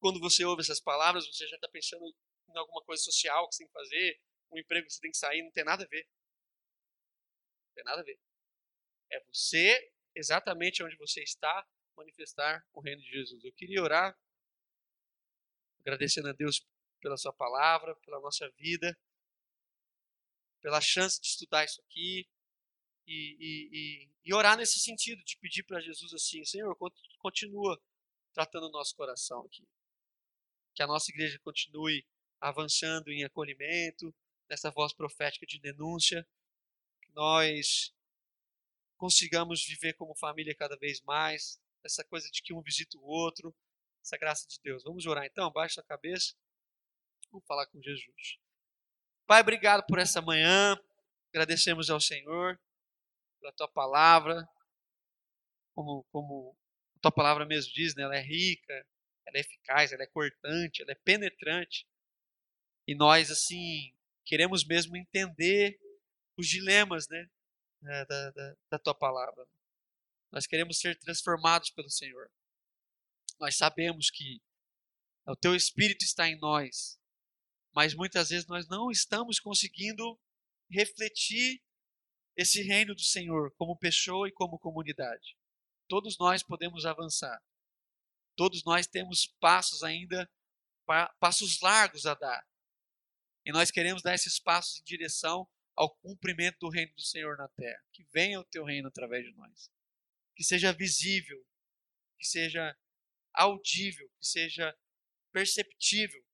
Quando 0.00 0.20
você 0.20 0.44
ouve 0.44 0.62
essas 0.62 0.80
palavras, 0.80 1.26
você 1.26 1.46
já 1.46 1.56
está 1.56 1.68
pensando 1.68 2.04
em 2.06 2.58
alguma 2.58 2.82
coisa 2.84 3.02
social 3.02 3.48
que 3.48 3.56
você 3.56 3.64
tem 3.64 3.66
que 3.66 3.72
fazer, 3.72 4.20
um 4.52 4.58
emprego 4.58 4.86
que 4.86 4.92
você 4.92 5.00
tem 5.00 5.10
que 5.10 5.16
sair, 5.16 5.42
não 5.42 5.50
tem 5.50 5.64
nada 5.64 5.84
a 5.84 5.88
ver. 5.88 6.06
Tem 7.78 7.84
nada 7.84 8.00
a 8.00 8.04
ver. 8.04 8.18
É 9.08 9.20
você, 9.26 9.92
exatamente 10.12 10.82
onde 10.82 10.96
você 10.96 11.22
está, 11.22 11.64
manifestar 11.96 12.66
o 12.72 12.80
reino 12.80 13.00
de 13.00 13.08
Jesus. 13.08 13.44
Eu 13.44 13.52
queria 13.52 13.80
orar, 13.80 14.18
agradecendo 15.78 16.28
a 16.28 16.32
Deus 16.32 16.66
pela 17.00 17.16
sua 17.16 17.32
palavra, 17.32 17.94
pela 18.00 18.20
nossa 18.20 18.50
vida, 18.56 18.98
pela 20.60 20.80
chance 20.80 21.20
de 21.20 21.28
estudar 21.28 21.64
isso 21.64 21.80
aqui 21.82 22.28
e, 23.06 23.36
e, 23.38 23.68
e, 23.72 24.10
e 24.24 24.34
orar 24.34 24.56
nesse 24.56 24.80
sentido, 24.80 25.22
de 25.22 25.38
pedir 25.38 25.62
para 25.62 25.80
Jesus 25.80 26.12
assim, 26.12 26.44
Senhor, 26.44 26.76
continua 27.18 27.80
tratando 28.32 28.66
o 28.66 28.72
nosso 28.72 28.96
coração 28.96 29.42
aqui. 29.42 29.64
Que 30.74 30.82
a 30.82 30.86
nossa 30.88 31.12
igreja 31.12 31.38
continue 31.44 32.04
avançando 32.40 33.12
em 33.12 33.22
acolhimento, 33.22 34.12
nessa 34.50 34.68
voz 34.68 34.92
profética 34.92 35.46
de 35.46 35.60
denúncia, 35.60 36.26
que 37.08 37.14
nós 37.14 37.94
consigamos 38.96 39.64
viver 39.64 39.94
como 39.94 40.14
família 40.14 40.54
cada 40.54 40.76
vez 40.76 41.00
mais, 41.02 41.60
essa 41.84 42.04
coisa 42.04 42.28
de 42.30 42.42
que 42.42 42.52
um 42.52 42.60
visita 42.60 42.98
o 42.98 43.04
outro, 43.04 43.54
essa 44.02 44.18
graça 44.18 44.46
de 44.46 44.60
Deus. 44.62 44.82
Vamos 44.82 45.06
orar 45.06 45.24
então, 45.24 45.50
baixa 45.50 45.80
a 45.80 45.84
cabeça, 45.84 46.34
vamos 47.30 47.46
falar 47.46 47.66
com 47.66 47.80
Jesus. 47.80 48.38
Pai, 49.26 49.40
obrigado 49.40 49.86
por 49.86 49.98
essa 49.98 50.20
manhã, 50.20 50.78
agradecemos 51.28 51.90
ao 51.90 52.00
Senhor 52.00 52.60
pela 53.40 53.52
tua 53.52 53.68
palavra, 53.68 54.48
como, 55.74 56.04
como 56.10 56.56
a 56.96 57.00
tua 57.00 57.12
palavra 57.12 57.46
mesmo 57.46 57.72
diz, 57.72 57.94
né? 57.94 58.02
ela 58.02 58.16
é 58.16 58.22
rica, 58.22 58.72
ela 59.26 59.36
é 59.36 59.40
eficaz, 59.40 59.92
ela 59.92 60.02
é 60.02 60.06
cortante, 60.06 60.82
ela 60.82 60.90
é 60.90 60.96
penetrante. 60.96 61.86
E 62.86 62.94
nós, 62.94 63.30
assim, 63.30 63.94
queremos 64.24 64.64
mesmo 64.64 64.96
entender 64.96 65.78
os 66.38 66.46
dilemas, 66.46 67.08
né? 67.08 67.28
Da, 67.80 68.30
da, 68.30 68.56
da 68.70 68.78
tua 68.78 68.94
palavra. 68.94 69.46
Nós 70.32 70.46
queremos 70.46 70.78
ser 70.78 70.98
transformados 70.98 71.70
pelo 71.70 71.88
Senhor. 71.88 72.28
Nós 73.38 73.56
sabemos 73.56 74.10
que 74.10 74.42
o 75.26 75.36
teu 75.36 75.54
Espírito 75.54 76.04
está 76.04 76.28
em 76.28 76.38
nós, 76.38 76.98
mas 77.72 77.94
muitas 77.94 78.30
vezes 78.30 78.46
nós 78.46 78.66
não 78.66 78.90
estamos 78.90 79.38
conseguindo 79.38 80.18
refletir 80.68 81.62
esse 82.36 82.62
reino 82.62 82.94
do 82.94 83.02
Senhor 83.02 83.52
como 83.56 83.78
pessoa 83.78 84.28
e 84.28 84.32
como 84.32 84.58
comunidade. 84.58 85.36
Todos 85.88 86.18
nós 86.18 86.42
podemos 86.42 86.84
avançar. 86.84 87.40
Todos 88.36 88.64
nós 88.64 88.86
temos 88.86 89.26
passos 89.40 89.82
ainda, 89.82 90.30
passos 91.18 91.60
largos 91.60 92.06
a 92.06 92.14
dar. 92.14 92.46
E 93.44 93.52
nós 93.52 93.70
queremos 93.70 94.02
dar 94.02 94.14
esses 94.14 94.38
passos 94.38 94.80
em 94.80 94.84
direção 94.84 95.48
ao 95.78 95.94
cumprimento 95.96 96.58
do 96.58 96.68
reino 96.68 96.92
do 96.94 97.02
Senhor 97.02 97.36
na 97.36 97.48
terra. 97.48 97.82
Que 97.92 98.04
venha 98.12 98.40
o 98.40 98.44
teu 98.44 98.64
reino 98.64 98.88
através 98.88 99.24
de 99.24 99.32
nós. 99.34 99.70
Que 100.36 100.42
seja 100.42 100.72
visível, 100.72 101.44
que 102.18 102.26
seja 102.26 102.76
audível, 103.32 104.08
que 104.18 104.26
seja 104.26 104.76
perceptível 105.32 106.24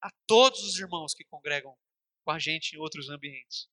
a 0.00 0.10
todos 0.26 0.62
os 0.62 0.78
irmãos 0.78 1.14
que 1.14 1.24
congregam 1.24 1.76
com 2.24 2.30
a 2.30 2.38
gente 2.38 2.74
em 2.74 2.78
outros 2.78 3.08
ambientes. 3.08 3.68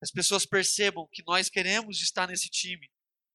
As 0.00 0.12
pessoas 0.12 0.46
percebam 0.46 1.08
que 1.12 1.24
nós 1.26 1.48
queremos 1.48 2.00
estar 2.00 2.28
nesse 2.28 2.48
time 2.48 2.88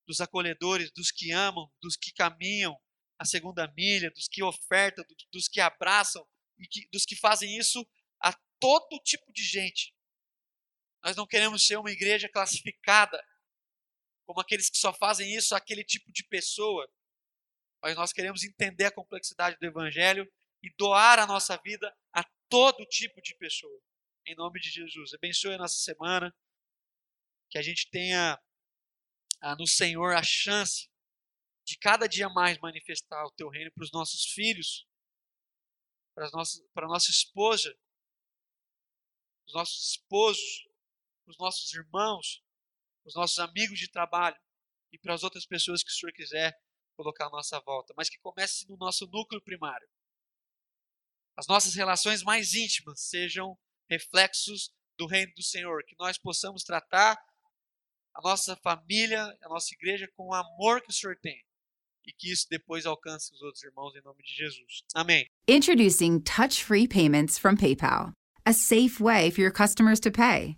dos 0.07 0.21
acolhedores, 0.21 0.91
dos 0.91 1.11
que 1.11 1.31
amam, 1.31 1.69
dos 1.81 1.97
que 1.97 2.13
caminham 2.13 2.79
a 3.19 3.25
segunda 3.25 3.71
milha, 3.75 4.11
dos 4.11 4.27
que 4.29 4.41
ofertam, 4.41 5.03
dos 5.31 5.47
que 5.47 5.59
abraçam 5.59 6.25
e 6.57 6.67
que, 6.67 6.87
dos 6.89 7.05
que 7.05 7.15
fazem 7.15 7.57
isso 7.57 7.85
todo 8.63 8.97
tipo 9.03 9.29
de 9.33 9.43
gente. 9.43 9.92
Nós 11.03 11.15
não 11.15 11.27
queremos 11.27 11.65
ser 11.65 11.77
uma 11.77 11.91
igreja 11.91 12.29
classificada 12.29 13.21
como 14.25 14.39
aqueles 14.39 14.69
que 14.69 14.77
só 14.77 14.93
fazem 14.93 15.35
isso, 15.35 15.53
aquele 15.53 15.83
tipo 15.83 16.11
de 16.11 16.23
pessoa. 16.23 16.89
Mas 17.81 17.95
nós 17.95 18.13
queremos 18.13 18.43
entender 18.43 18.85
a 18.85 18.91
complexidade 18.91 19.57
do 19.59 19.65
Evangelho 19.65 20.31
e 20.61 20.73
doar 20.77 21.19
a 21.19 21.27
nossa 21.27 21.57
vida 21.57 21.93
a 22.13 22.23
todo 22.47 22.85
tipo 22.85 23.21
de 23.21 23.35
pessoa. 23.35 23.81
Em 24.25 24.35
nome 24.35 24.61
de 24.61 24.69
Jesus. 24.69 25.13
Abençoe 25.13 25.55
a 25.55 25.57
nossa 25.57 25.75
semana. 25.75 26.33
Que 27.49 27.57
a 27.57 27.61
gente 27.61 27.89
tenha 27.89 28.41
ah, 29.41 29.55
no 29.57 29.67
Senhor 29.67 30.15
a 30.15 30.23
chance 30.23 30.89
de 31.65 31.77
cada 31.77 32.07
dia 32.07 32.29
mais 32.29 32.57
manifestar 32.59 33.25
o 33.25 33.31
teu 33.31 33.49
reino 33.49 33.71
para 33.73 33.83
os 33.83 33.91
nossos 33.91 34.25
filhos, 34.31 34.87
para, 36.15 36.29
nossas, 36.31 36.65
para 36.73 36.85
a 36.85 36.89
nossa 36.89 37.11
esposa, 37.11 37.77
os 39.45 39.53
nossos 39.53 39.91
esposos, 39.91 40.67
os 41.27 41.37
nossos 41.37 41.73
irmãos, 41.73 42.43
os 43.05 43.15
nossos 43.15 43.39
amigos 43.39 43.79
de 43.79 43.89
trabalho 43.89 44.37
e 44.91 44.97
para 44.97 45.13
as 45.13 45.23
outras 45.23 45.45
pessoas 45.45 45.83
que 45.83 45.89
o 45.89 45.93
Senhor 45.93 46.13
quiser 46.13 46.53
colocar 46.95 47.27
à 47.27 47.29
nossa 47.29 47.59
volta, 47.61 47.93
mas 47.97 48.09
que 48.09 48.19
comece 48.19 48.67
no 48.69 48.77
nosso 48.77 49.07
núcleo 49.07 49.41
primário. 49.41 49.87
As 51.35 51.47
nossas 51.47 51.73
relações 51.73 52.21
mais 52.21 52.53
íntimas 52.53 53.01
sejam 53.01 53.57
reflexos 53.89 54.71
do 54.97 55.07
reino 55.07 55.33
do 55.35 55.41
Senhor, 55.41 55.83
que 55.85 55.95
nós 55.97 56.17
possamos 56.17 56.63
tratar 56.63 57.17
a 58.13 58.21
nossa 58.21 58.55
família, 58.57 59.23
a 59.41 59.49
nossa 59.49 59.73
igreja 59.73 60.07
com 60.15 60.27
o 60.27 60.33
amor 60.33 60.81
que 60.81 60.91
o 60.91 60.93
Senhor 60.93 61.17
tem 61.19 61.43
e 62.05 62.13
que 62.13 62.31
isso 62.31 62.47
depois 62.49 62.85
alcance 62.85 63.33
os 63.33 63.41
outros 63.41 63.63
irmãos 63.63 63.95
em 63.95 64.01
nome 64.03 64.21
de 64.21 64.31
Jesus. 64.31 64.83
Amém. 64.93 65.25
Introducing 65.47 66.19
touch-free 66.19 66.87
payments 66.87 67.39
from 67.39 67.55
PayPal. 67.55 68.13
a 68.45 68.53
safe 68.53 68.99
way 68.99 69.29
for 69.29 69.41
your 69.41 69.51
customers 69.51 69.99
to 70.01 70.11
pay. 70.11 70.57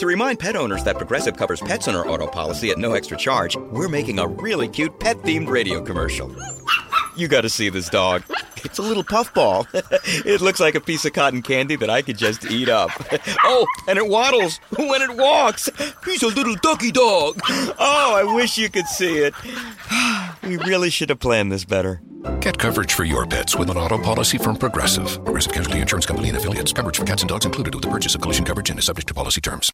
To 0.00 0.06
remind 0.06 0.38
pet 0.38 0.56
owners 0.56 0.82
that 0.84 0.96
Progressive 0.96 1.36
covers 1.36 1.60
pets 1.60 1.86
on 1.86 1.94
our 1.94 2.08
auto 2.08 2.26
policy 2.26 2.70
at 2.70 2.78
no 2.78 2.94
extra 2.94 3.18
charge, 3.18 3.54
we're 3.54 3.86
making 3.86 4.18
a 4.18 4.26
really 4.26 4.66
cute 4.66 4.98
pet 4.98 5.18
themed 5.18 5.48
radio 5.48 5.82
commercial. 5.82 6.34
You 7.16 7.28
gotta 7.28 7.50
see 7.50 7.68
this 7.68 7.90
dog. 7.90 8.22
It's 8.64 8.78
a 8.78 8.82
little 8.82 9.04
puffball. 9.04 9.66
it 9.74 10.40
looks 10.40 10.58
like 10.58 10.74
a 10.74 10.80
piece 10.80 11.04
of 11.04 11.12
cotton 11.12 11.42
candy 11.42 11.76
that 11.76 11.90
I 11.90 12.00
could 12.00 12.16
just 12.16 12.50
eat 12.50 12.70
up. 12.70 12.90
oh, 13.44 13.66
and 13.88 13.98
it 13.98 14.08
waddles 14.08 14.56
when 14.74 15.02
it 15.02 15.18
walks. 15.18 15.68
He's 16.06 16.22
a 16.22 16.28
little 16.28 16.54
ducky 16.54 16.92
dog. 16.92 17.38
Oh, 17.50 18.14
I 18.16 18.24
wish 18.34 18.56
you 18.56 18.70
could 18.70 18.86
see 18.86 19.18
it. 19.18 19.34
we 20.42 20.56
really 20.56 20.88
should 20.88 21.10
have 21.10 21.20
planned 21.20 21.52
this 21.52 21.66
better. 21.66 22.00
Get 22.40 22.56
coverage 22.56 22.94
for 22.94 23.04
your 23.04 23.26
pets 23.26 23.54
with 23.54 23.68
an 23.68 23.76
auto 23.76 23.98
policy 23.98 24.38
from 24.38 24.56
Progressive. 24.56 25.22
Progressive 25.26 25.52
Casualty 25.52 25.80
Insurance 25.80 26.06
Company 26.06 26.28
and 26.28 26.38
affiliates. 26.38 26.72
Coverage 26.72 26.96
for 26.96 27.04
cats 27.04 27.20
and 27.20 27.28
dogs 27.28 27.44
included 27.44 27.74
with 27.74 27.84
the 27.84 27.90
purchase 27.90 28.14
of 28.14 28.22
collision 28.22 28.46
coverage 28.46 28.70
and 28.70 28.78
is 28.78 28.86
subject 28.86 29.08
to 29.08 29.14
policy 29.14 29.42
terms. 29.42 29.70